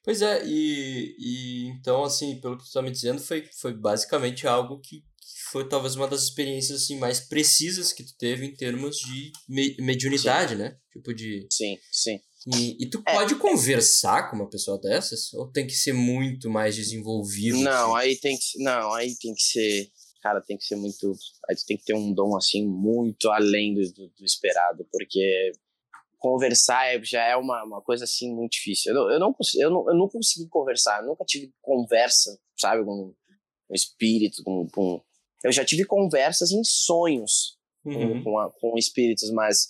[0.03, 4.47] Pois é, e, e então, assim, pelo que tu tá me dizendo, foi, foi basicamente
[4.47, 5.03] algo que
[5.51, 9.75] foi talvez uma das experiências assim mais precisas que tu teve em termos de me
[9.79, 10.59] mediunidade, sim.
[10.59, 10.77] né?
[10.91, 12.19] Tipo de Sim, sim.
[12.47, 16.49] E, e tu é, pode conversar com uma pessoa dessas ou tem que ser muito
[16.49, 17.57] mais desenvolvido?
[17.57, 19.89] Não, aí tem que não, aí tem que ser,
[20.21, 21.15] cara, tem que ser muito,
[21.49, 25.51] aí tu tem que ter um dom assim muito além do, do, do esperado, porque
[26.19, 28.93] conversar é, já é uma, uma coisa assim muito difícil.
[28.93, 33.13] Eu, eu, não, eu, não, eu não consegui conversar, eu nunca tive conversa, sabe, com
[33.69, 35.01] um espírito, com, com
[35.45, 38.23] eu já tive conversas em sonhos uhum.
[38.23, 39.69] com, com, com, espíritos, mas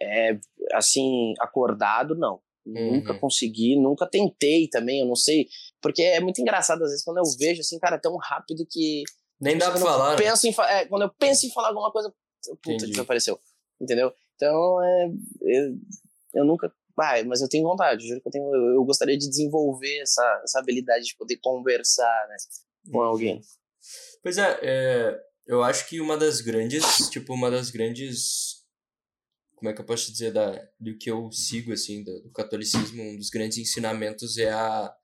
[0.00, 0.36] é,
[0.72, 2.40] assim, acordado, não.
[2.66, 2.96] Uhum.
[2.96, 5.46] Nunca consegui, nunca tentei também, eu não sei.
[5.80, 9.04] Porque é muito engraçado, às vezes, quando eu vejo, assim, cara, tão rápido que.
[9.40, 10.10] Nem dá pra falar.
[10.10, 10.16] Né?
[10.16, 12.12] Penso em, é, quando eu penso em falar alguma coisa,
[12.44, 12.92] puta, Entendi.
[12.92, 13.38] desapareceu.
[13.80, 14.12] Entendeu?
[14.34, 15.12] Então, é,
[15.42, 15.76] eu,
[16.34, 16.72] eu nunca.
[16.98, 18.54] Ah, mas eu tenho vontade, juro que eu tenho.
[18.54, 22.36] Eu, eu gostaria de desenvolver essa, essa habilidade de poder conversar né,
[22.90, 23.04] com uhum.
[23.04, 23.42] alguém.
[24.22, 28.64] Pois é, é, eu acho que uma das grandes, tipo, uma das grandes,
[29.56, 33.02] como é que eu posso dizer, da, do que eu sigo, assim, do, do catolicismo,
[33.02, 34.94] um dos grandes ensinamentos é a,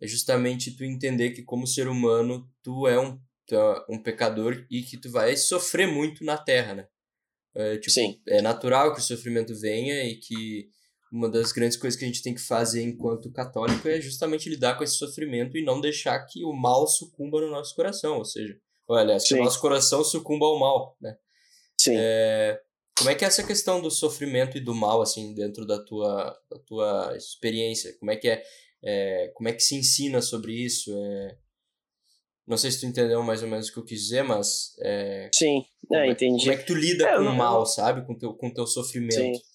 [0.00, 4.66] é justamente tu entender que como ser humano, tu é um, tu é um pecador
[4.70, 6.88] e que tu vai sofrer muito na Terra, né?
[7.54, 8.20] É, tipo, Sim.
[8.28, 10.70] é natural que o sofrimento venha e que
[11.10, 14.76] uma das grandes coisas que a gente tem que fazer enquanto católico é justamente lidar
[14.76, 18.56] com esse sofrimento e não deixar que o mal sucumba no nosso coração, ou seja,
[18.88, 21.16] olha, que o nosso coração sucumba ao mal, né?
[21.80, 21.94] Sim.
[21.96, 22.60] É,
[22.96, 26.38] como é que é essa questão do sofrimento e do mal, assim, dentro da tua,
[26.50, 27.96] da tua experiência?
[27.98, 28.42] Como é que é,
[28.84, 30.94] é como é que se ensina sobre isso?
[30.96, 31.38] É,
[32.46, 34.74] não sei se tu entendeu mais ou menos o que eu quis dizer, mas...
[34.80, 35.30] É...
[35.34, 36.40] Sim, Como, é, entendi.
[36.40, 38.04] como é que tu lida é, com o mal, sabe?
[38.06, 39.14] Com teu, com teu sofrimento.
[39.14, 39.49] Sim.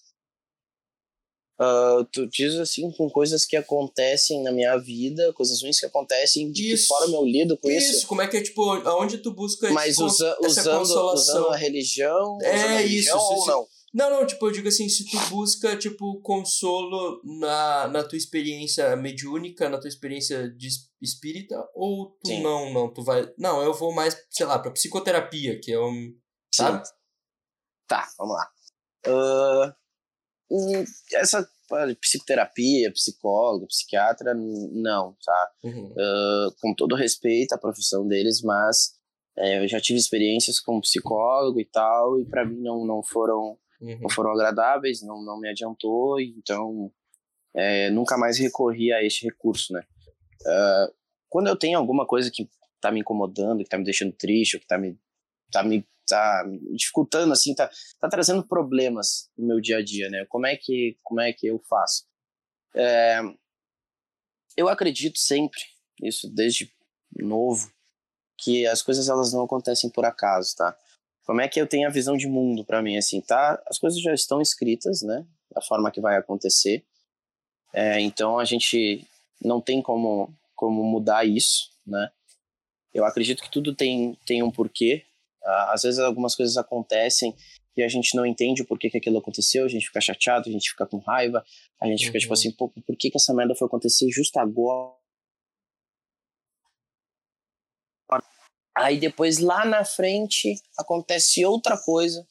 [1.58, 6.52] Uh, tu diz assim com coisas que acontecem na minha vida, coisas ruins que acontecem,
[6.52, 6.82] de isso.
[6.82, 7.92] que forma eu lido com isso.
[7.92, 12.38] Isso, como é que é, tipo, aonde tu busca Mas usa, usando, usando a religião,
[12.42, 13.68] é a religião isso, ou se, não?
[13.94, 18.94] Não, não, tipo, eu digo assim, se tu busca, tipo, consolo na, na tua experiência
[18.94, 20.68] mediúnica, na tua experiência de
[21.00, 22.42] espírita, ou tu Sim.
[22.42, 23.32] não, não, tu vai...
[23.38, 26.14] Não, eu vou mais, sei lá, pra psicoterapia, que é um...
[26.54, 26.86] Sabe?
[27.88, 28.50] Tá, vamos lá.
[29.06, 29.85] Uh
[31.14, 31.48] essa
[32.00, 35.50] psicoterapia, psicólogo, psiquiatra, não, tá?
[35.64, 35.86] Uhum.
[35.92, 38.94] Uh, com todo respeito à profissão deles, mas
[39.36, 43.58] é, eu já tive experiências como psicólogo e tal, e para mim não, não foram
[43.80, 43.98] uhum.
[44.00, 46.90] não foram agradáveis, não, não me adiantou, então
[47.54, 49.82] é, nunca mais recorri a este recurso, né?
[50.42, 50.94] Uh,
[51.28, 52.48] quando eu tenho alguma coisa que
[52.80, 54.96] tá me incomodando, que tá me deixando triste, ou que tá me,
[55.50, 57.70] tá me tá dificultando assim, tá,
[58.00, 60.24] tá trazendo problemas no meu dia a dia, né?
[60.28, 62.04] Como é que como é que eu faço?
[62.74, 63.20] É,
[64.56, 65.60] eu acredito sempre
[66.02, 66.72] isso desde
[67.14, 67.70] novo
[68.38, 70.76] que as coisas elas não acontecem por acaso, tá?
[71.24, 73.60] Como é que eu tenho a visão de mundo para mim assim, tá?
[73.66, 75.26] As coisas já estão escritas, né?
[75.50, 76.84] Da forma que vai acontecer.
[77.72, 79.06] É, então a gente
[79.42, 82.10] não tem como como mudar isso, né?
[82.94, 85.04] Eu acredito que tudo tem tem um porquê,
[85.46, 87.34] às vezes algumas coisas acontecem
[87.76, 90.52] e a gente não entende o porquê que aquilo aconteceu, a gente fica chateado, a
[90.52, 91.44] gente fica com raiva,
[91.80, 92.06] a gente uhum.
[92.06, 92.38] fica tipo uhum.
[92.38, 94.94] assim, pô, por que, que essa merda foi acontecer justo agora?
[98.76, 102.26] Aí depois lá na frente acontece outra coisa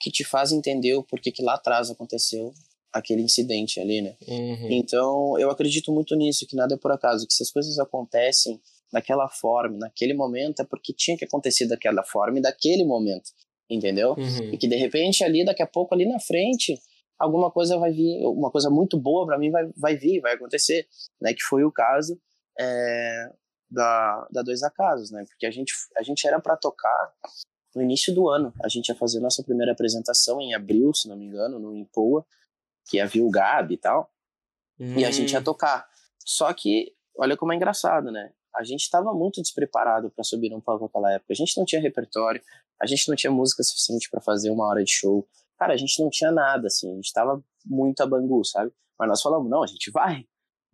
[0.00, 2.52] que te faz entender o porquê que lá atrás aconteceu
[2.92, 4.16] aquele incidente ali, né?
[4.26, 4.68] Uhum.
[4.70, 8.60] Então eu acredito muito nisso, que nada é por acaso, que se as coisas acontecem
[8.92, 13.30] daquela forma, naquele momento, é porque tinha que acontecer daquela forma e daquele momento,
[13.68, 14.14] entendeu?
[14.16, 14.52] Uhum.
[14.52, 16.78] E que de repente ali, daqui a pouco, ali na frente,
[17.18, 20.86] alguma coisa vai vir, uma coisa muito boa para mim vai, vai vir, vai acontecer,
[21.20, 21.34] né?
[21.34, 22.18] Que foi o caso
[22.58, 23.30] é,
[23.70, 25.24] da, da Dois Acasos, né?
[25.28, 27.12] Porque a gente, a gente era para tocar
[27.74, 31.16] no início do ano, a gente ia fazer nossa primeira apresentação em abril, se não
[31.16, 32.24] me engano, no Impoa,
[32.88, 34.10] que havia o Gabi e tal,
[34.80, 34.98] uhum.
[34.98, 35.44] e a gente ia hum.
[35.44, 35.86] tocar.
[36.24, 38.32] Só que, olha como é engraçado, né?
[38.54, 41.32] A gente estava muito despreparado para subir num palco naquela época.
[41.32, 42.40] A gente não tinha repertório,
[42.80, 45.26] a gente não tinha música suficiente para fazer uma hora de show.
[45.58, 48.72] Cara, a gente não tinha nada, assim, a gente estava muito a bangu, sabe?
[48.98, 50.26] Mas nós falamos, não, a gente vai.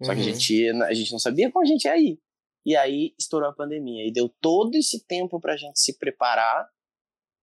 [0.03, 0.17] Só uhum.
[0.17, 0.39] que a uhum.
[0.39, 2.19] gente, a gente não sabia como a gente ia ir.
[2.67, 6.67] E aí estourou a pandemia e deu todo esse tempo pra gente se preparar,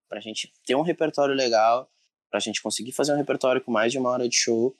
[0.08, 1.88] pra gente ter um repertório legal,
[2.30, 4.76] pra gente conseguir fazer um repertório com mais de uma hora de show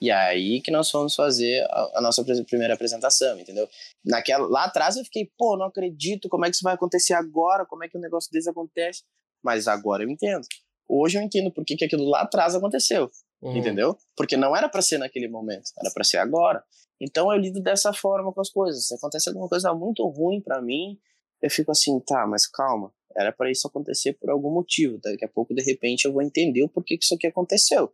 [0.00, 3.68] e aí que nós fomos fazer a, a, nossa primeira apresentação, entendeu?
[4.04, 7.64] Naquela, lá atrás eu fiquei, pô, não acredito, como é que isso vai acontecer agora?
[7.64, 9.02] Como é que um negócio desse acontece?
[9.42, 10.46] Mas agora eu entendo.
[10.88, 13.10] Hoje eu entendo por que, que aquilo lá atrás aconteceu,
[13.42, 13.56] uhum.
[13.56, 13.96] entendeu?
[14.16, 16.62] Porque não era para ser naquele momento, era para ser agora.
[17.00, 18.88] Então eu lido dessa forma com as coisas.
[18.88, 20.98] Se acontece alguma coisa muito ruim para mim,
[21.40, 24.98] eu fico assim, tá, mas calma, era para isso acontecer por algum motivo.
[25.02, 27.92] Daqui a pouco, de repente, eu vou entender o porquê que isso aqui aconteceu.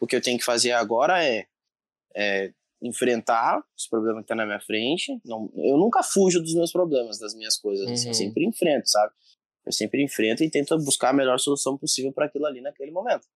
[0.00, 1.46] O que eu tenho que fazer agora é,
[2.14, 2.52] é
[2.82, 5.20] enfrentar os problemas que estão tá na minha frente.
[5.24, 7.86] Não, eu nunca fujo dos meus problemas, das minhas coisas.
[7.86, 7.92] Uhum.
[7.92, 8.14] Assim, eu uhum.
[8.14, 9.12] sempre enfrento, sabe?
[9.66, 13.26] Eu sempre enfrento e tento buscar a melhor solução possível para aquilo ali naquele momento.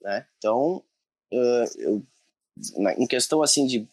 [0.00, 0.26] Né?
[0.36, 0.84] Então,
[1.32, 2.06] uh, eu,
[2.76, 3.88] na, em questão assim de.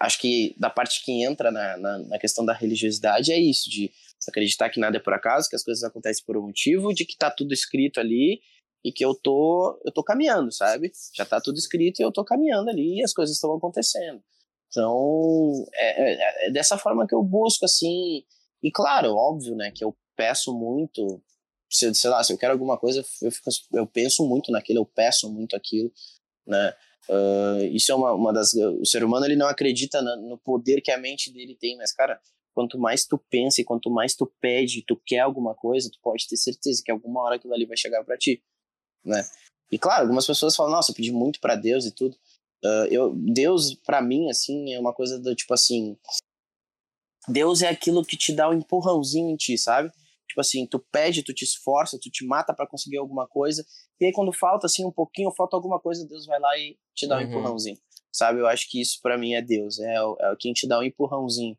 [0.00, 3.88] Acho que da parte que entra na, na, na questão da religiosidade é isso, de
[4.28, 7.16] acreditar que nada é por acaso, que as coisas acontecem por um motivo, de que
[7.16, 8.40] tá tudo escrito ali
[8.84, 10.92] e que eu tô, eu tô caminhando, sabe?
[11.14, 14.22] Já tá tudo escrito e eu tô caminhando ali e as coisas estão acontecendo.
[14.68, 18.24] Então, é, é, é, dessa forma que eu busco, assim,
[18.62, 21.22] e claro, óbvio, né, que eu peço muito,
[21.70, 24.86] se, sei lá, se eu quero alguma coisa, eu, fico, eu penso muito naquilo, eu
[24.86, 25.92] peço muito aquilo,
[26.46, 26.74] né,
[27.10, 30.90] uh, isso é uma, uma das, o ser humano, ele não acredita no poder que
[30.90, 32.18] a mente dele tem, mas, cara,
[32.54, 36.26] quanto mais tu pensa e quanto mais tu pede, tu quer alguma coisa, tu pode
[36.26, 38.42] ter certeza que alguma hora aquilo ali vai chegar para ti
[39.04, 39.22] né?
[39.70, 42.14] E claro, algumas pessoas falam, nossa, eu pedi muito para Deus e tudo.
[42.64, 45.96] Uh, eu, Deus, para mim, assim, é uma coisa do tipo assim.
[47.26, 49.90] Deus é aquilo que te dá um empurrãozinho em ti, sabe?
[50.28, 53.64] Tipo assim, tu pede, tu te esforça, tu te mata para conseguir alguma coisa.
[54.00, 57.06] E aí, quando falta, assim, um pouquinho, falta alguma coisa, Deus vai lá e te
[57.06, 57.28] dá um uhum.
[57.28, 57.78] empurrãozinho.
[58.12, 58.40] Sabe?
[58.40, 59.78] Eu acho que isso para mim é Deus.
[59.80, 61.56] É, é quem te dá um empurrãozinho.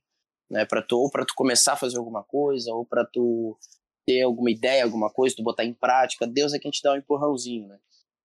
[0.50, 3.58] Né, para tu, ou pra tu começar a fazer alguma coisa, ou para tu
[4.06, 6.98] ter alguma ideia, alguma coisa, tu botar em prática, Deus é quem te dá um
[6.98, 7.80] empurrãozinho, né?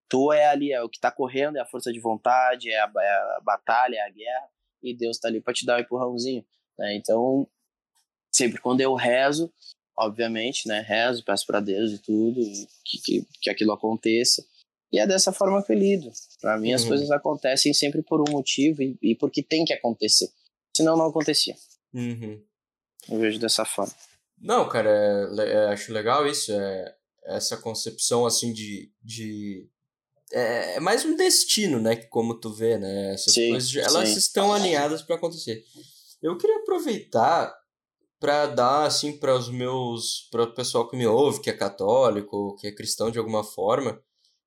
[0.09, 2.91] Tu é ali, é o que tá correndo, é a força de vontade, é a,
[2.97, 4.49] é a batalha, é a guerra,
[4.83, 6.45] e Deus tá ali para te dar um empurrãozinho,
[6.79, 6.95] né?
[6.97, 7.47] Então,
[8.33, 9.53] sempre quando eu rezo,
[9.97, 10.81] obviamente, né?
[10.81, 12.41] Rezo, peço para Deus e tudo,
[12.85, 14.45] que, que, que aquilo aconteça.
[14.91, 16.11] E é dessa forma que eu lido.
[16.41, 16.89] Para mim, as uhum.
[16.89, 20.31] coisas acontecem sempre por um motivo e, e porque tem que acontecer.
[20.75, 21.55] Senão, não acontecia.
[21.93, 22.43] Uhum.
[23.11, 23.93] Eu vejo dessa forma.
[24.41, 24.91] Não, cara,
[25.39, 26.53] é, é, acho legal isso.
[26.53, 26.95] É,
[27.25, 28.91] essa concepção, assim, de...
[29.03, 29.69] de
[30.33, 31.97] é, é mais um destino, né?
[31.97, 33.15] Como tu vê, né?
[33.15, 34.19] Essas sim, coisas, elas sim.
[34.19, 35.65] estão alinhadas para acontecer.
[36.23, 37.55] Eu queria aproveitar
[38.21, 42.57] para dar assim para os meus para o pessoal que me ouve que é católico
[42.57, 44.01] que é cristão de alguma forma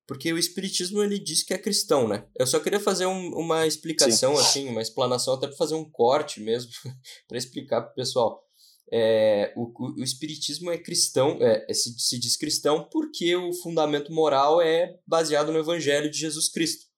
[0.06, 3.66] porque o espiritismo ele diz que é cristão né eu só queria fazer um, uma
[3.66, 4.42] explicação Sim.
[4.42, 6.72] assim uma explanação até para fazer um corte mesmo
[7.28, 8.44] para explicar para o pessoal
[8.92, 14.12] é, o, o, espiritismo é cristão é, é, se, se diz cristão porque o fundamento
[14.12, 16.92] moral é baseado no evangelho de Jesus Cristo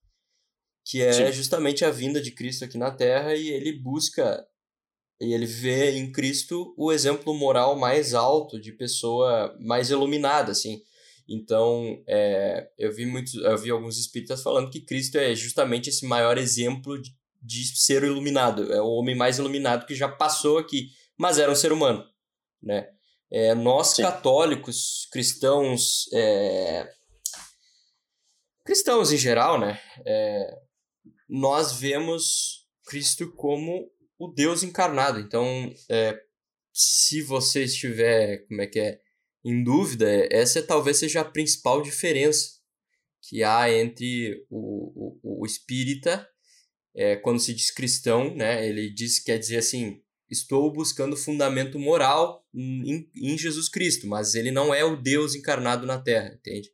[0.84, 1.32] que é Sim.
[1.32, 4.46] justamente a vinda de Cristo aqui na Terra e ele busca
[5.20, 10.82] e ele vê em Cristo o exemplo moral mais alto de pessoa mais iluminada, assim.
[11.26, 16.04] Então, é, eu vi muitos, eu vi alguns espíritas falando que Cristo é justamente esse
[16.04, 17.10] maior exemplo de,
[17.40, 21.56] de ser iluminado, é o homem mais iluminado que já passou aqui, mas era um
[21.56, 22.04] ser humano,
[22.62, 22.88] né?
[23.30, 24.02] É, nós Sim.
[24.02, 26.88] católicos, cristãos, é,
[28.64, 29.80] cristãos em geral, né?
[30.06, 30.58] É,
[31.28, 35.18] nós vemos Cristo como o Deus encarnado.
[35.18, 36.18] Então, é,
[36.72, 39.00] se você estiver, como é que é,
[39.44, 42.60] em dúvida, essa talvez seja a principal diferença
[43.22, 46.26] que há entre o, o, o espírita,
[46.94, 52.44] é, quando se diz cristão, né, ele diz, quer dizer assim, estou buscando fundamento moral
[52.54, 56.70] em, em Jesus Cristo, mas ele não é o Deus encarnado na Terra, entende?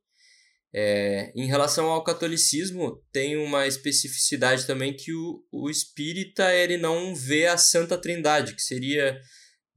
[0.72, 7.14] É, em relação ao catolicismo, tem uma especificidade também que o, o espírita ele não
[7.14, 9.20] vê a Santa Trindade, que seria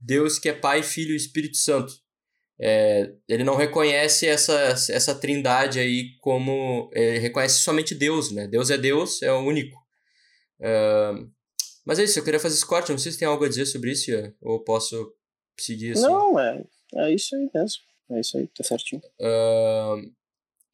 [0.00, 1.92] Deus que é Pai, Filho e Espírito Santo.
[2.60, 4.54] É, ele não reconhece essa,
[4.88, 6.88] essa trindade aí como.
[6.94, 8.46] Ele reconhece somente Deus, né?
[8.46, 9.76] Deus é Deus, é o único.
[10.60, 11.12] É,
[11.84, 12.90] mas é isso, eu queria fazer esse corte.
[12.90, 15.12] Não sei se tem algo a dizer sobre isso, ou posso
[15.58, 16.02] seguir assim.
[16.02, 16.64] Não, é,
[16.96, 17.82] é isso aí mesmo.
[18.10, 19.02] É isso aí, tá certinho.
[19.20, 20.10] Uh,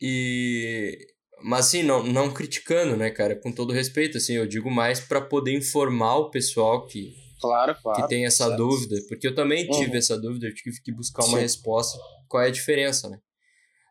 [0.01, 0.99] e
[1.43, 5.21] mas assim, não, não criticando, né, cara, com todo respeito, assim, eu digo mais para
[5.21, 8.59] poder informar o pessoal que claro, claro, que tem essa certo.
[8.59, 9.79] dúvida, porque eu também uhum.
[9.79, 11.43] tive essa dúvida, eu tive que buscar uma Sim.
[11.43, 13.19] resposta, qual é a diferença, né?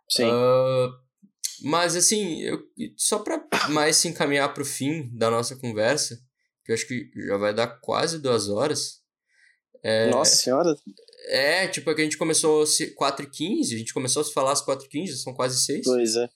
[0.10, 0.26] Sim.
[0.26, 0.92] Uh,
[1.64, 2.60] mas assim, eu,
[2.96, 6.20] só para mais se encaminhar para o fim da nossa conversa,
[6.70, 9.02] que eu acho que já vai dar quase duas horas.
[9.82, 10.76] É, nossa senhora!
[11.28, 12.64] É, tipo, é que a gente começou
[12.96, 15.62] 4 h 15 a gente começou a se falar às 4 h 15 são quase
[15.62, 15.86] 6.
[15.86, 16.30] Pois é.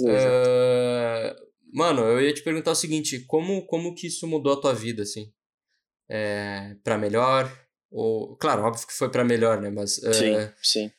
[0.00, 1.34] Uh,
[1.72, 5.02] mano, eu ia te perguntar o seguinte, como, como que isso mudou a tua vida,
[5.02, 5.32] assim?
[6.08, 7.50] É, pra melhor?
[7.90, 9.70] Ou, claro, óbvio que foi para melhor, né?
[9.70, 9.98] Mas.
[9.98, 10.92] Uh, sim, sim.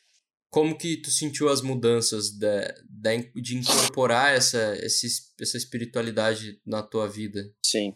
[0.49, 7.07] Como que tu sentiu as mudanças da, da, de incorporar essa, essa espiritualidade na tua
[7.07, 7.53] vida?
[7.63, 7.93] Sim.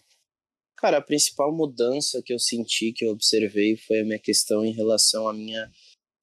[0.82, 4.72] Cara, a principal mudança que eu senti, que eu observei, foi a minha questão em
[4.72, 5.72] relação à minha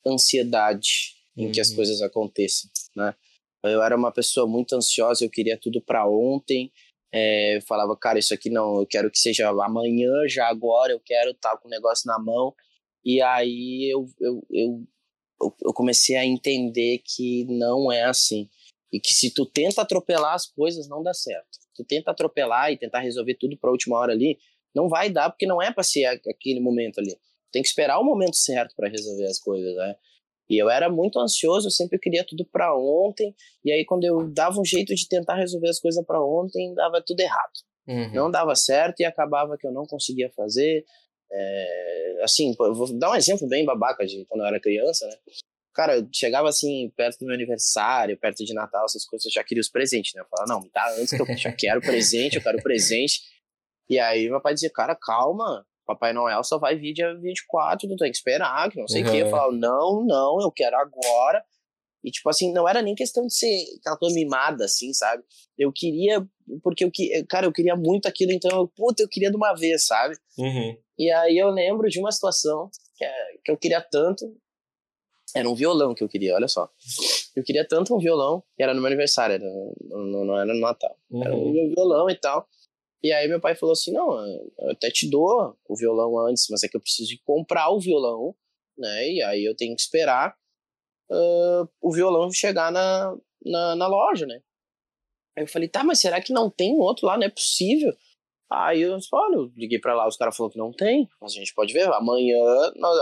[0.05, 1.53] ansiedade em uhum.
[1.53, 1.77] que as uhum.
[1.77, 3.15] coisas aconteçam, né?
[3.63, 6.73] Eu era uma pessoa muito ansiosa, eu queria tudo para ontem.
[7.13, 11.01] É, eu falava, cara, isso aqui não, eu quero que seja amanhã, já agora, eu
[11.01, 12.53] quero estar tá com o negócio na mão.
[13.05, 14.89] E aí eu, eu, eu,
[15.63, 18.49] eu comecei a entender que não é assim.
[18.93, 22.77] E que se tu tenta atropelar as coisas, não dá certo tu tenta atropelar e
[22.77, 24.39] tentar resolver tudo para última hora ali,
[24.75, 27.17] não vai dar porque não é para ser aquele momento ali.
[27.51, 29.95] Tem que esperar o momento certo para resolver as coisas, né?
[30.51, 33.35] E eu era muito ansioso, eu sempre queria tudo para ontem,
[33.65, 37.03] e aí quando eu dava um jeito de tentar resolver as coisas para ontem, dava
[37.05, 37.53] tudo errado.
[37.87, 38.15] Uhum.
[38.15, 40.85] Não dava certo e acabava que eu não conseguia fazer.
[41.31, 45.17] É, assim, vou dar um exemplo bem babaca de quando eu era criança, né?
[45.79, 49.45] Cara, eu chegava assim, perto do meu aniversário, perto de Natal, essas coisas, eu já
[49.45, 50.21] queria os presentes, né?
[50.21, 53.21] Eu falava, não, me dá antes que eu já quero presente, eu quero presente.
[53.89, 57.97] E aí meu pai dizia, cara, calma, Papai Noel só vai vir dia 24, tu
[57.97, 59.13] tem que esperar, que não sei o uhum.
[59.13, 59.23] quê.
[59.23, 61.45] Eu falava, não, não, eu quero agora.
[62.03, 65.23] E, tipo assim, não era nem questão de ser aquela coisa mimada, assim, sabe?
[65.57, 66.27] Eu queria,
[66.61, 66.91] porque eu,
[67.29, 70.17] cara, eu queria muito aquilo, então, eu, puta, eu queria de uma vez, sabe?
[70.37, 70.77] Uhum.
[70.99, 73.13] E aí eu lembro de uma situação que, é,
[73.45, 74.27] que eu queria tanto,
[75.35, 76.71] era um violão que eu queria, olha só.
[77.37, 80.61] Eu queria tanto um violão, que era no meu aniversário, era, não, não, era no
[80.61, 80.97] Natal.
[81.11, 81.23] Uhum.
[81.23, 82.49] Era um violão e tal.
[83.03, 86.65] E aí meu pai falou assim, não, eu até te dou o violão antes, mas
[86.65, 88.35] é que eu preciso comprar o violão,
[88.77, 89.09] né?
[89.09, 90.35] E aí eu tenho que esperar
[91.11, 94.41] uh, o violão chegar na, na, na, loja, né?
[95.37, 97.17] Aí eu falei, tá, mas será que não tem outro lá?
[97.17, 97.97] Não é possível.
[98.51, 101.33] Aí eu disse, olha, eu liguei pra lá, os caras falaram que não tem, mas
[101.33, 102.43] a gente pode ver, amanhã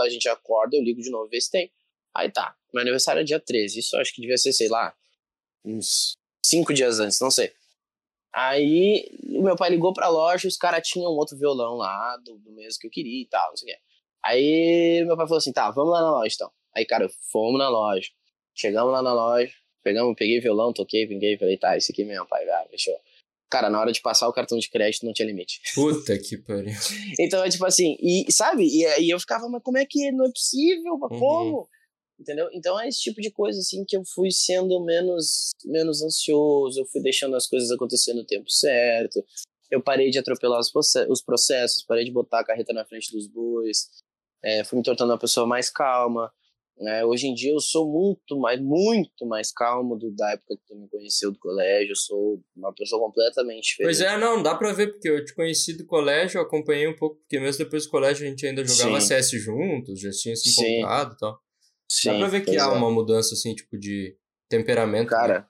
[0.03, 1.71] a gente acorda, eu ligo de novo, ver se tem.
[2.17, 4.91] Aí tá, meu aniversário é dia 13, isso acho que devia ser, sei lá,
[5.63, 7.53] uns cinco dias antes, não sei.
[8.33, 12.39] Aí o meu pai ligou pra loja, os caras tinham um outro violão lá, do,
[12.39, 13.81] do mesmo que eu queria e tal, não sei o quê.
[14.25, 16.51] Aí meu pai falou assim, tá, vamos lá na loja então.
[16.75, 18.09] Aí, cara, fomos na loja.
[18.55, 19.53] Chegamos lá na loja,
[19.83, 22.99] pegamos, peguei violão, toquei, vinguei, falei, tá, esse aqui mesmo, pai, ah, fechou.
[23.47, 25.61] Cara, na hora de passar o cartão de crédito não tinha limite.
[25.75, 26.73] Puta que pariu.
[27.19, 28.63] então é tipo assim, e sabe?
[28.63, 30.93] E, e eu ficava, mas como é que não é possível?
[30.93, 31.19] Uhum.
[31.19, 31.69] Como?
[32.19, 32.49] Entendeu?
[32.51, 36.85] Então é esse tipo de coisa assim que eu fui sendo menos menos ansioso, eu
[36.85, 39.23] fui deixando as coisas acontecer no tempo certo.
[39.69, 43.89] Eu parei de atropelar os processos, parei de botar a carreta na frente dos bois,
[44.43, 46.31] é, fui me tornando uma pessoa mais calma.
[46.79, 50.63] É, hoje em dia eu sou muito mais, muito mais calmo do, da época que
[50.67, 51.91] tu me conheceu do colégio.
[51.91, 53.97] Eu sou uma pessoa completamente diferente.
[53.97, 56.95] Pois é, não, dá pra ver, porque eu te conheci do colégio, eu acompanhei um
[56.95, 59.07] pouco, porque mesmo depois do colégio a gente ainda jogava Sim.
[59.07, 61.46] CS juntos, já tinha se encontrado e tal.
[61.89, 62.67] Sim, dá pra ver que há é.
[62.67, 64.17] uma mudança, assim, tipo, de
[64.49, 65.09] temperamento.
[65.11, 65.17] Né?
[65.17, 65.45] Cara, né?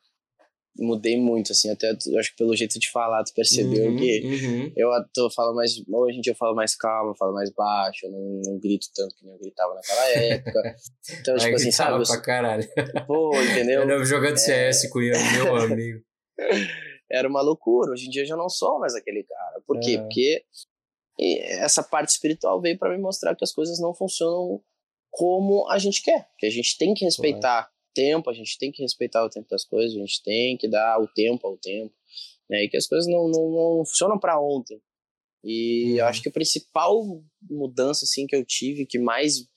[0.79, 4.73] mudei muito, assim, até acho que pelo jeito de falar, tu percebeu uhum, que uhum.
[4.75, 8.05] eu tô, falo mais, hoje em dia eu falo mais calmo, eu falo mais baixo,
[8.05, 10.75] eu não, não grito tanto que nem eu gritava naquela época.
[11.19, 12.05] Então, tipo assim, sabe?
[12.05, 12.67] pra caralho.
[13.07, 13.83] Pô, entendeu?
[13.89, 14.37] Eu jogando é...
[14.37, 16.01] CS com o meu amigo.
[17.09, 19.61] Era uma loucura, hoje em dia eu já não sou mais aquele cara.
[19.65, 19.93] Por quê?
[19.93, 20.01] É.
[20.01, 20.43] Porque
[21.61, 24.61] essa parte espiritual veio para me mostrar que as coisas não funcionam
[25.09, 28.83] como a gente quer, que a gente tem que respeitar tempo, a gente tem que
[28.83, 31.93] respeitar o tempo das coisas, a gente tem que dar o tempo ao tempo,
[32.47, 32.63] né?
[32.63, 34.79] E que as coisas não, não, não funcionam para ontem.
[35.43, 35.97] E uhum.
[35.97, 39.47] eu acho que a principal mudança assim que eu tive, que mais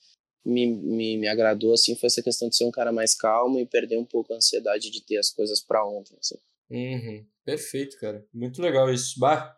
[0.43, 3.65] me, me, me agradou assim, foi essa questão de ser um cara mais calmo e
[3.65, 6.15] perder um pouco a ansiedade de ter as coisas para ontem.
[6.19, 6.37] Assim.
[6.69, 7.25] Uhum.
[7.45, 8.25] Perfeito, cara.
[8.33, 9.19] Muito legal isso.
[9.19, 9.55] Bah,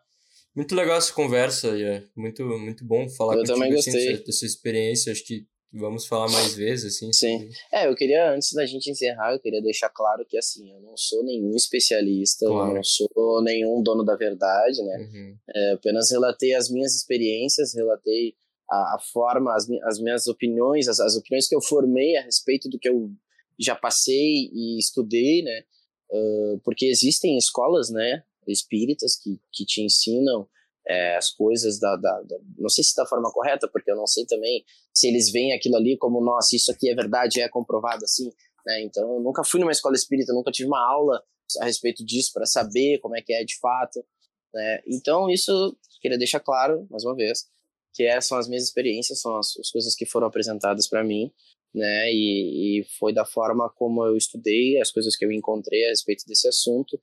[0.54, 4.12] muito legal essa conversa, é muito, muito bom falar eu contigo também gostei.
[4.12, 5.12] Assim, dessa experiência.
[5.12, 7.12] Acho que Vamos falar mais vezes, assim.
[7.12, 7.50] Sim.
[7.72, 10.96] É, eu queria, antes da gente encerrar, eu queria deixar claro que, assim, eu não
[10.96, 12.70] sou nenhum especialista, claro.
[12.70, 14.96] eu não sou nenhum dono da verdade, né?
[14.98, 15.36] Uhum.
[15.54, 18.34] É, apenas relatei as minhas experiências, relatei
[18.70, 22.68] a, a forma, as, as minhas opiniões, as, as opiniões que eu formei a respeito
[22.68, 23.10] do que eu
[23.58, 25.64] já passei e estudei, né?
[26.10, 30.46] Uh, porque existem escolas, né, espíritas que, que te ensinam
[30.86, 34.06] é, as coisas da, da, da, Não sei se da forma correta, porque eu não
[34.06, 38.04] sei também se eles veem aquilo ali como, nossa, isso aqui é verdade, é comprovado
[38.04, 38.30] assim.
[38.66, 38.82] Né?
[38.82, 41.22] Então, eu nunca fui numa escola espírita, nunca tive uma aula
[41.60, 44.04] a respeito disso para saber como é que é de fato.
[44.52, 44.82] Né?
[44.86, 47.46] Então, isso queria deixar claro, mais uma vez,
[47.94, 51.32] que essas são as minhas experiências, são as, as coisas que foram apresentadas para mim.
[51.74, 55.88] Né, e, e foi da forma como eu estudei, as coisas que eu encontrei a
[55.88, 56.96] respeito desse assunto,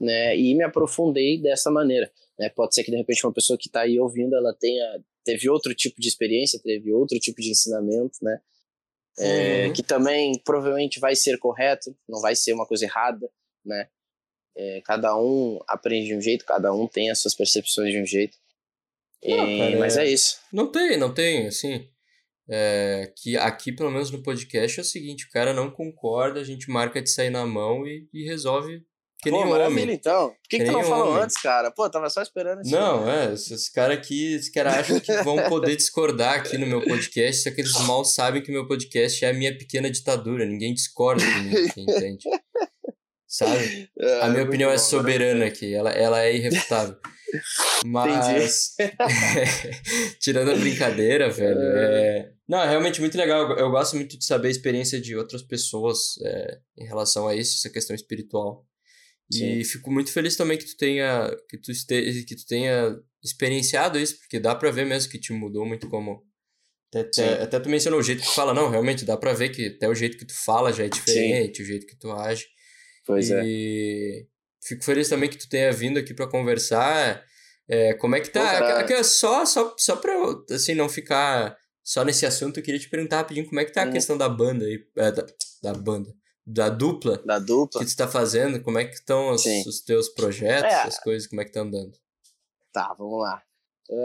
[0.00, 2.10] né, e me aprofundei dessa maneira.
[2.38, 2.48] Né?
[2.50, 5.74] Pode ser que de repente uma pessoa que está aí ouvindo ela tenha teve outro
[5.74, 8.40] tipo de experiência, teve outro tipo de ensinamento, né?
[9.18, 9.72] É, uhum.
[9.72, 13.28] Que também provavelmente vai ser correto, não vai ser uma coisa errada,
[13.64, 13.88] né?
[14.56, 18.06] É, cada um aprende de um jeito, cada um tem as suas percepções de um
[18.06, 18.38] jeito.
[19.24, 20.38] Não, e, cara, mas é, é, isso.
[20.52, 21.88] Não tem, não tem, assim.
[22.48, 26.44] É, que aqui, pelo menos no podcast, é o seguinte: o cara não concorda, a
[26.44, 28.84] gente marca de sair na mão e, e resolve
[29.30, 29.94] que Pô, maravilha, homem.
[29.94, 30.28] então.
[30.28, 31.24] Por que, que, que tu não falou homem.
[31.24, 31.70] antes, cara?
[31.70, 32.70] Pô, tava só esperando isso.
[32.70, 36.82] Não, é, esses caras aqui, esses caras acham que vão poder discordar aqui no meu
[36.84, 40.46] podcast, só que eles mal sabem que meu podcast é a minha pequena ditadura.
[40.46, 42.24] Ninguém discorda de mim, entende?
[43.26, 43.90] Sabe?
[43.98, 45.46] É, a minha opinião é bom, é soberana né?
[45.46, 46.96] aqui, ela, ela é irrefutável.
[47.84, 48.76] Mas,
[50.20, 52.18] tirando a brincadeira, velho, é.
[52.18, 52.32] é...
[52.48, 53.58] Não, é realmente muito legal.
[53.58, 57.56] Eu gosto muito de saber a experiência de outras pessoas é, em relação a isso,
[57.56, 58.64] essa questão espiritual.
[59.30, 59.58] Sim.
[59.58, 63.98] E fico muito feliz também que tu tenha que tu este, que tu tenha experienciado
[63.98, 66.24] isso, porque dá para ver mesmo que te mudou muito como
[66.88, 69.48] até, até, até, tu mencionou o jeito que tu fala, não, realmente dá para ver
[69.48, 71.62] que até o jeito que tu fala já é diferente, Sim.
[71.62, 72.46] o jeito que tu age.
[73.04, 73.42] Pois é.
[73.44, 74.26] e é.
[74.66, 77.24] fico feliz também que tu tenha vindo aqui para conversar.
[77.68, 78.84] É, como é que tá?
[78.86, 80.14] Pô, só só só para
[80.52, 83.82] assim não ficar só nesse assunto, eu queria te perguntar rapidinho como é que tá
[83.82, 83.92] a hum.
[83.92, 85.26] questão da banda aí, é, da,
[85.62, 86.14] da banda
[86.46, 90.08] da dupla, da dupla que tu está fazendo, como é que estão os, os teus
[90.08, 90.82] projetos, é.
[90.82, 91.92] as coisas, como é que estão andando?
[92.72, 93.42] Tá, vamos lá.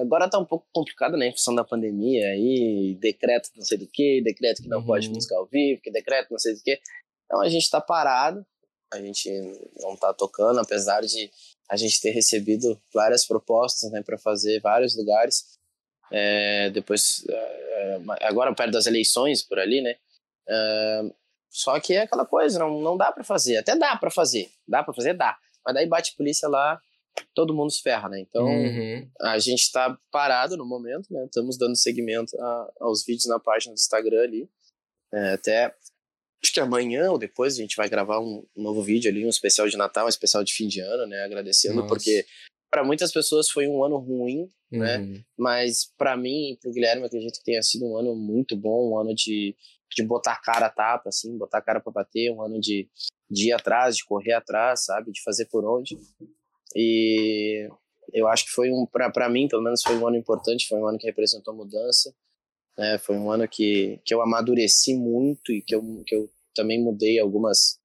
[0.02, 3.88] Agora tá um pouco complicado, né, em função da pandemia, aí decreto não sei do
[3.88, 4.86] que, decreto que não uhum.
[4.86, 6.80] pode música ao vivo, que decreto não sei do que.
[7.26, 8.46] Então a gente tá parado,
[8.92, 9.30] a gente
[9.80, 11.32] não tá tocando, apesar de
[11.70, 15.60] a gente ter recebido várias propostas, né, para fazer vários lugares.
[16.12, 19.96] É, depois, é, agora perto das eleições por ali, né,
[20.48, 21.02] é,
[21.52, 23.58] só que é aquela coisa, não, não dá para fazer.
[23.58, 24.50] Até dá para fazer.
[24.66, 25.14] Dá para fazer?
[25.14, 25.38] Dá.
[25.66, 26.80] Mas daí bate polícia lá,
[27.36, 28.22] todo mundo se ferra, né?
[28.22, 29.10] Então, uhum.
[29.20, 31.26] a gente tá parado no momento, né?
[31.26, 34.50] Estamos dando seguimento a, aos vídeos na página do Instagram ali.
[35.14, 35.76] É, até
[36.42, 39.68] acho que amanhã ou depois a gente vai gravar um novo vídeo ali, um especial
[39.68, 41.22] de Natal, um especial de fim de ano, né?
[41.26, 41.90] Agradecendo, Nossa.
[41.90, 42.26] porque
[42.72, 45.00] para muitas pessoas foi um ano ruim, né?
[45.00, 45.24] uhum.
[45.38, 48.98] Mas para mim e pro Guilherme, acredito que tenha sido um ano muito bom, um
[48.98, 49.54] ano de,
[49.96, 52.90] de botar a cara a tapa, assim, botar a cara para bater, um ano de,
[53.30, 55.12] de ir atrás, de correr atrás, sabe?
[55.12, 55.98] De fazer por onde.
[56.76, 57.70] E
[58.14, 60.88] eu acho que foi um, para mim, pelo menos, foi um ano importante, foi um
[60.88, 62.14] ano que representou mudança.
[62.78, 62.98] Né?
[63.00, 67.20] Foi um ano que, que eu amadureci muito e que eu, que eu também mudei
[67.20, 67.80] algumas,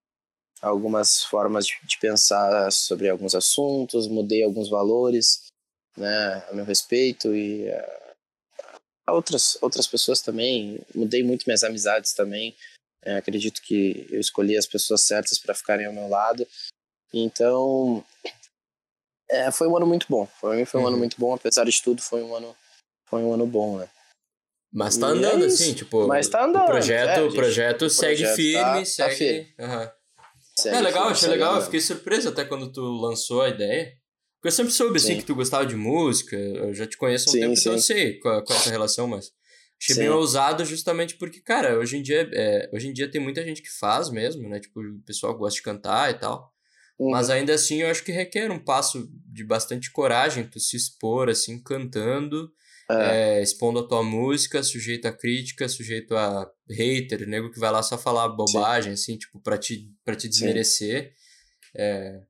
[0.62, 5.46] algumas formas de, de pensar sobre alguns assuntos, mudei alguns valores
[5.96, 8.05] né, a meu respeito e a
[9.12, 10.80] outras, outras pessoas também.
[10.94, 12.56] Mudei muito minhas amizades também.
[13.04, 16.46] É, acredito que eu escolhi as pessoas certas para ficarem ao meu lado.
[17.12, 18.04] Então,
[19.30, 20.28] é, foi um ano muito bom.
[20.40, 20.88] Para mim foi um uhum.
[20.88, 22.54] ano muito bom, apesar de tudo, foi um ano,
[23.08, 23.88] foi um ano bom, né?
[24.72, 26.06] Mas tá andando é assim, tipo.
[26.06, 26.64] Mas tá andando.
[26.64, 29.10] O projeto, é, o projeto segue projeto firme, tá, segue.
[29.10, 29.54] Tá firme.
[29.58, 29.90] Uhum.
[30.58, 30.76] segue.
[30.76, 31.56] É legal, firme, achei legal.
[31.56, 33.96] Eu fiquei surpreso até quando tu lançou a ideia.
[34.46, 36.36] Porque eu sempre soube assim que tu gostava de música.
[36.36, 37.60] Eu já te conheço há um sim, tempo, sim.
[37.62, 39.32] então eu sei qual, qual é essa relação, mas.
[39.82, 40.00] Achei sim.
[40.02, 43.60] bem ousado justamente porque, cara, hoje em dia, é, hoje em dia tem muita gente
[43.60, 44.60] que faz mesmo, né?
[44.60, 46.54] Tipo, o pessoal gosta de cantar e tal.
[46.96, 47.10] Uhum.
[47.10, 51.28] Mas ainda assim eu acho que requer um passo de bastante coragem tu se expor,
[51.28, 52.48] assim, cantando
[52.88, 53.38] é.
[53.38, 57.82] É, expondo a tua música, sujeito a crítica, sujeito a hater, nego que vai lá
[57.82, 59.02] só falar bobagem, Sim.
[59.12, 61.12] assim, tipo, pra te, pra te desmerecer.
[61.74, 62.20] É,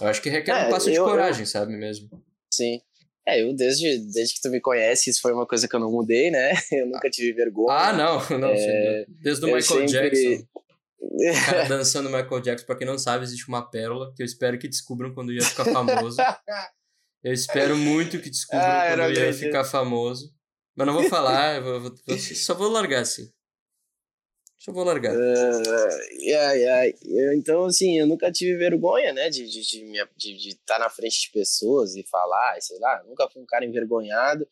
[0.00, 1.46] eu acho que requer um é, passo eu, de coragem, eu...
[1.46, 2.08] sabe mesmo?
[2.52, 2.80] Sim.
[3.26, 5.92] É, eu desde, desde que tu me conhece, isso foi uma coisa que eu não
[5.92, 6.52] mudei, né?
[6.72, 7.76] Eu nunca tive vergonha.
[7.76, 8.48] Ah, não, não.
[8.48, 10.10] É, desde o Michael sempre...
[10.10, 10.46] Jackson.
[10.98, 14.58] O cara dançando Michael Jackson, pra quem não sabe, existe uma pérola que eu espero
[14.58, 16.16] que descubram quando ia ficar famoso.
[17.22, 20.32] Eu espero muito que descubram ah, quando eu ia ficar famoso.
[20.74, 23.30] Mas não vou falar, eu vou, vou, só vou largar assim.
[24.68, 25.14] Só vou largar.
[25.14, 27.34] Uh, yeah, yeah.
[27.34, 30.90] então, assim, eu nunca tive vergonha, né, de estar de, de, de, de tá na
[30.90, 33.02] frente de pessoas e falar, sei lá.
[33.08, 34.46] Nunca fui um cara envergonhado,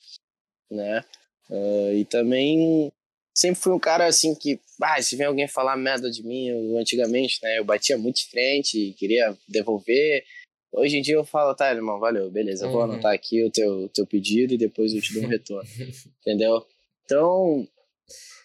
[0.70, 1.04] né.
[1.50, 2.90] Uh, e também
[3.36, 6.78] sempre fui um cara assim que, ah, se vem alguém falar merda de mim, eu,
[6.78, 10.24] antigamente, né, eu batia muito de frente, queria devolver,
[10.72, 12.92] Hoje em dia eu falo, tá, irmão, valeu, beleza, eu vou uhum.
[12.92, 15.66] anotar aqui o teu, teu pedido e depois eu te dou um retorno.
[16.20, 16.66] entendeu?
[17.04, 17.66] Então,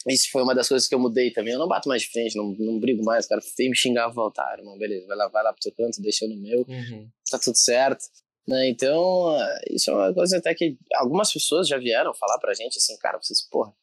[0.08, 1.54] isso foi uma das coisas que eu mudei também.
[1.54, 4.10] Eu não bato mais de frente, não, não brigo mais, o cara vem me xingar,
[4.10, 7.08] voltar, irmão, beleza, vai lá, vai lá pro teu canto, deixa eu no meu, uhum.
[7.30, 8.06] tá tudo certo.
[8.48, 8.70] Né?
[8.70, 9.38] Então,
[9.70, 13.20] isso é uma coisa até que algumas pessoas já vieram falar pra gente assim, cara,
[13.22, 13.74] vocês, porra,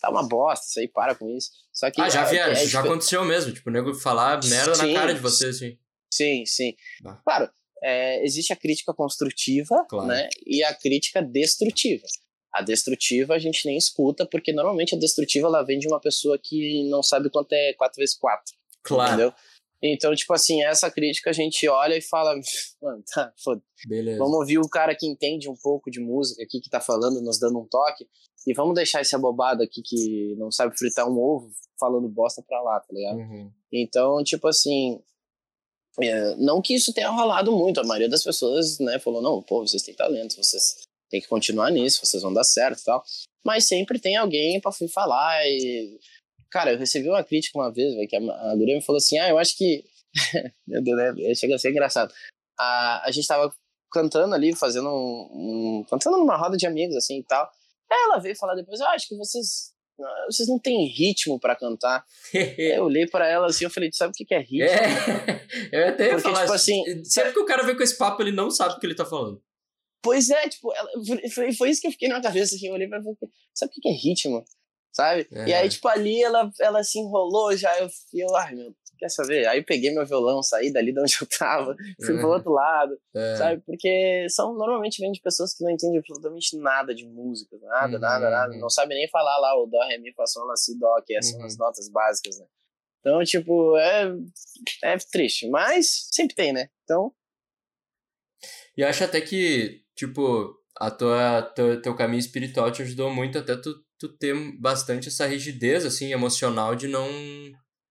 [0.00, 1.50] tá uma bosta, isso aí, para com isso.
[1.72, 4.74] Só que, ah, já é, vieram, é, já aconteceu mesmo, tipo, o nego falar merda
[4.74, 5.78] sim, na cara de você, assim.
[6.12, 6.74] Sim, sim.
[7.04, 7.20] Ah.
[7.22, 7.50] Claro,
[7.82, 10.08] é, existe a crítica construtiva claro.
[10.08, 12.06] né, e a crítica destrutiva.
[12.54, 16.38] A destrutiva a gente nem escuta, porque normalmente a destrutiva ela vem de uma pessoa
[16.42, 18.54] que não sabe quanto é 4 vezes 4.
[18.82, 19.12] Claro.
[19.12, 19.34] Entendeu?
[19.82, 22.34] Então, tipo assim, essa crítica a gente olha e fala,
[22.82, 23.62] mano, tá, foda.
[23.86, 24.18] Beleza.
[24.18, 27.38] Vamos ouvir o cara que entende um pouco de música aqui, que tá falando, nos
[27.38, 28.06] dando um toque,
[28.46, 32.60] e vamos deixar esse abobado aqui que não sabe fritar um ovo falando bosta pra
[32.60, 33.18] lá, tá ligado?
[33.18, 33.52] Uhum.
[33.72, 35.00] Então, tipo assim,
[36.00, 39.66] é, não que isso tenha rolado muito, a maioria das pessoas, né, falou, não, pô,
[39.66, 43.02] vocês têm talento, vocês têm que continuar nisso, vocês vão dar certo e tal.
[43.44, 45.98] Mas sempre tem alguém pra falar e...
[46.50, 49.18] Cara, eu recebi uma crítica uma vez, véio, que a, a guria me falou assim,
[49.18, 49.84] ah, eu acho que...
[50.66, 51.34] Meu Deus, né?
[51.34, 52.12] chega a ser engraçado.
[52.58, 53.52] A, a gente tava
[53.92, 55.86] cantando ali, fazendo um, um...
[55.88, 57.50] Cantando numa roda de amigos, assim, e tal.
[57.90, 59.72] Ela veio falar depois, ah, acho que vocês
[60.26, 62.04] vocês não têm ritmo para cantar.
[62.32, 64.64] eu olhei para ela assim, eu falei, sabe o que é ritmo?
[64.64, 67.96] É, eu até ia Porque, falar tipo assim, sempre que o cara vem com esse
[67.96, 69.42] papo, ele não sabe o que ele tá falando.
[70.02, 70.88] Pois é, tipo, ela,
[71.34, 73.06] foi, foi isso que eu fiquei na cabeça, assim, eu olhei pra ela
[73.54, 74.44] sabe o que é ritmo?
[74.92, 75.28] Sabe?
[75.32, 75.48] É.
[75.48, 79.46] E aí, tipo, ali ela, ela se enrolou já, eu, eu, ai meu quer saber?
[79.46, 82.18] Aí eu peguei meu violão, saí dali de onde eu tava, fui é.
[82.18, 83.36] pro outro lado, é.
[83.36, 83.62] sabe?
[83.64, 88.00] Porque são normalmente vêm de pessoas que não entendem absolutamente nada de música, nada, uhum.
[88.00, 88.56] nada, nada.
[88.56, 91.20] Não sabem nem falar lá o dó, ré, mi, fá, sol, lá, si, dó, que
[91.22, 91.46] são uhum.
[91.46, 92.46] as notas básicas, né?
[93.00, 94.12] Então, tipo, é,
[94.82, 96.68] é triste, mas sempre tem, né?
[96.84, 97.12] Então.
[98.76, 103.56] E acho até que, tipo, a tua, teu, teu caminho espiritual te ajudou muito até
[103.56, 107.08] tu, tu ter bastante essa rigidez, assim, emocional de não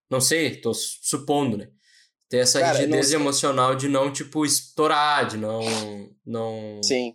[0.10, 1.70] não sei, tô supondo, né?
[2.30, 5.62] Ter essa Cara, rigidez emocional de não, tipo, estourar, de não,
[6.26, 6.82] não...
[6.82, 7.14] Sim.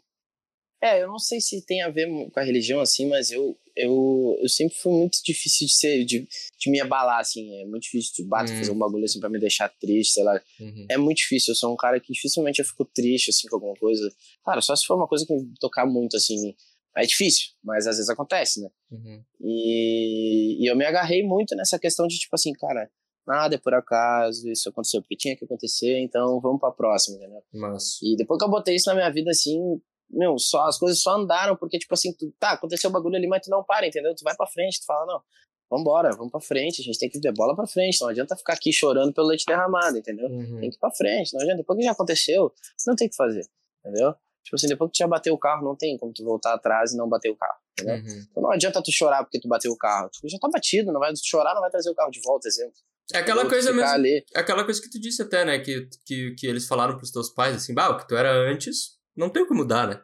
[0.82, 4.36] É, eu não sei se tem a ver com a religião, assim, mas eu, eu,
[4.40, 6.28] eu sempre fui muito difícil de ser, de,
[6.58, 8.58] de me abalar, assim, é muito difícil de bater, hum.
[8.58, 10.40] fazer um bagulho assim pra me deixar triste, sei lá.
[10.60, 10.86] Uhum.
[10.90, 13.74] É muito difícil, eu sou um cara que dificilmente eu fico triste, assim, com alguma
[13.74, 14.10] coisa.
[14.44, 16.54] Cara, só se for uma coisa que me tocar muito, assim,
[16.96, 18.68] é difícil, mas às vezes acontece, né?
[18.90, 19.22] Uhum.
[19.40, 22.90] E, e eu me agarrei muito nessa questão de, tipo assim, cara,
[23.26, 27.42] nada é por acaso, isso aconteceu porque tinha que acontecer, então vamos pra próxima, entendeu?
[27.52, 27.98] Mas...
[28.02, 29.80] E depois que eu botei isso na minha vida, assim,
[30.12, 33.26] meu, só, as coisas só andaram, porque, tipo assim, tu, tá, aconteceu o bagulho ali,
[33.26, 34.14] mas tu não para, entendeu?
[34.14, 35.22] Tu vai pra frente, tu fala, não,
[35.70, 38.52] vambora, vamos pra frente, a gente tem que ver bola pra frente, não adianta ficar
[38.52, 40.28] aqui chorando pelo leite derramado, entendeu?
[40.28, 40.60] Uhum.
[40.60, 42.52] Tem que ir pra frente, não adianta, depois que já aconteceu,
[42.86, 43.46] não tem o que fazer,
[43.80, 44.14] entendeu?
[44.44, 46.92] Tipo assim, depois que tu já bateu o carro, não tem como tu voltar atrás
[46.92, 47.96] e não bater o carro, entendeu?
[47.96, 48.26] Uhum.
[48.30, 51.00] Então não adianta tu chorar porque tu bateu o carro, tu já tá batido, não
[51.00, 52.74] vai chorar, não vai trazer o carro de volta, exemplo.
[53.14, 53.88] É aquela coisa mesmo.
[53.88, 55.58] ali, É aquela coisa que tu disse até, né?
[55.58, 58.98] Que, que, que eles falaram pros teus pais, assim, bah, o que tu era antes,
[59.16, 60.02] não tem o que mudar, né?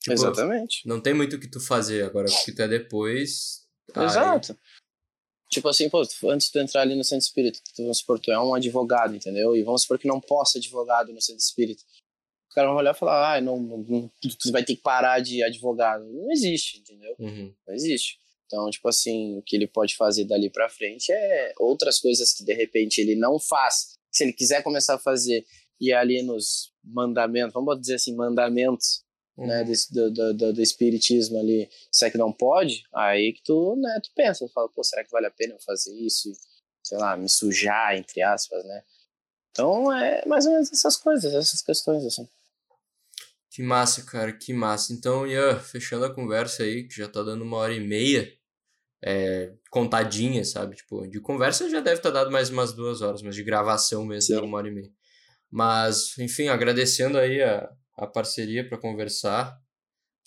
[0.00, 0.86] Tipo, Exatamente.
[0.88, 3.66] Não tem muito o que tu fazer agora, o que tu é depois.
[3.94, 4.58] aí- Exato.
[5.50, 6.00] Tipo assim, pô,
[6.30, 9.16] antes de tu entrar ali no centro espírita, tu, vamos supor, tu é um advogado,
[9.16, 9.56] entendeu?
[9.56, 11.82] E vamos supor que não possa advogado no centro espírita.
[12.50, 15.42] O cara vai olhar e falar, ah, não, não, tu vai ter que parar de
[15.42, 16.04] advogado.
[16.04, 17.14] Não existe, entendeu?
[17.18, 17.52] Uhum.
[17.66, 18.18] Não existe.
[18.46, 22.44] Então, tipo assim, o que ele pode fazer dali pra frente é outras coisas que
[22.44, 23.96] de repente ele não faz.
[24.10, 25.44] Se ele quiser começar a fazer
[25.80, 29.04] e ali nos mandamentos, vamos dizer assim, mandamentos
[29.36, 29.66] né, Uhum.
[29.66, 33.74] desse, do, do, do, do espiritismo ali, se é que não pode, aí que tu,
[33.76, 36.32] né, tu pensa, tu fala, pô, será que vale a pena eu fazer isso e,
[36.82, 38.82] sei lá, me sujar, entre aspas, né?
[39.50, 42.28] Então, é mais ou menos essas coisas, essas questões, assim.
[43.50, 44.92] Que massa, cara, que massa.
[44.92, 48.32] Então, Ian, fechando a conversa aí, que já tá dando uma hora e meia,
[49.02, 50.76] é, contadinha, sabe?
[50.76, 54.36] Tipo, de conversa já deve estar dado mais umas duas horas, mas de gravação mesmo
[54.36, 54.92] é uma hora e meia.
[55.50, 59.58] Mas, enfim, agradecendo aí a, a parceria para conversar.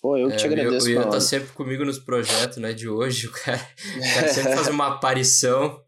[0.00, 2.86] Pô, eu que É, te agradeço, o Ian tá sempre comigo nos projetos, né, de
[2.88, 3.56] hoje, o cara,
[3.96, 5.82] o cara sempre faz uma aparição.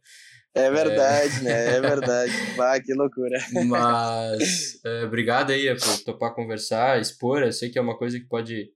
[0.55, 1.77] É verdade, né?
[1.77, 2.33] É verdade.
[2.57, 3.39] Bah, que loucura.
[3.67, 7.43] Mas é, obrigado aí por topar conversar, expor.
[7.43, 8.71] Eu sei que é uma coisa que pode,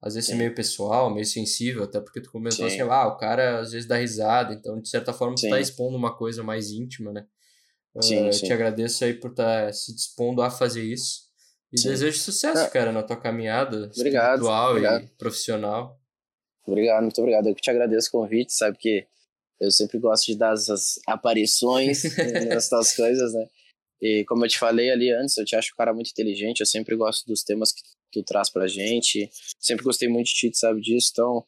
[0.00, 0.38] às vezes, ser Sim.
[0.38, 2.80] meio pessoal, meio sensível, até porque tu comentou Sim.
[2.80, 5.50] assim, ah, o cara às vezes dá risada, então de certa forma tu Sim.
[5.50, 7.26] tá expondo uma coisa mais íntima, né?
[8.00, 8.46] Sim, Eh, sim.
[8.46, 11.22] Te agradeço aí por estar se dispondo a fazer isso.
[11.72, 11.88] E Sim.
[11.88, 12.70] desejo sucesso, Ah.
[12.70, 15.04] cara, na tua caminhada Obrigado, espiritual obrigado.
[15.04, 16.00] e profissional.
[16.66, 17.48] Obrigado, muito obrigado.
[17.48, 19.06] Eu que te agradeço o convite, sabe que
[19.60, 22.02] eu sempre gosto de dar essas aparições
[22.62, 23.46] nessas coisas, né?
[24.00, 26.66] E como eu te falei ali antes, eu te acho um cara muito inteligente, eu
[26.66, 30.58] sempre gosto dos temas que tu traz pra gente, sempre gostei muito de ti, tu
[30.58, 31.44] sabe disso, então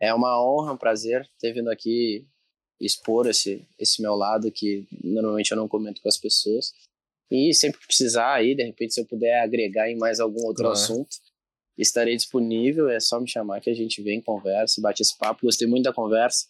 [0.00, 2.26] é uma honra, um prazer ter vindo aqui
[2.80, 6.72] expor esse, esse meu lado que normalmente eu não comento com as pessoas.
[7.30, 10.64] E sempre que precisar aí, de repente, se eu puder agregar em mais algum outro
[10.64, 10.78] Claro.
[10.78, 11.16] assunto,
[11.76, 15.68] estarei disponível, é só me chamar que a gente vem, conversa, bate esse papo, gostei
[15.68, 16.46] muito da conversa.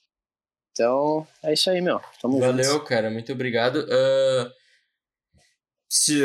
[0.73, 2.01] Então, é isso aí, meu.
[2.21, 2.85] Tamo Valeu, junto.
[2.85, 3.85] cara, muito obrigado.
[3.91, 4.53] Ah,
[5.91, 6.21] se,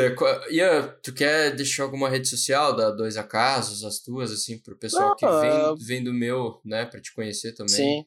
[0.52, 5.16] Ian, tu quer deixar alguma rede social da Dois Acasos, as tuas, assim, pro pessoal
[5.16, 7.74] que Ah, vem, vem do meu, né, pra te conhecer também?
[7.74, 8.06] Sim.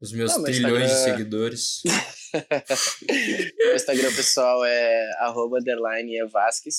[0.00, 1.82] Os meus meu trilhões de Instagram- seguidores.
[3.58, 6.12] Meu Instagram pessoal é arroba underline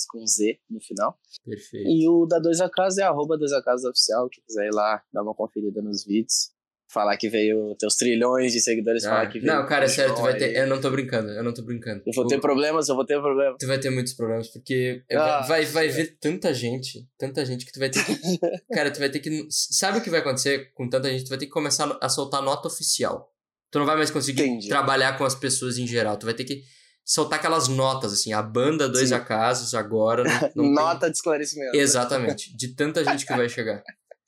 [0.08, 1.18] com Z no final.
[1.44, 1.88] Perfeito.
[1.88, 5.22] E o da Dois Acasos é arroba Dois Acasos Oficial, quem quiser ir lá, dar
[5.22, 6.51] uma conferida nos vídeos.
[6.92, 9.52] Falar que veio teus trilhões de seguidores, Ah, falar que veio.
[9.52, 10.54] não, cara, é sério, tu vai ter.
[10.54, 12.02] Eu não tô brincando, eu não tô brincando.
[12.06, 13.56] Eu vou ter problemas, eu vou ter problemas.
[13.58, 15.90] Tu vai ter muitos problemas, porque Ah, vai, vai é.
[15.90, 18.12] vir tanta gente, tanta gente que tu vai ter que.
[18.74, 19.46] cara, tu vai ter que.
[19.50, 21.24] Sabe o que vai acontecer com tanta gente?
[21.24, 23.32] Tu vai ter que começar a soltar nota oficial.
[23.70, 24.68] Tu não vai mais conseguir Entendi.
[24.68, 26.18] trabalhar com as pessoas em geral.
[26.18, 26.62] Tu vai ter que
[27.04, 29.14] soltar aquelas notas, assim, a banda Dois Sim.
[29.14, 30.24] Acasos agora.
[30.54, 31.72] Não, não Nota de esclarecimento.
[31.72, 31.80] Tem...
[31.80, 32.54] Exatamente.
[32.54, 33.82] De tanta gente que vai chegar.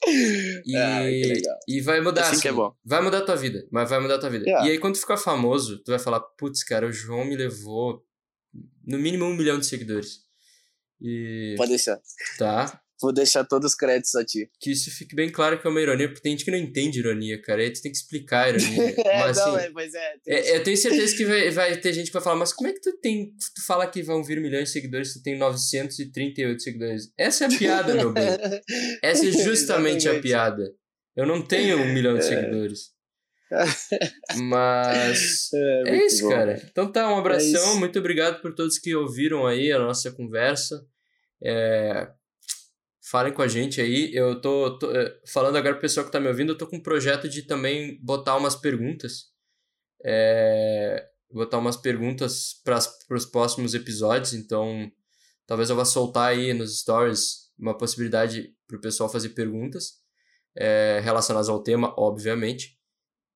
[0.67, 1.03] E, Ah,
[1.69, 2.29] e vai mudar.
[2.29, 2.75] Assim que é bom.
[2.85, 4.45] Vai mudar a tua vida, mas vai mudar a tua vida.
[4.47, 4.67] Yeah.
[4.67, 8.05] E aí, quando tu ficar famoso, tu vai falar, putz, cara, o João me levou
[8.87, 10.21] no mínimo um milhão de seguidores.
[11.01, 11.55] E.
[11.57, 11.99] Pode deixar.
[12.39, 12.81] Tá.
[13.05, 14.49] Vou deixar todos os créditos a ti.
[14.59, 17.01] Que isso fique bem claro que é uma ironia, porque tem gente que não entende
[17.01, 17.61] ironia, cara.
[17.61, 18.95] Aí tu tem que explicar a ironia.
[19.05, 20.17] É, mas, não, assim, é, mas é.
[20.27, 22.73] é, eu tenho certeza que vai, vai ter gente que vai falar, mas como é
[22.73, 23.31] que tu tem.
[23.55, 27.13] Tu fala que vão vir milhões de seguidores, tu tem 938 seguidores.
[27.19, 28.25] Essa é a piada, meu bem.
[29.03, 30.73] Essa é justamente a piada.
[31.15, 32.95] Eu não tenho um milhão de seguidores.
[34.37, 35.51] Mas.
[35.53, 36.31] É muito isso, bom.
[36.31, 36.63] cara.
[36.71, 37.49] Então tá, um abração.
[37.49, 37.79] isso.
[37.79, 40.83] Muito obrigado por todos que ouviram aí a nossa conversa.
[41.43, 42.09] É,
[43.11, 44.11] Falem com a gente aí.
[44.15, 46.77] Eu tô, tô, é, falando agora pro pessoal que tá me ouvindo, eu tô com
[46.77, 49.27] um projeto de também botar umas perguntas.
[50.05, 52.79] É, Botar umas perguntas para
[53.11, 54.33] os próximos episódios.
[54.33, 54.91] Então,
[55.47, 59.95] talvez eu vá soltar aí nos stories uma possibilidade pro pessoal fazer perguntas
[60.57, 62.79] é, relacionadas ao tema, obviamente.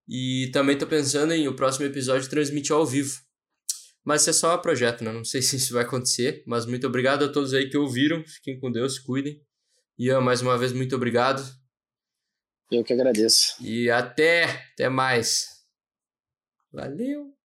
[0.09, 3.21] E também tô pensando em o próximo episódio transmitir ao vivo.
[4.05, 5.13] Mas isso é só projeto, né?
[5.13, 6.43] Não sei se isso vai acontecer.
[6.47, 8.25] Mas muito obrigado a todos aí que ouviram.
[8.27, 9.47] Fiquem com Deus, cuidem.
[9.99, 11.43] Ian, mais uma vez, muito obrigado.
[12.71, 13.57] Eu que agradeço.
[13.61, 15.65] E até, até mais.
[16.71, 17.38] Valeu!